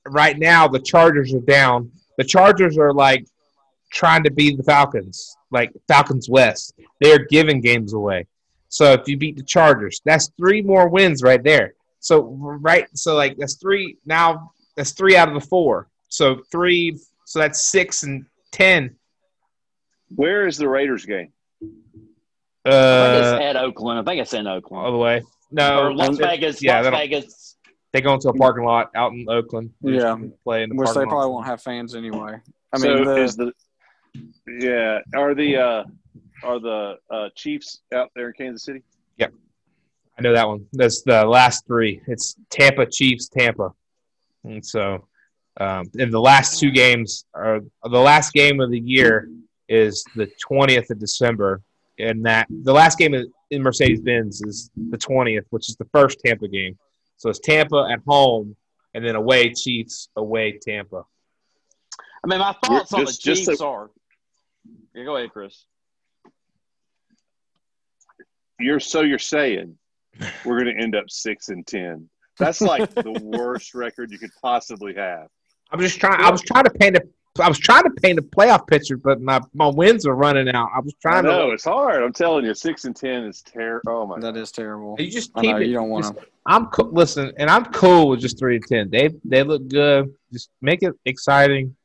right 0.05 0.37
now 0.37 0.67
the 0.67 0.79
Chargers 0.79 1.33
are 1.33 1.39
down. 1.39 1.91
The 2.17 2.23
Chargers 2.23 2.77
are 2.77 2.93
like 2.93 3.25
trying 3.91 4.23
to 4.23 4.31
be 4.31 4.55
the 4.55 4.63
Falcons, 4.63 5.35
like 5.51 5.71
Falcons 5.87 6.29
West. 6.29 6.73
They 7.01 7.13
are 7.13 7.25
giving 7.29 7.61
games 7.61 7.93
away. 7.93 8.27
So 8.73 8.91
if 8.93 9.07
you 9.07 9.17
beat 9.17 9.37
the 9.37 9.43
Chargers, 9.43 10.01
that's 10.03 10.31
three 10.35 10.63
more 10.63 10.89
wins 10.89 11.21
right 11.21 11.43
there. 11.43 11.75
So 11.99 12.23
right, 12.59 12.87
so 12.97 13.13
like 13.15 13.37
that's 13.37 13.57
three 13.57 13.97
now. 14.03 14.51
That's 14.75 14.93
three 14.93 15.15
out 15.15 15.27
of 15.27 15.35
the 15.35 15.47
four. 15.47 15.89
So 16.09 16.41
three. 16.51 16.97
So 17.25 17.37
that's 17.37 17.69
six 17.69 18.01
and 18.01 18.25
ten. 18.51 18.95
Where 20.15 20.47
is 20.47 20.57
the 20.57 20.67
Raiders 20.67 21.05
game? 21.05 21.31
I 21.61 21.67
think 23.11 23.23
it's 23.23 23.27
Uh, 23.33 23.39
at 23.43 23.55
Oakland. 23.57 23.99
I 23.99 24.03
think 24.11 24.21
it's 24.23 24.33
in 24.33 24.47
all 24.47 24.57
Oakland. 24.57 24.91
the 24.95 24.97
way. 24.97 25.21
No, 25.51 25.83
or 25.83 25.93
Las 25.93 26.17
Vegas. 26.17 26.59
Yeah, 26.63 26.81
Las 26.81 26.91
Vegas. 26.93 27.57
they 27.91 28.01
go 28.01 28.15
into 28.15 28.29
a 28.29 28.33
parking 28.33 28.63
lot 28.63 28.89
out 28.95 29.11
in 29.13 29.27
Oakland. 29.29 29.69
They 29.83 29.97
Yeah. 29.97 30.17
play 30.43 30.63
in 30.63 30.69
the 30.69 30.75
Which 30.75 30.87
they 30.89 30.93
parking 30.95 31.09
probably 31.11 31.29
won't 31.29 31.45
have 31.45 31.61
fans 31.61 31.93
anyway. 31.93 32.39
I 32.73 32.77
so 32.79 32.87
mean, 32.95 33.05
the, 33.05 33.17
is 33.21 33.35
the 33.35 33.51
yeah 34.47 34.99
are 35.15 35.35
the 35.35 35.57
uh 35.57 35.83
are 36.43 36.59
the 36.59 36.95
uh 37.09 37.29
Chiefs 37.35 37.81
out 37.93 38.11
there 38.15 38.27
in 38.27 38.33
Kansas 38.33 38.63
City? 38.63 38.83
Yeah. 39.17 39.27
I 40.17 40.21
know 40.21 40.33
that 40.33 40.47
one. 40.47 40.65
That's 40.73 41.01
the 41.01 41.25
last 41.25 41.65
three. 41.65 42.01
It's 42.07 42.35
Tampa, 42.49 42.85
Chiefs, 42.85 43.29
Tampa. 43.29 43.73
And 44.43 44.63
so, 44.65 45.07
um, 45.59 45.85
and 45.97 46.11
the 46.11 46.19
last 46.19 46.59
two 46.59 46.71
games 46.71 47.25
are 47.33 47.61
the 47.83 47.99
last 47.99 48.33
game 48.33 48.59
of 48.59 48.69
the 48.69 48.79
year 48.79 49.29
is 49.69 50.03
the 50.15 50.29
20th 50.49 50.89
of 50.89 50.99
December. 50.99 51.61
And 51.99 52.25
that 52.25 52.47
the 52.49 52.73
last 52.73 52.97
game 52.97 53.13
in 53.51 53.61
Mercedes 53.63 54.01
Benz 54.01 54.41
is 54.41 54.69
the 54.75 54.97
20th, 54.97 55.45
which 55.51 55.69
is 55.69 55.75
the 55.75 55.85
first 55.93 56.19
Tampa 56.25 56.47
game. 56.47 56.77
So 57.17 57.29
it's 57.29 57.39
Tampa 57.39 57.87
at 57.91 57.99
home 58.05 58.55
and 58.93 59.05
then 59.05 59.15
away 59.15 59.53
Chiefs, 59.53 60.09
away 60.15 60.59
Tampa. 60.61 61.03
I 62.23 62.27
mean, 62.27 62.39
my 62.39 62.55
thoughts 62.63 62.93
on 62.93 63.01
the 63.01 63.05
Just- 63.07 63.21
just 63.21 63.45
Chiefs 63.45 63.61
a- 63.61 63.65
are. 63.65 63.89
Yeah, 64.93 65.03
go 65.05 65.17
ahead, 65.17 65.31
Chris. 65.31 65.65
You're 68.59 68.79
so 68.79 69.01
you're 69.01 69.19
saying 69.19 69.77
we're 70.45 70.61
going 70.63 70.75
to 70.75 70.81
end 70.81 70.95
up 70.95 71.09
six 71.09 71.49
and 71.49 71.65
ten. 71.65 72.09
That's 72.39 72.61
like 72.61 72.93
the 72.93 73.19
worst 73.23 73.73
record 73.75 74.11
you 74.11 74.17
could 74.19 74.31
possibly 74.41 74.93
have. 74.95 75.27
I'm 75.71 75.79
just 75.79 75.99
trying. 75.99 76.21
I 76.21 76.29
was 76.29 76.41
trying 76.41 76.63
to 76.65 76.69
paint 76.71 76.97
a. 76.97 77.01
I 77.41 77.47
was 77.47 77.57
trying 77.57 77.83
to 77.83 77.89
paint 77.89 78.19
a 78.19 78.21
playoff 78.21 78.67
picture, 78.67 78.95
but 78.95 79.19
my, 79.19 79.41
my 79.55 79.65
wins 79.65 80.05
are 80.05 80.13
running 80.13 80.47
out. 80.49 80.69
I 80.75 80.79
was 80.81 80.93
I 80.93 81.01
trying 81.01 81.23
know 81.25 81.47
to. 81.47 81.53
it's 81.53 81.63
hard. 81.63 82.03
I'm 82.03 82.13
telling 82.13 82.45
you, 82.45 82.53
six 82.53 82.85
and 82.85 82.95
ten 82.95 83.23
is 83.23 83.41
terrible. 83.41 83.91
Oh 83.91 84.05
my! 84.05 84.19
that 84.19 84.37
is 84.37 84.51
terrible. 84.51 84.95
You 84.99 85.09
just 85.09 85.31
I 85.35 85.41
keep 85.41 85.51
know 85.51 85.57
it. 85.57 85.67
you 85.67 85.73
don't 85.73 85.89
want 85.89 86.05
just- 86.05 86.15
to. 86.15 86.25
I'm 86.45 86.67
co- 86.67 86.89
listen, 86.91 87.31
and 87.37 87.49
I'm 87.49 87.65
cool 87.65 88.09
with 88.09 88.19
just 88.19 88.37
three 88.37 88.57
and 88.57 88.65
ten. 88.67 88.89
They 88.91 89.09
they 89.25 89.41
look 89.43 89.67
good. 89.67 90.13
Just 90.31 90.49
make 90.61 90.83
it 90.83 90.93
exciting, 91.05 91.75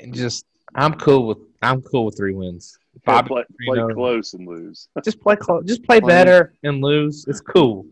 and 0.00 0.14
just 0.14 0.46
I'm 0.74 0.94
cool 0.94 1.26
with 1.26 1.38
I'm 1.60 1.82
cool 1.82 2.06
with 2.06 2.16
three 2.16 2.32
wins. 2.32 2.78
Yeah, 3.06 3.22
Bobby, 3.22 3.28
play, 3.28 3.44
play 3.66 3.94
close 3.94 4.34
and 4.34 4.46
lose. 4.46 4.88
just 5.04 5.20
play 5.20 5.36
close. 5.36 5.64
Just 5.64 5.84
play 5.84 6.00
better 6.00 6.54
and 6.62 6.82
lose. 6.82 7.24
It's 7.28 7.40
cool. 7.40 7.86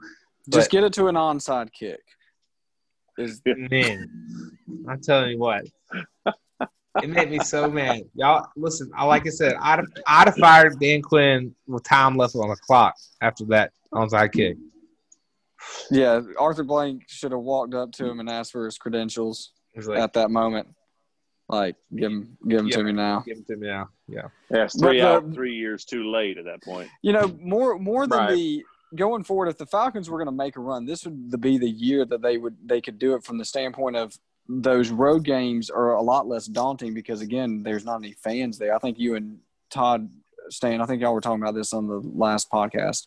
Just 0.51 0.69
But- 0.69 0.73
get 0.73 0.85
it 0.85 0.93
to 0.95 1.09
an 1.09 1.15
onside 1.15 1.73
kick. 1.73 2.01
Is 3.19 3.41
Man, 3.47 4.11
I'm 4.89 5.01
telling 5.01 5.31
you 5.31 5.39
what, 5.39 5.65
it 7.03 7.09
made 7.09 7.31
me 7.31 7.39
so 7.39 7.71
mad. 7.71 8.03
Y'all, 8.15 8.47
listen. 8.57 8.91
I 8.95 9.05
like 9.05 9.27
I 9.27 9.31
said, 9.31 9.55
I'd 9.59 9.79
have, 9.79 9.87
I'd 10.07 10.29
have 10.29 10.37
fired 10.37 10.79
Dan 10.79 11.01
Quinn 11.01 11.55
with 11.67 11.83
time 11.85 12.17
left 12.17 12.35
on 12.35 12.49
the 12.51 12.57
clock 12.57 12.95
after 13.23 13.45
that 13.47 13.73
onside 13.95 14.33
kick. 14.33 14.59
yeah, 15.91 16.21
Arthur 16.39 16.63
Blank 16.65 17.05
should 17.07 17.33
have 17.33 17.41
walked 17.41 17.73
up 17.73 17.91
to 17.93 18.07
him 18.07 18.21
and 18.21 18.29
asked 18.29 18.53
for 18.53 18.67
his 18.67 18.77
credentials 18.77 19.53
like, 19.75 19.99
at 19.99 20.13
that 20.13 20.31
moment. 20.31 20.69
Like, 21.49 21.77
give 21.95 22.11
him, 22.11 22.37
give 22.49 22.61
him 22.61 22.67
Yeah. 22.69 22.77
to 22.77 22.85
me 22.85 22.93
now. 22.93 23.21
give 23.21 23.39
it 23.39 23.47
to 23.47 23.57
me 23.57 23.69
now. 23.69 23.89
Yeah. 24.09 24.29
Yeah, 24.51 24.65
it's 24.65 24.79
three 24.79 25.01
But 25.01 25.07
out, 25.07 25.29
the- 25.29 25.35
three 25.35 25.55
years 25.55 25.85
too 25.85 26.11
late 26.11 26.39
at 26.39 26.45
that 26.47 26.63
point. 26.63 26.89
You 27.03 27.13
know, 27.13 27.29
more 27.41 27.79
more 27.79 28.07
than 28.07 28.19
Right. 28.19 28.35
the 28.35 28.65
going 28.95 29.23
forward, 29.25 29.49
if 29.49 29.59
the 29.59 29.67
Falcons 29.67 30.09
were 30.11 30.19
going 30.19 30.27
to 30.27 30.33
make 30.33 30.57
a 30.57 30.61
run, 30.61 30.87
this 30.87 31.05
would 31.05 31.41
be 31.41 31.59
the 31.59 31.69
year 31.69 32.05
that 32.05 32.23
they 32.23 32.37
would 32.39 32.57
they 32.67 32.81
could 32.81 32.99
do 32.99 33.15
it 33.15 33.25
from 33.25 33.39
the 33.39 33.45
standpoint 33.45 33.97
of 33.97 34.19
those 34.49 34.91
road 34.91 35.25
games 35.25 35.71
are 35.71 35.95
a 35.95 36.03
lot 36.03 36.27
less 36.29 36.47
daunting 36.47 36.95
because 36.95 37.21
again, 37.21 37.63
there's 37.65 37.85
not 37.85 37.97
any 37.97 38.13
fans 38.13 38.59
there. 38.59 38.75
I 38.75 38.79
think 38.79 38.99
you 38.99 39.15
and 39.17 39.41
Todd 39.71 40.09
Stan, 40.51 40.81
I 40.81 40.87
think 40.87 41.03
y'all 41.03 41.13
were 41.15 41.21
talking 41.21 41.43
about 41.43 41.55
this 41.57 41.73
on 41.73 41.89
the 41.89 42.01
last 42.15 42.49
podcast, 42.51 43.07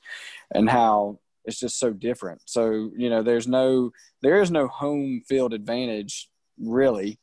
and 0.53 0.69
how 0.69 1.19
it's 1.45 1.59
just 1.59 1.79
so 1.79 1.91
different. 1.93 2.41
So 2.45 2.91
you 2.97 3.09
know, 3.09 3.21
there's 3.23 3.47
no 3.47 3.91
there 4.21 4.41
is 4.41 4.51
no 4.51 4.67
home 4.67 5.23
field 5.27 5.53
advantage 5.53 6.29
really. 6.57 7.19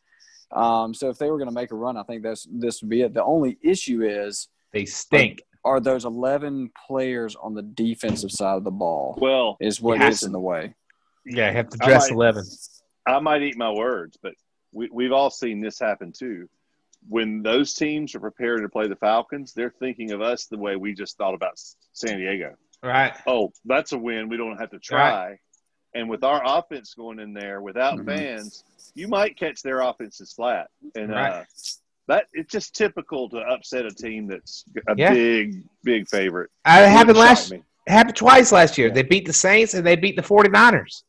Um, 0.53 0.95
so 0.95 1.09
if 1.11 1.19
they 1.19 1.31
were 1.31 1.39
going 1.39 1.49
to 1.49 1.55
make 1.55 1.73
a 1.73 1.77
run, 1.77 1.97
I 1.97 2.03
think 2.05 2.23
that's 2.23 2.47
this 2.51 2.81
would 2.83 2.89
be 2.91 3.03
it. 3.03 3.15
The 3.15 3.25
only 3.25 3.59
issue 3.63 4.03
is 4.03 4.49
They 4.73 4.85
stink. 4.85 5.43
are 5.65 5.81
those 5.81 6.05
11 6.05 6.71
players 6.87 7.35
on 7.37 7.55
the 7.55 7.63
defensive 7.63 8.31
side 8.31 8.57
of 8.57 8.65
the 8.65 8.71
ball 8.71 9.19
Well, 9.21 9.57
is 9.61 9.81
what 9.81 9.95
is 9.97 10.01
Yeah. 10.01 10.09
gets 10.11 10.23
in 10.25 10.33
the 10.33 10.41
way. 10.41 10.75
Yeah, 11.25 11.51
you 11.51 11.57
have 11.57 11.69
to 11.71 11.79
I 11.83 11.87
dress 11.87 12.11
might- 12.11 12.15
eleven. 12.15 12.45
I 13.07 13.19
might 13.21 13.43
eat 13.43 13.57
my 13.57 13.71
words, 13.73 14.17
but 14.23 14.35
we, 14.73 14.89
we've 14.93 15.13
all 15.13 15.31
seen 15.31 15.61
this 15.61 15.79
happen 15.79 16.13
too. 16.13 16.49
When 17.09 17.43
those 17.43 17.73
teams 17.75 18.15
are 18.15 18.21
preparing 18.21 18.63
to 18.63 18.69
play 18.69 18.89
the 18.89 18.97
Falcons, 18.97 19.53
they're 19.53 19.71
thinking 19.79 20.11
of 20.13 20.21
us 20.21 20.47
the 20.47 20.59
way 20.59 20.75
we 20.77 20.93
just 20.93 21.17
thought 21.17 21.35
about 21.35 21.53
San 21.93 22.19
Diego. 22.19 22.55
Right. 22.83 23.15
Oh, 23.27 23.53
that's 23.65 23.93
a 23.93 23.99
win. 23.99 24.29
We 24.29 24.37
don't 24.37 24.59
have 24.59 24.71
to 24.71 24.79
try. 24.79 25.39
And 25.97 26.09
with 26.11 26.23
our 26.25 26.43
offense 26.45 26.95
going 26.95 27.19
in 27.21 27.33
there 27.33 27.63
without 27.63 27.99
Mhm. 27.99 28.07
fans, 28.07 28.65
you 28.95 29.09
might 29.09 29.37
catch 29.39 29.63
their 29.63 29.81
offenses 29.81 30.33
flat. 30.33 30.69
And 30.95 31.13
uh, 31.15 31.45
that 32.07 32.27
it's 32.35 32.53
just 32.53 32.75
typical 32.75 33.29
to 33.31 33.39
upset 33.39 33.87
a 33.87 33.91
team 33.91 34.27
that's 34.27 34.65
a 34.89 34.95
Yeah. 34.97 35.13
big, 35.13 35.63
big 35.83 36.09
favorite. 36.09 36.51
Uh, 36.65 36.83
It 36.85 36.89
happened 36.91 37.17
Wouldn't 37.17 37.19
last. 37.19 37.43
shock 37.49 37.59
me. 37.59 37.65
It 37.87 37.91
happened 37.93 38.17
twice 38.17 38.53
last 38.53 38.77
year. 38.79 38.89
Yeah. 38.89 38.95
They 38.95 39.03
beat 39.05 39.27
the 39.27 39.33
Saints 39.33 39.75
and 39.75 39.87
they 39.87 39.97
beat 39.97 40.17
the 40.17 40.23
49ers. 40.23 41.05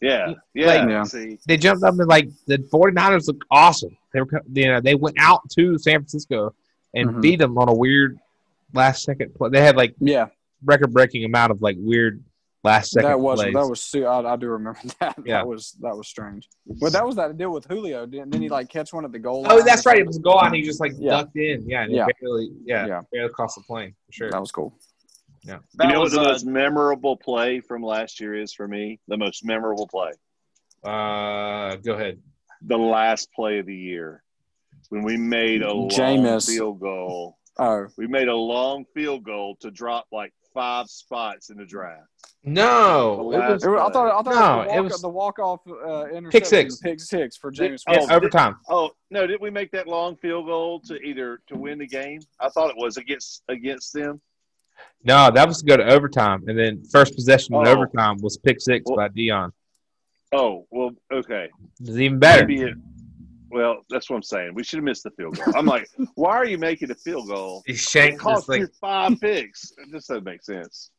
Yeah, 0.00 0.34
yeah. 0.54 0.66
Like- 0.66 0.88
Yeah. 0.88 1.02
See, 1.04 1.38
They 1.46 1.56
jumped 1.56 1.82
up 1.84 1.94
and 1.98 2.08
like 2.08 2.28
the 2.46 2.58
49ers 2.72 3.26
looked 3.26 3.44
awesome. 3.50 3.96
They 4.12 4.20
were, 4.20 4.26
co- 4.26 4.40
you 4.52 4.66
know, 4.68 4.80
they 4.80 4.94
went 4.94 5.16
out 5.18 5.40
to 5.58 5.76
San 5.78 6.00
Francisco 6.00 6.54
and 6.94 7.10
Mhm. 7.10 7.20
beat 7.22 7.36
them 7.40 7.58
on 7.58 7.68
a 7.68 7.74
weird 7.74 8.18
last 8.72 9.02
second 9.02 9.34
play. 9.34 9.50
They 9.50 9.60
had 9.60 9.76
like 9.76 9.94
Yeah, 10.00 10.28
record 10.64 10.92
breaking 10.92 11.24
amount 11.24 11.50
of 11.52 11.60
like 11.62 11.76
weird 11.78 12.22
last 12.64 12.90
second 12.92 13.08
that 13.10 13.20
was 13.20 13.40
plays. 13.40 13.54
that 13.54 13.66
was 13.66 13.82
su- 13.82 14.04
I, 14.06 14.32
I 14.32 14.36
do 14.36 14.48
remember 14.48 14.80
that. 15.00 15.16
Yeah. 15.24 15.38
That 15.38 15.46
was 15.46 15.72
that 15.80 15.96
was 15.96 16.08
strange. 16.08 16.48
But 16.80 16.92
that 16.92 17.06
was 17.06 17.16
that 17.16 17.36
deal 17.36 17.50
with 17.52 17.64
Julio. 17.66 18.06
Didn't, 18.06 18.30
didn't 18.30 18.42
he 18.42 18.48
like 18.48 18.68
catch 18.68 18.92
one 18.92 19.04
at 19.04 19.12
the 19.12 19.18
goal? 19.18 19.46
oh, 19.48 19.56
line 19.56 19.64
that's 19.64 19.86
right. 19.86 19.98
It 19.98 20.06
was 20.06 20.16
a 20.18 20.20
goal 20.20 20.40
and 20.42 20.54
he 20.54 20.62
just 20.62 20.80
like 20.80 20.92
Yeah. 20.98 21.10
ducked 21.10 21.36
in. 21.36 21.68
Yeah, 21.68 21.82
and 21.84 21.92
Yeah. 21.92 22.06
Barely, 22.20 22.50
yeah, 22.64 22.86
Yeah. 22.86 23.00
barely 23.12 23.32
crossed 23.32 23.56
the 23.56 23.62
plane 23.62 23.94
for 24.06 24.12
sure. 24.12 24.30
That 24.30 24.40
was 24.40 24.52
cool. 24.52 24.74
That 25.44 25.62
you 25.80 25.88
know 25.88 26.00
was 26.00 26.12
what 26.14 26.22
the 26.24 26.28
uh, 26.28 26.32
most 26.32 26.44
memorable 26.44 27.16
play 27.16 27.60
from 27.60 27.82
last 27.82 28.20
year 28.20 28.34
is 28.34 28.52
for 28.52 28.68
me? 28.68 29.00
The 29.08 29.16
most 29.16 29.42
memorable 29.44 29.88
play. 29.88 30.10
Uh, 30.84 31.76
go 31.76 31.94
ahead. 31.94 32.20
The 32.62 32.76
last 32.76 33.32
play 33.32 33.58
of 33.58 33.66
the 33.66 33.74
year. 33.74 34.22
When 34.90 35.02
we 35.02 35.16
made 35.16 35.62
a 35.62 35.72
long 35.72 36.40
field 36.40 36.80
goal. 36.80 37.38
Oh, 37.58 37.86
We 37.96 38.06
made 38.06 38.28
a 38.28 38.34
long 38.36 38.84
field 38.94 39.24
goal 39.24 39.56
to 39.60 39.70
drop 39.70 40.06
like 40.12 40.32
five 40.52 40.86
spots 40.88 41.50
in 41.50 41.56
the 41.56 41.64
draft. 41.64 42.06
No, 42.44 43.30
The 43.32 43.38
it 43.38 43.50
was 43.52 43.64
it 43.64 43.68
was, 43.68 43.80
I 43.80 43.92
thought 43.92 44.06
I 44.08 44.22
thought 44.22 44.66
No, 44.66 44.72
it 44.72 44.76
it 44.78 44.80
was 44.80 44.92
was- 44.92 45.02
the 45.02 45.08
walk, 45.08 45.36
the 45.36 45.42
walk 45.42 45.60
off 45.66 45.80
uh, 45.86 46.06
interception, 46.08 46.30
Pick 46.30 46.46
six. 46.46 46.76
pick 46.78 47.00
six 47.00 47.36
for 47.36 47.50
James. 47.50 47.82
Oh, 47.86 47.92
it's 47.92 47.98
Winston. 48.00 48.16
overtime. 48.16 48.56
Oh 48.68 48.90
no! 49.10 49.26
Did 49.26 49.40
we 49.40 49.50
make 49.50 49.70
that 49.72 49.86
long 49.86 50.16
field 50.16 50.46
goal 50.46 50.80
to 50.80 50.96
either 51.00 51.40
to 51.48 51.56
win 51.56 51.78
the 51.78 51.86
game? 51.86 52.20
I 52.40 52.48
thought 52.48 52.70
it 52.70 52.76
was 52.76 52.96
against 52.96 53.42
against 53.48 53.92
them. 53.92 54.20
No, 55.04 55.30
that 55.30 55.46
was 55.46 55.58
to 55.60 55.66
go 55.66 55.76
to 55.76 55.84
overtime, 55.84 56.44
and 56.46 56.58
then 56.58 56.82
first 56.90 57.14
possession 57.14 57.54
in 57.54 57.66
Oh. 57.66 57.70
overtime 57.70 58.16
was 58.22 58.38
pick 58.38 58.60
six 58.60 58.84
Well- 58.86 58.96
by 58.96 59.08
Deion. 59.10 59.50
Oh 60.32 60.66
well, 60.70 60.90
okay. 61.12 61.50
It 61.80 61.86
was 61.86 62.00
even 62.00 62.18
better. 62.18 62.46
Maybe 62.46 62.62
it. 62.62 62.74
Well, 63.50 63.84
that's 63.90 64.08
what 64.08 64.16
I'm 64.16 64.22
saying. 64.22 64.52
We 64.54 64.62
should 64.64 64.78
have 64.78 64.84
missed 64.84 65.02
the 65.04 65.10
field 65.10 65.36
goal. 65.36 65.54
I'm 65.56 65.66
like, 65.66 65.88
why 66.14 66.36
are 66.36 66.46
you 66.46 66.58
making 66.58 66.90
a 66.90 66.94
field 66.94 67.28
goal? 67.28 67.62
He 67.66 67.72
It 67.72 67.78
shanked 67.78 68.18
this 68.18 68.22
cost 68.22 68.46
thing. 68.46 68.60
you 68.62 68.68
five 68.80 69.20
picks. 69.20 69.72
This 69.90 70.06
doesn't 70.06 70.24
make 70.24 70.42
sense. 70.42 70.90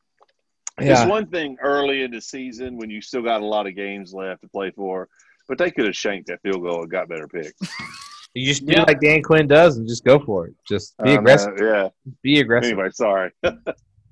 Yeah, 0.79 1.01
It's 1.01 1.09
one 1.09 1.27
thing 1.27 1.57
early 1.61 2.01
in 2.03 2.11
the 2.11 2.21
season 2.21 2.77
when 2.77 2.89
you 2.89 3.01
still 3.01 3.21
got 3.21 3.41
a 3.41 3.45
lot 3.45 3.67
of 3.67 3.75
games 3.75 4.13
left 4.13 4.41
to 4.41 4.47
play 4.49 4.71
for, 4.71 5.07
but 5.47 5.57
they 5.57 5.69
could 5.71 5.85
have 5.85 5.95
shanked 5.95 6.27
that 6.27 6.41
field 6.41 6.61
goal 6.63 6.81
and 6.83 6.91
got 6.91 7.07
better 7.09 7.27
picks. 7.27 7.53
you 8.33 8.45
just 8.47 8.65
do 8.65 8.73
Yeah. 8.73 8.83
like 8.83 8.99
Dan 9.01 9.21
Quinn 9.21 9.47
does 9.47 9.77
and 9.77 9.87
just 9.87 10.03
go 10.05 10.19
for 10.19 10.47
it. 10.47 10.53
Just 10.67 10.97
be 11.03 11.13
aggressive. 11.15 11.53
uh, 11.59 11.65
yeah. 11.65 11.89
Be 12.21 12.39
aggressive. 12.39 12.71
Anyway, 12.73 12.89
sorry. 12.91 13.31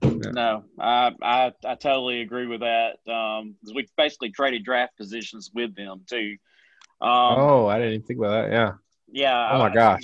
No, 0.01 0.63
I, 0.79 1.11
I 1.21 1.51
I 1.65 1.75
totally 1.75 2.21
agree 2.21 2.47
with 2.47 2.61
that. 2.61 2.99
Um, 3.11 3.55
'cause 3.61 3.73
we 3.75 3.85
basically 3.97 4.29
traded 4.31 4.63
draft 4.63 4.95
positions 4.97 5.51
with 5.53 5.75
them 5.75 6.01
too. 6.09 6.37
Um, 7.01 7.09
oh, 7.11 7.67
I 7.67 7.77
didn't 7.77 7.93
even 7.93 8.05
think 8.07 8.19
about 8.19 8.49
that. 8.49 8.51
Yeah. 8.51 8.71
yeah. 9.11 9.49
Oh 9.53 9.59
my 9.59 9.69
I- 9.69 9.73
gosh. 9.73 10.03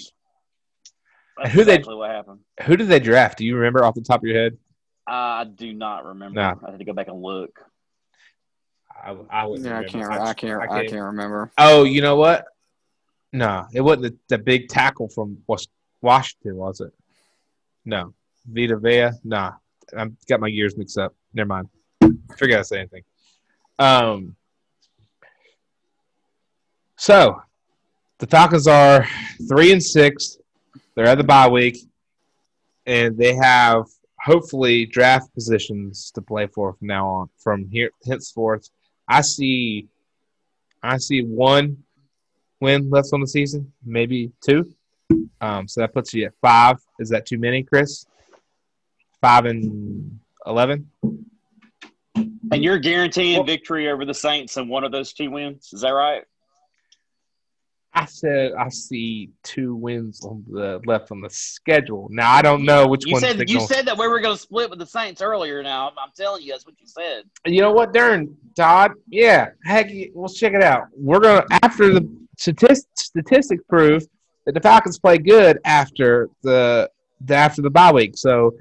That's 1.37 1.53
Who 1.53 1.63
they- 1.65 1.79
what 1.79 2.09
happened. 2.09 2.39
Who 2.65 2.77
did 2.77 2.87
they 2.87 2.99
draft? 2.99 3.37
Do 3.39 3.45
you 3.45 3.57
remember 3.57 3.83
off 3.83 3.95
the 3.95 4.01
top 4.01 4.21
of 4.21 4.27
your 4.27 4.41
head? 4.41 4.57
I 5.07 5.43
do 5.43 5.73
not 5.73 6.05
remember. 6.05 6.39
No. 6.39 6.59
I 6.65 6.71
had 6.71 6.79
to 6.79 6.85
go 6.85 6.93
back 6.93 7.07
and 7.09 7.21
look. 7.21 7.59
I, 8.91 9.15
I 9.29 9.45
wouldn't. 9.45 9.65
Yeah, 9.67 9.73
I 9.73 9.79
remember. 9.81 10.07
can't. 10.07 10.21
I 10.21 10.33
can't. 10.33 10.61
I 10.61 10.87
can't 10.87 11.03
remember. 11.03 11.51
Oh, 11.57 11.83
you 11.83 12.01
know 12.01 12.15
what? 12.15 12.45
No, 13.33 13.65
it 13.73 13.81
wasn't 13.81 14.03
the, 14.03 14.17
the 14.29 14.37
big 14.37 14.69
tackle 14.69 15.09
from 15.09 15.39
Was- 15.45 15.67
Washington, 16.01 16.55
was 16.55 16.79
it? 16.79 16.93
No, 17.83 18.13
Vita 18.47 18.77
Vea. 18.77 19.09
Nah, 19.23 19.51
I 19.95 20.07
got 20.27 20.39
my 20.39 20.47
years 20.47 20.75
mixed 20.77 20.97
up. 20.97 21.13
Never 21.33 21.47
mind. 21.47 21.67
Forgot 22.37 22.59
to 22.59 22.63
say 22.63 22.79
anything. 22.79 23.03
Um. 23.77 24.35
So, 27.05 27.39
the 28.17 28.25
Falcons 28.25 28.65
are 28.65 29.07
three 29.47 29.71
and 29.71 29.83
six. 29.83 30.39
They're 30.95 31.05
at 31.05 31.19
the 31.19 31.23
bye 31.23 31.47
week, 31.47 31.77
and 32.87 33.15
they 33.15 33.35
have 33.35 33.85
hopefully 34.19 34.87
draft 34.87 35.31
positions 35.35 36.09
to 36.15 36.23
play 36.23 36.47
for 36.47 36.73
from 36.73 36.87
now 36.87 37.07
on. 37.07 37.29
From 37.37 37.69
here 37.69 37.91
henceforth, 38.07 38.71
I 39.07 39.21
see, 39.21 39.87
I 40.81 40.97
see 40.97 41.21
one 41.21 41.77
win 42.59 42.89
left 42.89 43.09
on 43.13 43.21
the 43.21 43.27
season, 43.27 43.71
maybe 43.85 44.31
two. 44.43 44.73
Um, 45.41 45.67
so 45.67 45.81
that 45.81 45.93
puts 45.93 46.11
you 46.11 46.25
at 46.25 46.33
five. 46.41 46.77
Is 46.97 47.09
that 47.09 47.27
too 47.27 47.37
many, 47.37 47.61
Chris? 47.61 48.07
Five 49.21 49.45
and 49.45 50.19
eleven. 50.47 50.89
And 52.15 52.63
you're 52.63 52.79
guaranteeing 52.79 53.45
victory 53.45 53.91
over 53.91 54.05
the 54.05 54.13
Saints 54.15 54.57
in 54.57 54.67
one 54.67 54.83
of 54.83 54.91
those 54.91 55.13
two 55.13 55.29
wins. 55.29 55.69
Is 55.71 55.81
that 55.81 55.91
right? 55.91 56.23
I 57.95 58.05
said 58.05 58.51
I 58.59 58.67
see 58.69 59.29
two 59.41 59.75
wins 59.75 60.23
on 60.25 60.43
the 60.49 60.81
left 60.85 61.11
on 61.11 61.21
the 61.21 61.29
schedule. 61.29 62.07
Now 62.11 62.31
I 62.31 62.41
don't 62.41 62.65
know 62.65 62.87
which 62.87 63.05
You 63.05 63.17
said 63.19 63.49
you 63.49 63.61
said 63.61 63.85
that 63.85 63.97
we 63.97 64.07
were 64.07 64.19
going 64.19 64.35
to 64.35 64.41
split 64.41 64.69
with 64.69 64.79
the 64.79 64.85
Saints 64.85 65.21
earlier. 65.21 65.63
Now 65.63 65.87
I'm, 65.87 65.93
I'm 65.97 66.11
telling 66.15 66.43
you, 66.43 66.51
that's 66.51 66.65
what 66.65 66.75
you 66.79 66.87
said. 66.87 67.23
You 67.45 67.61
know 67.61 67.71
what, 67.71 67.93
Darren 67.93 68.33
Todd? 68.55 68.91
Yeah, 69.07 69.49
heck, 69.63 69.87
we'll 70.13 70.27
check 70.29 70.53
it 70.53 70.61
out. 70.61 70.87
We're 70.95 71.19
gonna 71.21 71.45
after 71.63 71.93
the 71.93 72.07
statistics 72.37 73.05
statistics 73.05 73.63
prove 73.69 74.03
that 74.45 74.53
the 74.53 74.61
Falcons 74.61 74.99
play 74.99 75.17
good 75.17 75.59
after 75.63 76.29
the, 76.43 76.89
the 77.21 77.35
after 77.35 77.61
the 77.61 77.69
bye 77.69 77.91
week. 77.93 78.17
So 78.17 78.53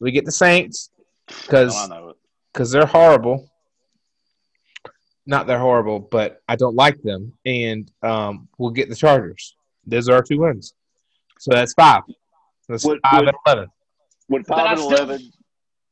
we 0.00 0.10
get 0.10 0.24
the 0.24 0.32
Saints 0.32 0.90
because 1.26 1.74
Oh, 1.76 1.84
I 1.84 1.86
know 1.88 2.08
it. 2.10 2.16
because 2.52 2.70
they're 2.72 2.86
horrible. 2.86 3.49
Not 5.26 5.46
they're 5.46 5.58
horrible, 5.58 6.00
but 6.00 6.42
I 6.48 6.56
don't 6.56 6.74
like 6.74 7.00
them, 7.02 7.32
and 7.44 7.90
um, 8.02 8.48
we'll 8.58 8.70
get 8.70 8.88
the 8.88 8.96
Chargers. 8.96 9.54
Those 9.86 10.08
are 10.08 10.14
our 10.16 10.22
two 10.22 10.38
wins, 10.40 10.74
so 11.38 11.52
that's 11.52 11.74
five. 11.74 12.02
That's 12.68 12.84
Would- 12.84 13.00
five 13.02 13.20
would- 13.20 13.28
and 13.28 13.36
eleven. 13.46 13.68
Would 14.28 14.46
five 14.46 14.66
I 14.66 14.72
and 14.72 14.80
eleven 14.80 15.32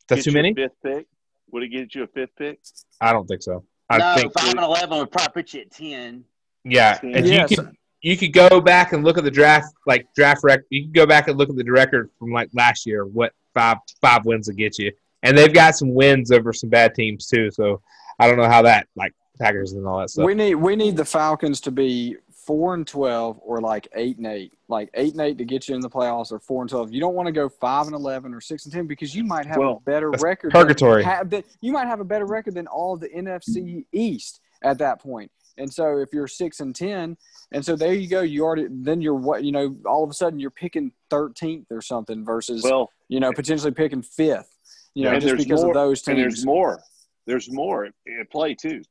That's 0.08 0.24
too 0.24 0.32
many. 0.32 0.54
Fifth 0.54 0.72
pick? 0.82 1.06
Would 1.50 1.62
it 1.64 1.68
get 1.68 1.94
you 1.94 2.04
a 2.04 2.06
fifth 2.06 2.30
pick? 2.38 2.60
I 3.00 3.12
don't 3.12 3.26
think 3.26 3.42
so. 3.42 3.64
I 3.90 3.98
no, 3.98 4.14
think 4.16 4.32
five 4.38 4.50
and 4.50 4.60
eleven 4.60 4.98
would 4.98 5.10
probably 5.10 5.42
put 5.42 5.54
you 5.54 5.62
at 5.62 5.70
ten. 5.70 6.24
yeah, 6.64 6.98
and 7.02 7.26
Yes. 7.26 7.50
you 7.50 7.56
could 7.56 7.76
you 8.00 8.16
could 8.16 8.32
go 8.32 8.60
back 8.60 8.92
and 8.92 9.02
look 9.04 9.18
at 9.18 9.24
the 9.24 9.30
draft 9.30 9.66
like 9.86 10.06
draft 10.14 10.42
record. 10.44 10.66
You 10.70 10.84
could 10.84 10.94
go 10.94 11.06
back 11.06 11.26
and 11.28 11.36
look 11.36 11.48
at 11.50 11.56
the 11.56 11.64
record 11.70 12.10
from 12.18 12.30
like 12.32 12.48
last 12.54 12.86
year. 12.86 13.04
What 13.04 13.32
five 13.54 13.78
five 14.00 14.24
wins 14.24 14.46
will 14.48 14.54
get 14.56 14.78
you, 14.78 14.92
and 15.22 15.36
they've 15.36 15.52
got 15.52 15.76
some 15.76 15.94
wins 15.94 16.30
over 16.30 16.52
some 16.52 16.70
bad 16.70 16.94
teams 16.94 17.26
too. 17.26 17.50
So 17.50 17.80
I 18.18 18.26
don't 18.28 18.36
know 18.36 18.48
how 18.48 18.62
that 18.62 18.88
like 18.96 19.14
Packers 19.38 19.72
and 19.72 19.86
all 19.86 19.98
that 20.00 20.10
stuff. 20.10 20.24
We 20.24 20.34
need 20.34 20.56
we 20.56 20.76
need 20.76 20.96
the 20.96 21.04
Falcons 21.04 21.60
to 21.62 21.70
be 21.70 22.16
four 22.32 22.74
and 22.74 22.86
twelve 22.86 23.38
or 23.42 23.60
like 23.60 23.86
eight 23.94 24.16
and 24.16 24.26
eight, 24.26 24.52
like 24.68 24.88
eight 24.94 25.12
and 25.12 25.20
eight 25.20 25.38
to 25.38 25.44
get 25.44 25.68
you 25.68 25.74
in 25.74 25.80
the 25.80 25.90
playoffs, 25.90 26.32
or 26.32 26.38
four 26.40 26.62
and 26.62 26.70
twelve. 26.70 26.92
You 26.92 27.00
don't 27.00 27.14
want 27.14 27.26
to 27.26 27.32
go 27.32 27.48
five 27.48 27.86
and 27.86 27.94
eleven 27.94 28.34
or 28.34 28.40
six 28.40 28.64
and 28.64 28.72
ten 28.72 28.86
because 28.86 29.14
you 29.14 29.22
might 29.24 29.46
have 29.46 29.58
Well, 29.58 29.82
a 29.86 29.90
better 29.90 30.10
record. 30.10 30.50
purgatory. 30.50 31.04
Than, 31.26 31.44
you 31.60 31.72
might 31.72 31.86
have 31.86 32.00
a 32.00 32.04
better 32.04 32.26
record 32.26 32.54
than 32.54 32.66
all 32.66 32.96
the 32.96 33.08
NFC 33.08 33.84
East 33.92 34.40
at 34.62 34.78
that 34.78 35.00
point. 35.00 35.30
And 35.58 35.72
so 35.72 35.98
if 35.98 36.12
you're 36.12 36.28
six 36.28 36.60
and 36.60 36.74
ten, 36.74 37.16
and 37.52 37.64
so 37.64 37.76
there 37.76 37.92
you 37.92 38.08
go, 38.08 38.22
you 38.22 38.44
already 38.44 38.66
then 38.70 39.00
you're 39.02 39.14
what 39.14 39.44
you 39.44 39.52
know. 39.52 39.76
All 39.86 40.02
of 40.02 40.10
a 40.10 40.14
sudden 40.14 40.38
you're 40.40 40.50
picking 40.50 40.92
thirteenth 41.10 41.66
or 41.70 41.82
something 41.82 42.24
versus 42.24 42.62
Well, 42.64 42.90
you 43.08 43.20
know 43.20 43.32
potentially 43.32 43.72
picking 43.72 44.02
fifth. 44.02 44.54
You 44.99 45.05
know 45.05 45.12
and 45.12 45.22
just 45.22 45.30
there's 45.36 45.44
because 45.44 45.61
more, 45.62 45.70
of 45.70 45.74
those 45.74 46.09
and 46.09 46.18
there's 46.18 46.44
more. 46.44 46.82
There's 47.24 47.49
more 47.53 47.84
at 47.84 47.92
at 48.20 48.30
play 48.32 48.55
too. 48.57 48.82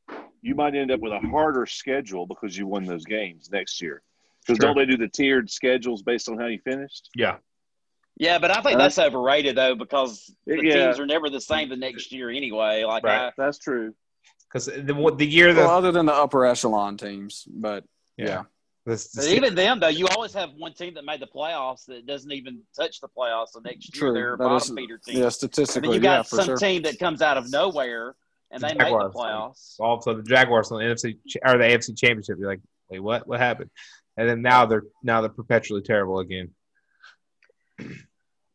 You 0.41 0.55
might 0.55 0.74
end 0.74 0.89
up 0.89 1.01
with 1.01 1.12
a 1.12 1.20
harder 1.20 1.66
schedule 1.66 2.26
because 2.26 2.58
you 2.58 2.66
won 2.66 2.86
those 2.86 3.03
games 3.03 3.49
next 3.51 3.82
year. 3.82 4.01
Because 4.45 4.55
Sure. 4.58 4.74
don't 4.74 4.78
they 4.78 4.86
do 4.86 4.95
the 4.95 5.10
tiered 5.10 5.49
schedules 5.51 6.03
based 6.03 6.30
on 6.30 6.38
how 6.39 6.45
you 6.45 6.60
finished? 6.64 7.10
yeah, 7.16 7.38
Yeah, 8.16 8.39
but 8.39 8.51
I 8.51 8.62
think 8.62 8.76
Uh, 8.76 8.84
that's 8.84 8.97
overrated 8.99 9.58
though 9.58 9.76
because 9.76 10.34
the 10.45 10.62
Yeah. 10.64 10.86
teams 10.86 10.99
are 11.01 11.05
never 11.05 11.30
the 11.30 11.41
same 11.41 11.68
the 11.68 11.76
next 11.76 12.14
year 12.14 12.30
anyway. 12.30 12.86
Like 12.86 13.03
Right. 13.03 13.28
I, 13.28 13.32
That's 13.38 13.58
true. 13.60 13.93
because 14.47 14.68
the 14.68 15.14
the 15.18 15.28
year 15.28 15.53
that 15.53 15.66
Well, 15.66 15.76
other 15.78 15.91
than 15.91 16.05
the 16.05 16.14
upper 16.14 16.45
echelon 16.45 16.95
teams, 16.95 17.45
but 17.49 17.84
yeah. 18.16 18.43
This, 18.88 19.09
But 19.13 19.25
even 19.25 19.53
them 19.53 19.81
though, 19.81 19.89
you 19.89 20.07
always 20.07 20.33
have 20.33 20.51
one 20.57 20.73
team 20.73 20.93
that 20.93 21.03
made 21.03 21.19
the 21.19 21.27
playoffs 21.27 21.85
that 21.88 22.05
doesn't 22.05 22.31
even 22.31 22.61
touch 22.73 23.01
the 23.01 23.09
playoffs. 23.09 23.51
The 23.53 23.59
next 23.59 23.93
year 23.93 23.99
True. 23.99 24.13
they're 24.13 24.33
a 24.35 24.38
That 24.38 24.43
bottom 24.45 24.55
is- 24.55 24.69
feeder 24.69 24.97
team. 24.97 25.01
Yeah, 25.07 25.15
and 25.15 25.23
then 25.25 25.31
statistically, 25.31 25.95
you 25.95 26.01
got 26.01 26.19
yeah, 26.19 26.21
some 26.21 26.45
sure. 26.45 26.55
team 26.55 26.83
that 26.83 26.97
comes 26.97 27.21
out 27.21 27.38
of 27.38 27.51
nowhere 27.51 28.15
and 28.49 28.63
The 28.63 28.67
they 28.67 28.73
make 28.75 28.88
the 28.88 29.09
Jaguars. 29.09 29.13
playoffs. 29.13 29.75
also 29.81 30.13
the 30.15 30.23
Jaguars 30.23 30.71
on 30.71 30.79
the 30.79 30.85
NFC 30.85 31.17
or 31.45 31.57
the 31.57 31.65
AFC 31.65 31.93
Championship. 31.97 32.38
You're 32.39 32.47
like, 32.47 32.61
wait, 32.89 32.99
what? 32.99 33.27
What 33.27 33.41
happened? 33.41 33.69
And 34.15 34.29
then 34.29 34.41
now 34.41 34.65
they're 34.65 34.83
now 35.03 35.19
they're 35.19 35.29
perpetually 35.29 35.81
terrible 35.81 36.19
again. 36.19 36.51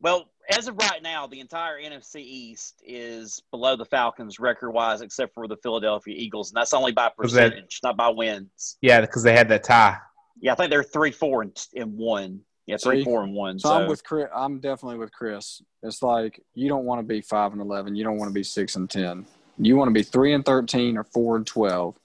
Well, 0.01 0.29
as 0.49 0.67
of 0.67 0.75
right 0.77 1.01
now, 1.01 1.27
the 1.27 1.39
entire 1.39 1.79
NFC 1.79 2.17
East 2.17 2.81
is 2.85 3.41
below 3.51 3.75
the 3.77 3.85
Falcons 3.85 4.39
record 4.39 4.71
wise, 4.71 5.01
except 5.01 5.33
for 5.33 5.47
the 5.47 5.55
Philadelphia 5.57 6.15
Eagles, 6.17 6.49
and 6.49 6.57
that's 6.57 6.73
only 6.73 6.91
by 6.91 7.11
Was 7.17 7.31
that- 7.33 7.51
percentage, 7.51 7.79
not 7.83 7.95
by 7.95 8.09
wins. 8.09 8.77
Yeah, 8.81 8.99
because 9.01 9.23
they 9.23 9.33
had 9.33 9.47
that 9.49 9.63
tie. 9.63 9.97
Yeah, 10.39 10.53
I 10.53 10.55
think 10.55 10.69
they're 10.71 10.83
three, 10.83 11.11
four, 11.11 11.41
and, 11.41 11.67
and 11.75 11.97
one. 11.97 12.41
Yeah, 12.65 12.77
three, 12.77 12.99
See? 12.99 13.03
four, 13.03 13.23
and 13.23 13.33
one. 13.33 13.59
So, 13.59 13.69
So, 13.69 13.75
I'm 13.75 13.87
with 13.87 14.03
Chris. 14.03 14.29
I'm 14.33 14.59
definitely 14.59 14.97
with 14.97 15.11
Chris. 15.11 15.61
It's 15.83 16.01
like 16.01 16.41
you 16.53 16.69
don't 16.69 16.85
want 16.85 16.99
to 16.99 17.05
be 17.05 17.21
five 17.21 17.51
and 17.51 17.61
eleven. 17.61 17.95
You 17.95 18.03
don't 18.03 18.17
want 18.17 18.29
to 18.29 18.33
be 18.33 18.43
six 18.43 18.75
and 18.75 18.89
ten. 18.89 19.25
You 19.57 19.75
want 19.75 19.89
to 19.89 19.93
be 19.93 20.03
three 20.03 20.33
and 20.33 20.45
thirteen 20.45 20.97
or 20.97 21.03
four 21.03 21.35
and 21.35 21.45
twelve, 21.45 21.97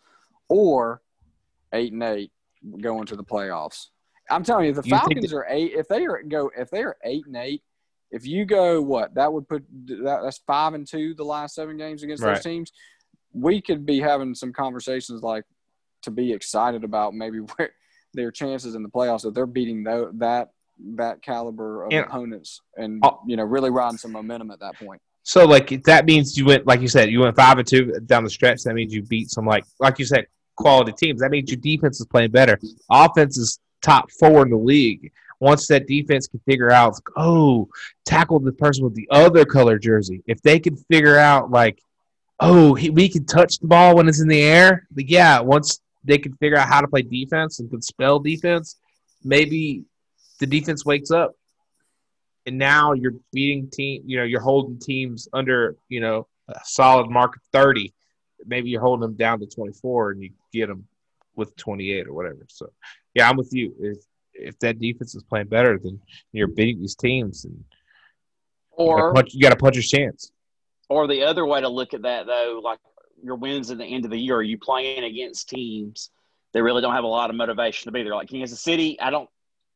or 0.48 1.00
eight 1.72 1.92
and 1.92 2.02
eight 2.02 2.32
going 2.80 3.06
to 3.06 3.16
the 3.16 3.24
playoffs. 3.24 3.86
I'm 4.30 4.42
telling 4.42 4.66
you, 4.66 4.72
the 4.72 4.82
You 4.84 4.90
think 4.90 5.02
Falcons 5.02 5.32
are 5.32 5.46
eight. 5.48 5.72
If 5.72 5.88
they 5.88 6.04
are 6.06 6.22
go, 6.22 6.50
if 6.58 6.70
they 6.70 6.82
are 6.82 6.96
eight 7.04 7.24
and 7.26 7.36
eight, 7.36 7.62
if 8.10 8.26
you 8.26 8.44
go 8.44 8.82
what 8.82 9.14
that 9.14 9.32
would 9.32 9.48
put 9.48 9.64
that, 9.86 10.20
that's 10.24 10.38
five 10.46 10.74
and 10.74 10.86
two 10.86 11.14
the 11.14 11.24
last 11.24 11.54
seven 11.54 11.76
games 11.76 12.02
against 12.02 12.22
Right. 12.22 12.34
those 12.34 12.42
teams. 12.42 12.72
We 13.32 13.60
could 13.62 13.86
be 13.86 14.00
having 14.00 14.34
some 14.34 14.52
conversations 14.52 15.22
like 15.22 15.44
to 16.02 16.10
be 16.10 16.32
excited 16.32 16.82
about 16.82 17.14
maybe 17.14 17.38
where 17.56 17.70
their 18.14 18.30
chances 18.30 18.74
in 18.74 18.82
the 18.82 18.88
playoffs 18.88 19.24
if 19.26 19.34
they're 19.34 19.46
beating 19.46 19.82
tho- 19.84 20.10
that 20.14 20.50
that 20.96 21.20
caliber 21.22 21.84
of 21.84 21.92
And- 21.92 22.06
opponents 22.06 22.60
and 22.76 23.00
Oh. 23.04 23.20
you 23.26 23.36
know 23.36 23.44
really 23.44 23.70
riding 23.70 23.98
some 23.98 24.12
momentum 24.12 24.50
at 24.50 24.60
that 24.60 24.76
point. 24.76 25.00
So 25.24 25.44
like 25.44 25.82
that 25.84 26.06
means 26.06 26.38
you 26.38 26.44
went 26.46 26.66
like 26.66 26.80
you 26.80 26.88
said 26.88 27.10
you 27.10 27.20
went 27.20 27.36
five 27.36 27.58
and 27.58 27.66
two 27.66 27.92
down 28.06 28.24
the 28.24 28.30
stretch. 28.30 28.62
That 28.62 28.74
means 28.74 28.94
you 28.94 29.02
beat 29.02 29.30
some 29.30 29.44
like 29.44 29.64
like 29.80 29.98
you 29.98 30.04
said 30.04 30.26
quality 30.56 30.92
teams. 30.92 31.20
That 31.20 31.30
means 31.30 31.50
your 31.50 31.60
defense 31.60 32.00
is 32.00 32.06
playing 32.06 32.30
better. 32.30 32.58
Offense 32.90 33.36
is 33.36 33.58
top 33.82 34.10
four 34.12 34.42
in 34.42 34.50
the 34.50 34.56
league. 34.56 35.12
Once 35.40 35.68
that 35.68 35.86
defense 35.86 36.26
can 36.26 36.40
figure 36.40 36.70
out, 36.72 36.94
oh, 37.16 37.68
tackle 38.04 38.40
the 38.40 38.50
person 38.52 38.82
with 38.82 38.94
the 38.96 39.06
other 39.10 39.44
color 39.44 39.78
jersey. 39.78 40.20
If 40.26 40.42
they 40.42 40.58
can 40.58 40.76
figure 40.76 41.16
out 41.16 41.52
like, 41.52 41.80
oh, 42.40 42.74
he, 42.74 42.90
we 42.90 43.08
can 43.08 43.24
touch 43.24 43.58
the 43.60 43.68
ball 43.68 43.94
when 43.94 44.08
it's 44.08 44.20
in 44.20 44.26
the 44.26 44.40
air. 44.42 44.88
Like, 44.96 45.08
yeah, 45.08 45.38
once 45.40 45.80
they 46.04 46.18
can 46.18 46.32
figure 46.34 46.56
out 46.56 46.68
how 46.68 46.80
to 46.80 46.88
play 46.88 47.02
defense 47.02 47.60
and 47.60 47.70
can 47.70 47.82
spell 47.82 48.18
defense, 48.18 48.76
maybe 49.24 49.84
the 50.40 50.46
defense 50.46 50.84
wakes 50.84 51.10
up 51.10 51.32
and 52.46 52.56
now 52.58 52.92
you're 52.94 53.14
beating 53.32 53.68
team 53.70 54.02
you 54.06 54.16
know 54.16 54.24
you're 54.24 54.40
holding 54.40 54.78
teams 54.78 55.28
under 55.32 55.76
you 55.88 56.00
know 56.00 56.26
a 56.48 56.58
solid 56.64 57.10
mark 57.10 57.36
of 57.36 57.42
30 57.52 57.92
maybe 58.46 58.70
you're 58.70 58.80
holding 58.80 59.02
them 59.02 59.16
down 59.16 59.38
to 59.40 59.46
24 59.46 60.12
and 60.12 60.22
you 60.22 60.30
get 60.52 60.68
them 60.68 60.86
with 61.36 61.54
28 61.56 62.06
or 62.06 62.12
whatever. 62.12 62.46
So 62.48 62.70
yeah 63.14 63.28
i'm 63.28 63.36
with 63.36 63.50
you. 63.52 63.74
If 63.80 63.98
if 64.32 64.58
that 64.60 64.78
defense 64.78 65.14
is 65.14 65.22
playing 65.24 65.48
better 65.48 65.78
then 65.82 66.00
you're 66.32 66.46
beating 66.48 66.80
these 66.80 66.94
teams 66.96 67.44
and 67.44 67.64
Or 68.70 69.12
you 69.28 69.42
got 69.42 69.50
to 69.50 69.56
punch 69.56 69.76
your 69.76 69.82
chance. 69.82 70.30
or 70.88 71.06
the 71.06 71.24
other 71.24 71.44
way 71.44 71.60
to 71.60 71.68
look 71.68 71.92
at 71.92 72.02
that 72.02 72.26
though, 72.26 72.60
like 72.62 72.78
your 73.22 73.36
wins 73.36 73.70
at 73.70 73.78
the 73.78 73.84
end 73.84 74.04
of 74.04 74.10
the 74.10 74.18
year, 74.18 74.36
are 74.36 74.42
you 74.42 74.58
playing 74.58 75.04
against 75.04 75.48
teams 75.48 76.10
that 76.52 76.62
really 76.62 76.82
don't 76.82 76.94
have 76.94 77.04
a 77.04 77.08
lot 77.08 77.30
of 77.30 77.36
motivation 77.36 77.86
to 77.86 77.92
be 77.92 78.02
there? 78.02 78.14
Like 78.14 78.28
Kansas 78.28 78.60
City, 78.60 78.98
I 79.00 79.10
don't 79.10 79.28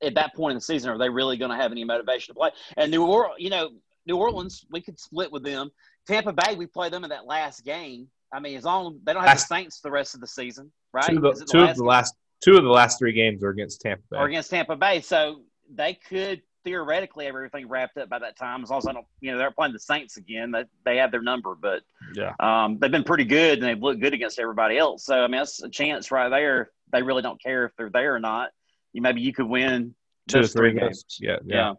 at 0.02 0.14
that 0.14 0.34
point 0.34 0.52
in 0.52 0.56
the 0.56 0.62
season 0.62 0.90
are 0.90 0.98
they 0.98 1.08
really 1.08 1.36
going 1.36 1.50
to 1.50 1.56
have 1.56 1.72
any 1.72 1.84
motivation 1.84 2.34
to 2.34 2.38
play? 2.38 2.50
And 2.76 2.90
New 2.90 3.04
Orleans, 3.04 3.36
you 3.38 3.50
know, 3.50 3.70
New 4.06 4.16
Orleans, 4.16 4.64
we 4.70 4.80
could 4.80 4.98
split 4.98 5.30
with 5.30 5.44
them. 5.44 5.70
Tampa 6.06 6.32
Bay, 6.32 6.56
we 6.56 6.66
play 6.66 6.88
them 6.88 7.04
in 7.04 7.10
that 7.10 7.26
last 7.26 7.64
game. 7.64 8.08
I 8.32 8.40
mean, 8.40 8.56
as 8.56 8.64
long 8.64 8.98
they 9.04 9.12
don't 9.12 9.22
have 9.22 9.32
Last- 9.32 9.48
the 9.48 9.54
Saints 9.54 9.80
the 9.80 9.90
rest 9.90 10.14
of 10.14 10.20
the 10.20 10.26
season, 10.26 10.72
right? 10.92 11.08
two, 11.08 11.24
of 11.24 11.38
the, 11.38 11.44
two 11.44 11.58
of 11.60 11.66
last 11.66 11.76
the 11.76 11.84
last 11.84 12.14
two 12.42 12.56
of 12.56 12.64
the 12.64 12.70
last 12.70 12.98
three 12.98 13.12
games 13.12 13.42
are 13.44 13.50
against 13.50 13.80
tampa 13.80 14.02
bay 14.10 14.16
or 14.18 14.26
against 14.26 14.50
Tampa 14.50 14.74
Bay. 14.76 15.00
So 15.00 15.42
they 15.72 15.94
could 15.94 16.42
theoretically 16.64 17.26
everything 17.26 17.68
wrapped 17.68 17.96
up 17.96 18.08
by 18.08 18.18
that 18.18 18.36
time. 18.36 18.62
As 18.62 18.70
long 18.70 18.78
as 18.78 18.86
I 18.86 18.92
don't, 18.92 19.06
you 19.20 19.32
know, 19.32 19.38
they're 19.38 19.50
playing 19.50 19.72
the 19.72 19.78
Saints 19.78 20.16
again. 20.16 20.52
That 20.52 20.68
they 20.84 20.96
have 20.98 21.10
their 21.10 21.22
number, 21.22 21.54
but 21.54 21.82
yeah 22.14 22.32
um, 22.40 22.78
they've 22.78 22.90
been 22.90 23.04
pretty 23.04 23.24
good 23.24 23.58
and 23.58 23.68
they've 23.68 23.82
looked 23.82 24.00
good 24.00 24.14
against 24.14 24.38
everybody 24.38 24.78
else. 24.78 25.04
So 25.04 25.22
I 25.22 25.26
mean, 25.26 25.38
that's 25.40 25.62
a 25.62 25.68
chance 25.68 26.10
right 26.10 26.28
there. 26.28 26.70
They 26.92 27.02
really 27.02 27.22
don't 27.22 27.42
care 27.42 27.64
if 27.64 27.72
they're 27.76 27.90
there 27.90 28.14
or 28.14 28.20
not. 28.20 28.50
You 28.92 29.02
maybe 29.02 29.20
you 29.20 29.32
could 29.32 29.46
win 29.46 29.94
two 30.28 30.40
or 30.40 30.46
three 30.46 30.70
three 30.70 30.80
games 30.80 31.04
games. 31.04 31.18
yeah 31.20 31.36
yeah 31.44 31.56
Yeah. 31.56 31.74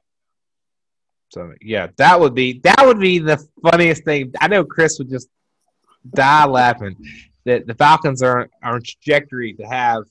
So 1.30 1.54
yeah, 1.62 1.88
that 1.98 2.20
would 2.20 2.36
be 2.36 2.60
that 2.64 2.86
would 2.86 3.00
be 3.00 3.20
the 3.20 3.44
funniest 3.64 4.04
thing. 4.04 4.34
I 4.40 4.48
know 4.48 4.64
Chris 4.64 5.00
would 5.00 5.10
just 5.10 5.28
die 6.14 6.46
laughing 6.46 6.96
that 7.46 7.66
the 7.66 7.74
Falcons 7.74 8.22
are 8.22 8.50
are 8.62 8.76
on 8.76 8.82
trajectory 8.84 9.54
to 9.54 9.64
have 9.64 10.04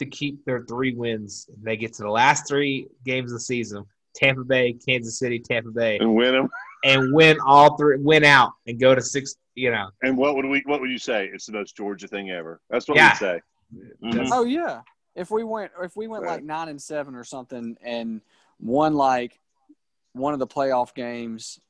to 0.00 0.06
keep 0.06 0.44
their 0.46 0.62
three 0.64 0.94
wins. 0.94 1.48
They 1.62 1.76
get 1.76 1.92
to 1.94 2.02
the 2.02 2.10
last 2.10 2.48
three 2.48 2.88
games 3.04 3.30
of 3.30 3.36
the 3.36 3.40
season: 3.44 3.84
Tampa 4.16 4.42
Bay, 4.44 4.72
Kansas 4.72 5.18
City, 5.18 5.38
Tampa 5.38 5.70
Bay, 5.70 5.98
and 5.98 6.14
win 6.14 6.32
them. 6.32 6.48
and 6.84 7.12
win 7.14 7.38
all 7.46 7.76
three, 7.76 7.98
win 7.98 8.24
out, 8.24 8.52
and 8.66 8.80
go 8.80 8.94
to 8.94 9.00
six. 9.02 9.36
You 9.54 9.70
know, 9.72 9.88
And 10.02 10.16
what 10.16 10.36
would 10.36 10.46
we? 10.46 10.62
What 10.64 10.80
would 10.80 10.90
you 10.90 10.98
say? 10.98 11.28
It's 11.32 11.44
the 11.46 11.52
most 11.52 11.76
Georgia 11.76 12.08
thing 12.08 12.30
ever. 12.30 12.60
That's 12.70 12.88
what 12.88 12.96
Yeah. 12.96 13.10
we'd 13.12 13.18
say. 13.18 13.40
Mhm. 14.02 14.28
Oh 14.32 14.44
yeah. 14.44 14.80
If 15.14 15.30
we 15.30 15.44
went 15.44 15.70
if 15.82 15.94
we 15.96 16.06
went 16.08 16.24
Right. 16.24 16.34
like 16.36 16.44
nine 16.44 16.68
and 16.68 16.80
seven 16.80 17.14
or 17.14 17.24
something 17.24 17.76
and 17.82 18.22
won 18.58 18.94
like 18.94 19.38
one 20.14 20.32
of 20.32 20.38
the 20.38 20.46
playoff 20.46 20.94
games, 20.94 21.60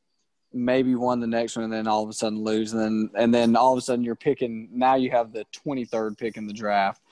maybe 0.52 0.94
won 0.94 1.18
the 1.20 1.26
next 1.26 1.56
one 1.56 1.64
and 1.64 1.72
then 1.72 1.88
all 1.88 2.02
of 2.04 2.08
a 2.08 2.12
sudden 2.12 2.38
lose 2.44 2.72
and 2.74 2.80
then 2.80 3.10
and 3.16 3.34
then 3.34 3.56
all 3.56 3.72
of 3.72 3.78
a 3.78 3.80
sudden 3.80 4.04
you're 4.04 4.14
picking 4.14 4.68
now 4.72 4.94
you 4.94 5.10
have 5.10 5.32
the 5.32 5.44
twenty 5.52 5.84
third 5.84 6.16
pick 6.16 6.36
in 6.36 6.46
the 6.46 6.52
draft 6.52 7.02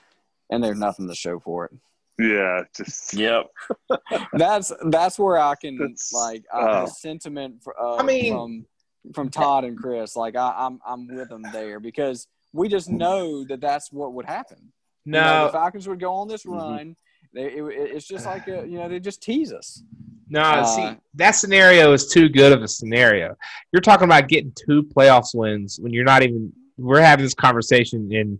and 0.49 0.63
there's 0.63 0.79
nothing 0.79 1.07
to 1.07 1.15
show 1.15 1.39
for 1.39 1.65
it. 1.65 1.71
Yeah, 2.17 2.63
just 2.75 3.13
Yep. 3.13 3.45
That's 4.33 4.71
that's 4.89 5.17
where 5.17 5.37
I 5.37 5.55
can 5.55 5.77
That's- 5.77 6.11
like 6.13 6.43
uh, 6.53 6.85
sentiment 6.85 7.63
for, 7.63 7.79
uh, 7.81 7.95
I 7.97 8.03
mean- 8.03 8.33
from 8.33 8.65
from 9.13 9.29
Todd 9.29 9.63
and 9.63 9.77
Chris. 9.77 10.15
Like 10.17 10.35
I, 10.35 10.53
I'm 10.57 10.79
I'm 10.85 11.07
with 11.07 11.29
them 11.29 11.43
there 11.53 11.79
because 11.79 12.27
we 12.51 12.67
just 12.67 12.89
know 12.89 13.45
that 13.45 13.61
that's 13.61 13.91
what 13.91 14.13
would 14.13 14.25
happen. 14.25 14.73
You 15.05 15.13
know, 15.13 15.21
no, 15.21 15.45
the 15.45 15.53
Falcons 15.53 15.87
would 15.87 15.99
go 16.01 16.13
on 16.15 16.27
this 16.27 16.43
Mhm. 16.43 16.51
run. 16.57 16.95
They, 17.33 17.43
it, 17.53 17.63
it- 17.63 17.91
it's 17.95 18.05
just 18.07 18.25
like 18.25 18.47
a, 18.49 18.67
you 18.67 18.77
know 18.79 18.89
they 18.89 18.99
just 18.99 19.23
tease 19.23 19.53
us. 19.53 19.81
no. 20.27 20.41
uh, 20.41 20.65
see, 20.65 20.97
that 21.13 21.31
scenario 21.31 21.93
is 21.93 22.07
too 22.09 22.27
good 22.27 22.51
of 22.51 22.61
a 22.61 22.67
scenario. 22.67 23.35
You're 23.71 23.81
talking 23.81 24.03
about 24.05 24.27
getting 24.27 24.51
two 24.67 24.83
playoffs 24.83 25.33
wins 25.33 25.79
when 25.81 25.93
you're 25.93 26.03
not 26.03 26.21
even. 26.23 26.51
We're 26.77 27.01
having 27.01 27.23
this 27.25 27.33
conversation 27.33 28.11
in 28.11 28.39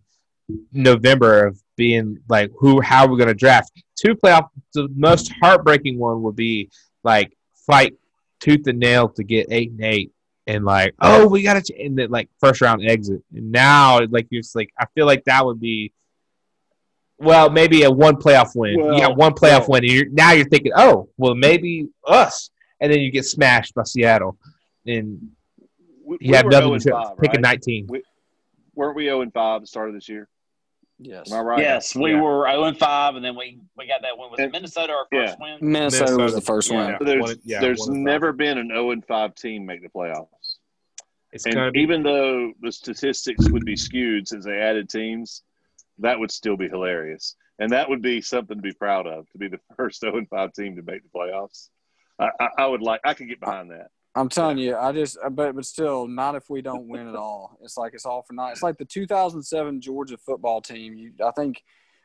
November 0.71 1.47
of 1.47 1.61
being 1.75 2.19
like, 2.27 2.51
who, 2.57 2.81
how 2.81 3.05
are 3.05 3.09
we 3.09 3.17
going 3.17 3.27
to 3.27 3.33
draft? 3.33 3.71
Two 3.95 4.15
playoff. 4.15 4.49
The 4.73 4.87
most 4.95 5.31
heartbreaking 5.41 5.97
one 5.97 6.21
would 6.23 6.35
be 6.35 6.69
like 7.03 7.35
fight 7.65 7.95
tooth 8.39 8.67
and 8.67 8.79
nail 8.79 9.09
to 9.09 9.23
get 9.23 9.47
eight 9.51 9.71
and 9.71 9.83
eight, 9.83 10.11
and 10.47 10.65
like, 10.65 10.95
oh, 11.01 11.23
oh 11.23 11.27
we 11.27 11.43
got 11.43 11.63
to, 11.63 11.83
and 11.83 11.97
then 11.97 12.09
like 12.09 12.29
first 12.39 12.61
round 12.61 12.87
exit. 12.87 13.23
And 13.33 13.51
now, 13.51 13.99
like 14.09 14.27
you're 14.29 14.41
just 14.41 14.55
like, 14.55 14.71
I 14.77 14.85
feel 14.95 15.05
like 15.05 15.25
that 15.25 15.45
would 15.45 15.59
be. 15.59 15.93
Well, 17.21 17.49
maybe 17.49 17.83
a 17.83 17.91
one 17.91 18.15
playoff 18.15 18.55
win. 18.55 18.79
you 18.79 18.99
got 18.99 19.17
one 19.17 19.33
playoff 19.33 19.67
well- 19.67 19.71
win, 19.71 19.83
and 19.83 19.91
you're, 19.91 20.09
now 20.09 20.31
you're 20.31 20.47
thinking, 20.47 20.71
oh, 20.73 21.09
well, 21.17 21.35
maybe 21.35 21.89
us, 22.07 22.49
and 22.79 22.91
then 22.91 23.01
you 23.01 23.11
get 23.11 23.25
smashed 23.25 23.75
by 23.75 23.83
Seattle, 23.83 24.37
and 24.85 25.29
we, 26.05 26.17
you 26.21 26.31
we 26.31 26.35
have 26.37 26.45
were 26.45 26.51
nothing 26.51 26.79
0 26.79 26.97
to 27.01 27.09
five, 27.09 27.17
Pick 27.17 27.31
a 27.31 27.33
right? 27.33 27.41
19. 27.41 27.89
Weren't 28.73 28.95
we 28.95 29.03
zero 29.03 29.19
and 29.19 29.33
five 29.33 29.57
at 29.57 29.61
the 29.61 29.67
start 29.67 29.89
of 29.89 29.95
this 29.95 30.07
year? 30.07 30.29
Yes, 31.01 31.31
Am 31.31 31.37
I 31.39 31.41
right? 31.41 31.59
Yes, 31.61 31.95
we 31.95 32.11
Yeah. 32.11 32.21
were 32.21 32.45
0 32.49 32.63
and 32.65 32.77
5, 32.77 33.15
and 33.15 33.23
then 33.23 33.35
we, 33.35 33.59
we 33.77 33.87
got 33.87 34.01
that 34.01 34.17
win. 34.17 34.31
Was 34.31 34.39
it 34.41 34.51
Minnesota 34.51 34.91
our 34.93 35.07
yeah. 35.11 35.27
first 35.27 35.39
win? 35.39 35.57
Minnesota, 35.61 36.17
was 36.17 36.35
the 36.35 36.41
first 36.41 36.69
Yeah. 36.69 36.97
one. 36.97 37.05
There's, 37.05 37.21
One- 37.21 37.39
yeah, 37.45 37.61
there's 37.61 37.79
one 37.79 37.89
five. 37.89 37.97
never 37.97 38.31
been 38.33 38.57
an 38.57 38.67
0 38.67 38.91
and 38.91 39.05
5 39.05 39.33
team 39.35 39.65
make 39.65 39.81
the 39.81 39.87
playoffs. 39.89 40.27
It's 41.31 41.45
And 41.45 41.71
be 41.73 41.79
even 41.81 42.03
though 42.03 42.51
the 42.61 42.71
statistics 42.71 43.49
would 43.49 43.63
be 43.63 43.75
skewed 43.77 44.27
since 44.27 44.43
they 44.45 44.57
added 44.59 44.89
teams, 44.89 45.43
that 45.99 46.19
would 46.19 46.31
still 46.31 46.57
be 46.57 46.67
hilarious. 46.67 47.35
And 47.59 47.71
that 47.71 47.87
would 47.89 48.01
be 48.01 48.21
something 48.21 48.57
to 48.57 48.61
be 48.61 48.73
proud 48.73 49.07
of 49.07 49.29
to 49.31 49.37
be 49.37 49.47
the 49.47 49.59
first 49.77 50.01
0 50.01 50.17
and 50.17 50.27
5 50.27 50.51
team 50.53 50.75
to 50.75 50.81
make 50.81 51.01
the 51.03 51.09
playoffs. 51.17 51.69
I, 52.19 52.29
I, 52.41 52.47
I 52.59 52.65
would 52.65 52.81
like, 52.81 52.99
I 53.05 53.13
could 53.13 53.29
get 53.29 53.39
behind 53.39 53.71
that. 53.71 53.87
I'm 54.19 54.27
telling 54.27 54.57
you, 54.57 54.75
I 54.75 54.91
just, 54.91 55.17
uh, 55.23 55.29
but 55.29 55.55
but 55.55 55.65
still, 55.65 56.05
not 56.07 56.35
if 56.35 56.49
we 56.49 56.61
don't 56.61 56.89
win 56.89 57.07
at 57.07 57.15
all. 57.15 57.57
It's 57.61 57.77
like 57.77 57.93
it's 57.93 58.05
all 58.05 58.21
for 58.21 58.33
naught. 58.33 58.51
It's 58.51 58.61
like 58.61 58.77
the 58.77 58.83
2007 58.83 59.79
Georgia 59.79 60.17
football 60.17 60.61
team. 60.61 60.93
You, 60.95 61.13
I 61.25 61.31
think 61.31 61.63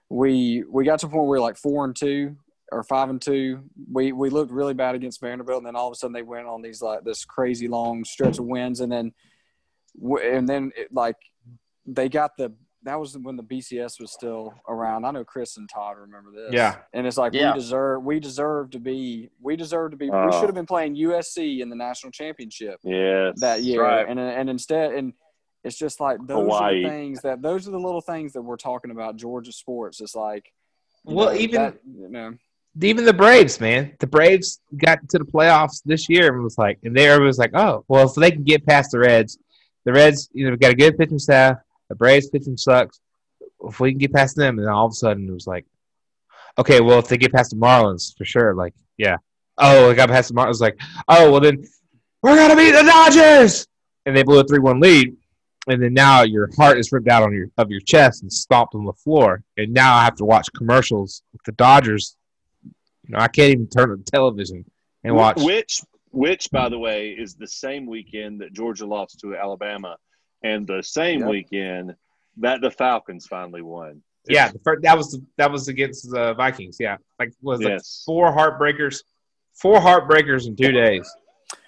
we 0.08 0.62
we 0.70 0.84
got 0.84 1.00
to 1.00 1.06
a 1.06 1.08
point 1.08 1.22
where 1.22 1.30
we 1.30 1.38
were 1.38 1.40
like 1.40 1.56
four 1.56 1.84
and 1.84 1.96
two 1.96 2.36
or 2.70 2.84
five 2.84 3.10
and 3.10 3.20
two. 3.20 3.64
We 3.90 4.12
we 4.12 4.30
looked 4.30 4.52
really 4.52 4.74
bad 4.74 4.94
against 4.94 5.20
Vanderbilt, 5.20 5.58
and 5.58 5.66
then 5.66 5.74
all 5.74 5.88
of 5.88 5.92
a 5.92 5.96
sudden 5.96 6.12
they 6.12 6.22
went 6.22 6.46
on 6.46 6.62
these 6.62 6.80
like 6.80 7.02
this 7.02 7.24
crazy 7.24 7.66
long 7.66 8.04
stretch 8.04 8.38
of 8.38 8.44
wins, 8.44 8.78
and 8.78 8.92
then 8.92 9.12
and 10.00 10.48
then 10.48 10.70
it, 10.76 10.92
like 10.92 11.16
they 11.84 12.08
got 12.08 12.36
the 12.36 12.52
that 12.84 13.00
was 13.00 13.16
when 13.18 13.36
the 13.36 13.42
BCS 13.42 14.00
was 14.00 14.12
still 14.12 14.54
around. 14.68 15.04
I 15.04 15.10
know 15.10 15.24
Chris 15.24 15.56
and 15.56 15.68
Todd 15.68 15.96
remember 15.98 16.30
this. 16.30 16.52
Yeah. 16.52 16.76
and 16.92 17.06
it's 17.06 17.16
like 17.16 17.32
Yeah. 17.34 17.52
we 17.52 17.58
deserve 17.58 18.02
we 18.02 18.20
deserve 18.20 18.70
to 18.70 18.78
be 18.78 19.30
we 19.40 19.56
deserve 19.56 19.90
to 19.92 19.96
be 19.96 20.10
we 20.10 20.16
Oh. 20.16 20.30
should 20.32 20.46
have 20.46 20.54
been 20.54 20.66
playing 20.66 20.94
USC 20.96 21.60
in 21.60 21.68
the 21.70 21.76
national 21.76 22.12
championship 22.12 22.80
Yeah. 22.84 23.32
that 23.36 23.62
year, 23.62 23.82
Right. 23.82 24.08
and 24.08 24.18
and 24.20 24.48
instead 24.50 24.92
and. 24.94 25.12
It's 25.66 25.78
just 25.78 25.98
like 25.98 26.18
those 26.26 26.52
are 26.52 26.74
the 26.74 26.82
things 26.86 27.22
that 27.22 27.40
those 27.40 27.66
are 27.66 27.70
the 27.70 27.80
little 27.80 28.02
things 28.02 28.34
that 28.34 28.42
we're 28.42 28.58
talking 28.58 28.90
about 28.90 29.16
Georgia 29.16 29.50
sports. 29.50 29.98
It's 30.02 30.14
like, 30.14 30.52
Well, 31.04 31.28
know, 31.32 31.40
even- 31.40 31.62
that, 31.62 31.78
you 31.86 32.08
know, 32.10 32.34
even 32.82 33.06
the 33.06 33.14
Braves, 33.14 33.58
man. 33.62 33.94
The 33.98 34.06
Braves 34.06 34.60
got 34.76 34.98
to 35.08 35.18
the 35.18 35.24
playoffs 35.24 35.82
this 35.82 36.06
year 36.10 36.34
and 36.34 36.44
was 36.44 36.58
like, 36.58 36.80
and 36.84 36.94
there 36.94 37.12
everybody 37.12 37.28
was 37.28 37.38
like, 37.38 37.52
oh, 37.54 37.82
well, 37.88 38.06
if 38.06 38.14
they 38.14 38.30
can 38.30 38.42
get 38.44 38.66
past 38.66 38.90
the 38.90 38.98
Reds, 38.98 39.38
the 39.86 39.94
Reds, 39.94 40.28
you 40.34 40.50
know, 40.50 40.54
got 40.54 40.72
a 40.72 40.74
good 40.74 40.98
pitching 40.98 41.18
staff. 41.18 41.56
The 41.88 41.94
Braves 41.94 42.28
pitching 42.30 42.56
sucks. 42.56 43.00
If 43.62 43.80
we 43.80 43.92
can 43.92 43.98
get 43.98 44.12
past 44.12 44.36
them, 44.36 44.58
and 44.58 44.66
then 44.66 44.72
all 44.72 44.86
of 44.86 44.92
a 44.92 44.94
sudden 44.94 45.28
it 45.28 45.32
was 45.32 45.46
like, 45.46 45.64
okay, 46.58 46.80
well, 46.80 46.98
if 46.98 47.08
they 47.08 47.16
get 47.16 47.32
past 47.32 47.50
the 47.50 47.56
Marlins, 47.56 48.16
for 48.16 48.24
sure, 48.24 48.54
like, 48.54 48.74
yeah. 48.96 49.16
Oh, 49.58 49.88
they 49.88 49.94
got 49.94 50.08
past 50.08 50.28
the 50.28 50.34
Marlins. 50.34 50.60
Like, 50.60 50.78
oh, 51.08 51.30
well, 51.30 51.40
then 51.40 51.64
we're 52.22 52.36
gonna 52.36 52.56
beat 52.56 52.72
the 52.72 52.82
Dodgers, 52.82 53.66
and 54.06 54.16
they 54.16 54.22
blew 54.22 54.40
a 54.40 54.44
three-one 54.44 54.80
lead. 54.80 55.16
And 55.66 55.82
then 55.82 55.94
now 55.94 56.24
your 56.24 56.50
heart 56.58 56.78
is 56.78 56.92
ripped 56.92 57.08
out 57.08 57.22
on 57.22 57.32
your 57.32 57.46
of 57.56 57.70
your 57.70 57.80
chest 57.80 58.22
and 58.22 58.30
stomped 58.30 58.74
on 58.74 58.84
the 58.84 58.92
floor. 58.92 59.42
And 59.56 59.72
now 59.72 59.94
I 59.94 60.04
have 60.04 60.16
to 60.16 60.24
watch 60.26 60.48
commercials 60.54 61.22
with 61.32 61.42
the 61.44 61.52
Dodgers 61.52 62.16
You 63.06 63.14
know, 63.14 63.18
I 63.18 63.28
can't 63.28 63.50
even 63.50 63.68
turn 63.68 63.90
on 63.90 63.98
the 63.98 64.10
television 64.10 64.64
and 65.02 65.14
watch. 65.14 65.42
Which, 65.42 65.82
which, 66.10 66.50
by 66.50 66.68
the 66.68 66.78
way, 66.78 67.10
is 67.10 67.34
the 67.34 67.46
same 67.46 67.86
weekend 67.86 68.40
that 68.40 68.52
Georgia 68.52 68.86
lost 68.86 69.20
to 69.20 69.36
Alabama, 69.36 69.96
and 70.44 70.66
the 70.66 70.82
same 70.82 71.20
Yep. 71.20 71.28
weekend 71.30 71.96
that 72.36 72.60
the 72.60 72.70
Falcons 72.70 73.26
finally 73.26 73.62
won. 73.62 74.02
Yeah, 74.28 74.52
the 74.52 74.58
first, 74.60 74.82
that 74.82 74.96
was 74.96 75.18
that 75.36 75.50
was 75.50 75.68
against 75.68 76.10
the 76.10 76.34
Vikings. 76.34 76.76
Yeah, 76.78 76.96
like 77.18 77.32
was 77.42 77.60
it 77.60 77.68
Yes. 77.68 78.02
four 78.06 78.30
heartbreakers, 78.32 79.02
four 79.54 79.78
heartbreakers 79.80 80.46
in 80.46 80.54
two 80.56 80.72
days. 80.72 81.10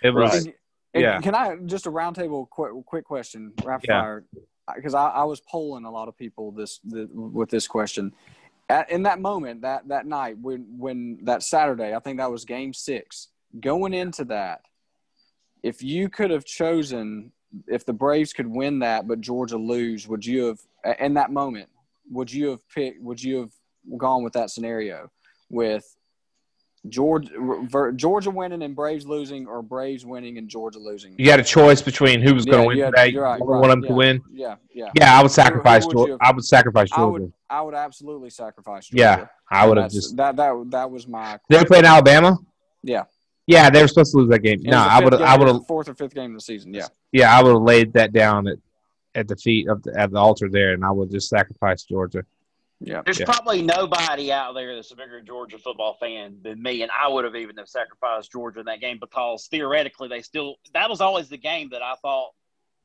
It 0.02 0.10
was 0.10 0.30
Right. 0.32 0.44
And- 0.46 0.54
and 0.94 1.02
Yeah. 1.02 1.20
Can 1.20 1.34
I 1.34 1.56
just 1.66 1.86
a 1.86 1.90
roundtable 1.90 2.48
quick 2.48 2.72
quick 2.86 3.04
question, 3.04 3.52
rapid 3.64 3.88
Yeah. 3.88 4.00
fire? 4.00 4.24
Because 4.74 4.94
I, 4.94 5.08
I 5.08 5.24
was 5.24 5.40
polling 5.42 5.84
a 5.84 5.90
lot 5.90 6.08
of 6.08 6.16
people 6.16 6.50
this 6.52 6.78
the, 6.84 7.06
with 7.12 7.50
this 7.50 7.68
question. 7.68 8.12
At, 8.68 8.90
in 8.90 9.02
that 9.04 9.20
moment, 9.20 9.60
that 9.60 9.86
that 9.88 10.06
night 10.06 10.38
when 10.38 10.78
when 10.78 11.18
that 11.24 11.42
Saturday, 11.42 11.94
I 11.94 12.00
think 12.00 12.16
that 12.18 12.30
was 12.30 12.44
Game 12.46 12.72
Six. 12.72 13.28
Going 13.60 13.92
into 13.94 14.24
that, 14.24 14.62
if 15.62 15.82
you 15.82 16.08
could 16.08 16.30
have 16.30 16.44
chosen, 16.46 17.32
if 17.66 17.84
the 17.84 17.92
Braves 17.92 18.32
could 18.32 18.46
win 18.46 18.78
that 18.80 19.06
but 19.08 19.20
Georgia 19.20 19.56
lose, 19.58 20.06
would 20.08 20.24
you 20.24 20.44
have 20.46 20.58
in 21.00 21.14
that 21.14 21.30
moment? 21.32 21.68
Would 22.10 22.32
you 22.32 22.48
have 22.50 22.68
picked? 22.68 23.02
Would 23.02 23.22
you 23.22 23.38
have 23.40 23.52
gone 23.98 24.22
with 24.22 24.32
that 24.34 24.50
scenario 24.50 25.10
with 25.50 25.96
Georgia 26.88 27.92
Georgia 27.96 28.30
winning 28.30 28.62
and 28.62 28.76
Braves 28.76 29.06
losing, 29.06 29.46
or 29.48 29.60
Braves 29.62 30.06
winning 30.06 30.38
and 30.38 30.48
Georgia 30.48 30.78
losing? 30.78 31.14
you 31.18 31.30
had 31.30 31.40
a 31.40 31.44
choice 31.44 31.82
between 31.82 32.20
who 32.20 32.32
was 32.34 32.44
going 32.44 32.62
to 32.62 32.66
win 32.68 32.78
had- 32.78 32.90
today. 32.90 33.08
you're 33.08 33.22
right, 33.24 33.40
You 33.40 33.46
right, 33.46 33.60
want 33.60 33.70
them 33.70 33.82
yeah. 33.82 33.88
to 33.88 33.94
win. 33.94 34.22
Yeah, 34.32 34.54
yeah. 34.72 34.90
Yeah, 34.94 35.18
I 35.18 35.22
would 35.22 35.32
sacrifice. 35.32 35.84
would 35.86 35.92
Georgia. 35.96 36.10
you 36.12 36.18
have- 36.20 36.30
I 36.30 36.32
would 36.34 36.44
sacrifice 36.44 36.88
I 36.92 36.96
Georgia. 36.96 37.24
would, 37.24 37.32
I 37.50 37.62
would 37.62 37.74
absolutely 37.74 38.30
sacrifice. 38.30 38.86
Georgia. 38.86 39.02
Yeah, 39.02 39.26
I 39.50 39.66
would 39.66 39.78
have 39.78 39.90
just. 39.90 40.16
that 40.16 40.36
that 40.36 40.64
that 40.70 40.90
was 40.90 41.08
my. 41.08 41.38
They 41.48 41.58
were 41.58 41.64
playing 41.64 41.86
Alabama. 41.86 42.38
Yeah. 42.84 43.04
Yeah, 43.46 43.70
they 43.70 43.80
were 43.80 43.88
supposed 43.88 44.12
to 44.12 44.18
lose 44.18 44.28
that 44.30 44.40
game. 44.40 44.60
it 44.60 44.64
No, 44.70 44.78
I 44.78 45.02
would 45.02 45.12
have. 45.12 45.22
I 45.22 45.36
would 45.38 45.48
have. 45.48 45.66
fourth 45.66 45.88
or 45.88 45.94
fifth 45.94 46.14
game 46.14 46.32
of 46.32 46.38
the 46.38 46.40
season. 46.42 46.74
Yeah, 46.74 46.86
Yeah, 47.12 47.36
I 47.36 47.42
would 47.42 47.52
have 47.52 47.62
laid 47.62 47.92
that 47.92 48.12
down 48.12 48.48
at, 48.48 48.58
at 49.14 49.28
the 49.28 49.36
feet 49.36 49.68
of 49.68 49.82
the, 49.84 49.98
at 49.98 50.10
the 50.10 50.18
altar 50.18 50.48
there, 50.50 50.72
and 50.72 50.84
I 50.84 50.90
would 50.90 51.10
just 51.10 51.28
sacrifice 51.28 51.84
Georgia. 51.84 52.24
yeah. 52.80 53.02
There's 53.04 53.20
Yeah. 53.20 53.26
probably 53.26 53.62
nobody 53.62 54.32
out 54.32 54.52
there 54.54 54.74
that's 54.74 54.90
a 54.90 54.96
bigger 54.96 55.20
Georgia 55.22 55.58
football 55.58 55.94
fan 56.00 56.38
than 56.42 56.60
me, 56.60 56.82
and 56.82 56.90
I 56.90 57.08
would 57.08 57.24
have 57.24 57.36
even 57.36 57.56
have 57.56 57.68
sacrificed 57.68 58.32
Georgia 58.32 58.60
in 58.60 58.66
that 58.66 58.80
game 58.80 58.98
because 59.00 59.46
theoretically 59.46 60.08
they 60.08 60.20
still 60.22 60.56
that 60.74 60.90
was 60.90 61.00
always 61.00 61.28
the 61.28 61.38
game 61.38 61.68
that 61.70 61.82
I 61.82 61.94
thought 62.02 62.30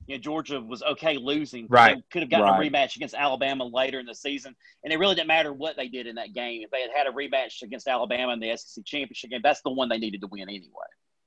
you 0.08 0.16
know 0.16 0.20
Georgia 0.22 0.60
was 0.60 0.82
okay 0.84 1.18
losing. 1.18 1.68
Right. 1.70 1.96
They 1.98 2.04
could 2.12 2.22
have 2.24 2.30
gotten 2.30 2.48
Right. 2.48 2.68
a 2.68 2.70
rematch 2.72 2.96
against 2.96 3.16
Alabama 3.16 3.64
later 3.66 4.00
in 4.00 4.06
the 4.06 4.16
season, 4.16 4.56
and 4.84 4.92
it 4.94 4.98
really 5.00 5.16
didn't 5.16 5.28
matter 5.28 5.54
what 5.54 5.76
they 5.78 5.88
did 5.88 6.08
in 6.08 6.16
that 6.16 6.34
game. 6.34 6.62
If 6.64 6.72
they 6.72 6.82
had 6.82 6.92
had 6.96 7.08
a 7.08 7.12
rematch 7.12 7.62
against 7.62 7.88
Alabama 7.88 8.34
in 8.34 8.40
the 8.40 8.56
SEC 8.58 8.84
championship 8.86 9.30
game, 9.30 9.42
that's 9.44 9.62
the 9.62 9.70
one 9.72 9.90
they 9.90 9.98
needed 9.98 10.22
to 10.22 10.28
win 10.28 10.50
anyway. 10.50 10.68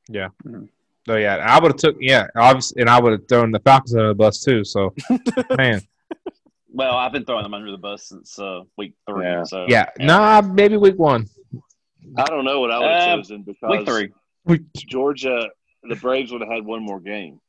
Yeah. 0.09 0.29
So 1.07 1.17
yeah, 1.17 1.37
I 1.37 1.61
would 1.61 1.73
have 1.73 1.77
took 1.77 1.97
yeah, 2.01 2.27
obviously, 2.37 2.81
and 2.81 2.91
I 2.91 3.01
would 3.01 3.13
have 3.13 3.29
thrown 3.29 3.51
the 3.53 3.61
Falcons 3.61 3.95
under 3.95 4.09
the 4.09 4.15
bus 4.15 4.41
too. 4.43 4.65
So, 4.65 4.95
man, 5.57 5.81
Well, 6.73 6.97
I've 6.97 7.13
been 7.13 7.25
throwing 7.25 7.43
them 7.45 7.55
under 7.55 7.71
the 7.71 7.77
bus 7.79 8.09
since 8.09 8.39
uh, 8.39 8.61
week 8.77 8.95
three. 9.09 9.25
Yeah. 9.25 9.45
So 9.45 9.67
yeah, 9.69 9.91
nah, 9.99 10.41
maybe 10.41 10.77
week 10.77 10.99
one. 10.99 11.27
I 12.19 12.25
don't 12.25 12.45
know 12.45 12.61
what 12.61 12.71
I 12.71 12.79
would 12.79 12.89
have 12.91 13.03
Uh, 13.03 13.17
chosen 13.17 13.43
because 13.43 13.71
week 13.71 13.87
three. 14.47 14.61
Georgia, 14.77 15.49
the 15.89 15.97
Braves 15.97 16.33
would 16.33 16.41
have 16.43 16.51
had 16.51 16.65
one 16.65 16.83
more 16.83 17.01
game. 17.01 17.41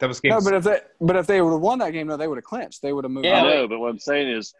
That 0.00 0.08
was 0.08 0.20
game. 0.20 0.30
No, 0.30 0.40
but 0.40 0.54
if 0.54 0.64
they 0.64 0.80
but 1.00 1.16
if 1.16 1.26
they 1.26 1.40
would 1.40 1.52
have 1.52 1.60
won 1.60 1.78
that 1.78 1.92
game, 1.92 2.08
no, 2.08 2.16
they 2.16 2.26
would 2.26 2.36
have 2.38 2.44
clinched. 2.44 2.82
They 2.82 2.92
would 2.92 3.04
have 3.04 3.12
moved. 3.12 3.26
Yeah, 3.26 3.42
I 3.42 3.54
know, 3.54 3.68
but 3.68 3.78
what 3.78 3.90
I'm 3.90 3.98
saying 3.98 4.28
is, 4.28 4.52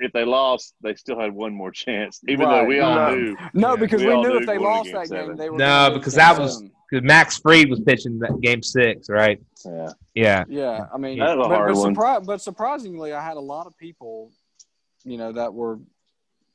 if 0.00 0.12
they 0.12 0.24
lost, 0.24 0.74
they 0.82 0.94
still 0.94 1.20
had 1.20 1.32
one 1.34 1.52
more 1.52 1.70
chance, 1.70 2.20
even 2.26 2.46
Right. 2.46 2.62
though 2.62 2.66
we 2.66 2.80
all 2.80 2.94
No. 2.94 3.14
knew. 3.14 3.36
No, 3.52 3.70
Yeah. 3.70 3.76
because 3.76 4.00
We 4.02 4.08
we, 4.08 4.16
knew 4.22 4.28
knew 4.30 4.38
if 4.38 4.46
they 4.46 4.56
lost 4.58 4.90
that 4.92 5.08
game 5.08 5.18
game, 5.18 5.22
seven. 5.24 5.36
they 5.36 5.50
were. 5.50 5.58
No, 5.58 5.90
because 5.92 6.14
that 6.14 6.38
was- 6.38 6.62
because 6.90 7.04
Max 7.04 7.36
Fried 7.38 7.68
was 7.68 7.80
pitching 7.80 8.18
that 8.20 8.40
game 8.40 8.62
six, 8.62 9.10
right? 9.10 9.38
Yeah. 9.62 9.90
Yeah, 10.14 10.44
Yeah, 10.48 10.86
I 10.92 10.96
mean, 10.96 11.18
That 11.18 11.36
was 11.36 11.46
a 11.46 11.48
but, 11.50 11.54
hard 11.54 11.74
but, 11.74 11.80
one. 11.80 11.94
surpri- 11.94 12.24
but 12.26 12.40
surprisingly, 12.40 13.12
I 13.12 13.22
had 13.22 13.36
a 13.36 13.40
lot 13.40 13.66
of 13.66 13.76
people, 13.76 14.30
you 15.04 15.18
know, 15.18 15.32
that 15.32 15.52
were 15.52 15.78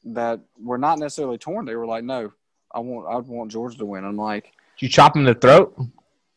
that 0.06 0.40
were 0.62 0.78
not 0.80 0.98
necessarily 1.00 1.38
torn. 1.38 1.66
They 1.66 1.76
were 1.76 1.86
like, 1.86 2.04
"No, 2.04 2.32
I 2.74 2.80
want, 2.80 3.08
I 3.08 3.18
want 3.20 3.52
Georgia 3.52 3.78
to 3.78 3.86
win." 3.86 4.04
I'm 4.04 4.18
like, 4.18 4.46
Did 4.78 4.88
you 4.88 4.90
chop 4.90 5.16
him 5.16 5.24
the 5.24 5.34
throat. 5.36 5.78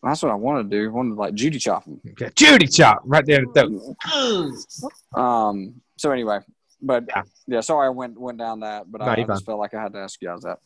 "That's 0.06 0.22
what 0.22 0.32
I 0.32 0.34
want 0.36 0.70
to 0.70 0.76
do. 0.76 0.88
I 0.88 0.92
wanted 0.92 1.10
to 1.10 1.16
like 1.16 1.34
Judy 1.34 1.58
chop 1.58 1.84
them." 1.84 2.00
Okay. 2.10 2.30
Judy 2.34 2.66
chop 2.66 3.02
right 3.04 3.24
there 3.26 3.40
in 3.42 3.52
the. 3.52 5.20
Um. 5.20 5.80
So 5.96 6.10
anyway, 6.10 6.40
but 6.82 7.04
Yeah. 7.08 7.22
yeah, 7.46 7.60
sorry 7.60 7.86
I 7.86 7.90
went 7.90 8.18
went 8.20 8.38
down 8.38 8.60
that, 8.60 8.90
but 8.90 9.00
No, 9.00 9.06
I, 9.06 9.12
I 9.12 9.16
you're 9.18 9.26
just 9.26 9.46
felt 9.46 9.58
like 9.58 9.74
I 9.74 9.82
had 9.82 9.92
to 9.94 9.98
ask 9.98 10.20
you 10.20 10.28
guys 10.28 10.42
that. 10.42 10.58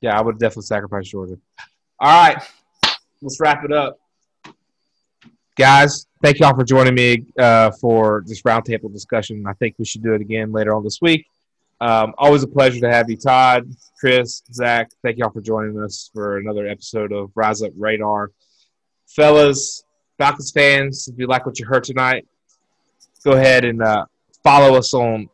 Yeah, 0.00 0.18
I 0.18 0.22
would 0.22 0.38
definitely 0.38 0.62
sacrifice 0.64 1.08
Georgia. 1.08 1.36
All 1.98 2.08
right, 2.28 2.42
let's 3.20 3.38
wrap 3.40 3.64
it 3.64 3.72
up, 3.72 3.98
guys. 5.56 6.06
Thank 6.22 6.38
y'all 6.40 6.54
for 6.54 6.64
joining 6.64 6.94
me 6.94 7.26
uh, 7.38 7.70
for 7.80 8.24
this 8.26 8.42
roundtable 8.42 8.92
discussion. 8.92 9.44
I 9.46 9.52
think 9.54 9.76
we 9.78 9.84
should 9.84 10.02
do 10.02 10.14
it 10.14 10.20
again 10.20 10.52
later 10.52 10.74
on 10.74 10.82
this 10.84 11.00
week. 11.00 11.26
Um, 11.80 12.14
always 12.18 12.42
a 12.42 12.48
pleasure 12.48 12.80
to 12.80 12.90
have 12.90 13.08
you, 13.08 13.16
Todd, 13.16 13.70
Chris, 13.98 14.42
Zach. 14.52 14.90
Thank 15.02 15.18
y'all 15.18 15.30
for 15.30 15.40
joining 15.40 15.82
us 15.82 16.10
for 16.12 16.38
another 16.38 16.66
episode 16.66 17.12
of 17.12 17.30
Rise 17.34 17.62
Up 17.62 17.72
Radar, 17.76 18.30
fellas, 19.06 19.82
Falcons 20.18 20.50
fans. 20.50 21.08
If 21.08 21.18
you 21.18 21.26
like 21.26 21.46
what 21.46 21.58
you 21.58 21.66
heard 21.66 21.84
tonight, 21.84 22.26
go 23.24 23.32
ahead 23.32 23.64
and 23.64 23.82
uh, 23.82 24.04
follow 24.44 24.76
us 24.76 24.92
on 24.92 25.28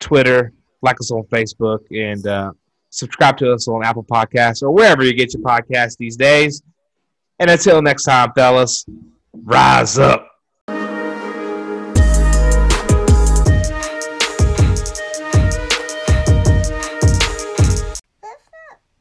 Twitter, 0.00 0.52
like 0.82 1.00
us 1.00 1.12
on 1.12 1.22
Facebook, 1.24 1.80
and 1.90 2.26
uh, 2.26 2.52
subscribe 2.90 3.36
to 3.38 3.52
us 3.52 3.68
on 3.68 3.84
Apple 3.84 4.04
Podcasts 4.04 4.62
or 4.62 4.72
wherever 4.72 5.04
you 5.04 5.14
get 5.14 5.32
your 5.32 5.42
podcasts 5.42 5.96
these 5.96 6.16
days. 6.16 6.62
And 7.38 7.50
until 7.50 7.80
next 7.82 8.02
time, 8.02 8.32
fellas, 8.34 8.84
rise 9.32 9.98
up. 9.98 10.27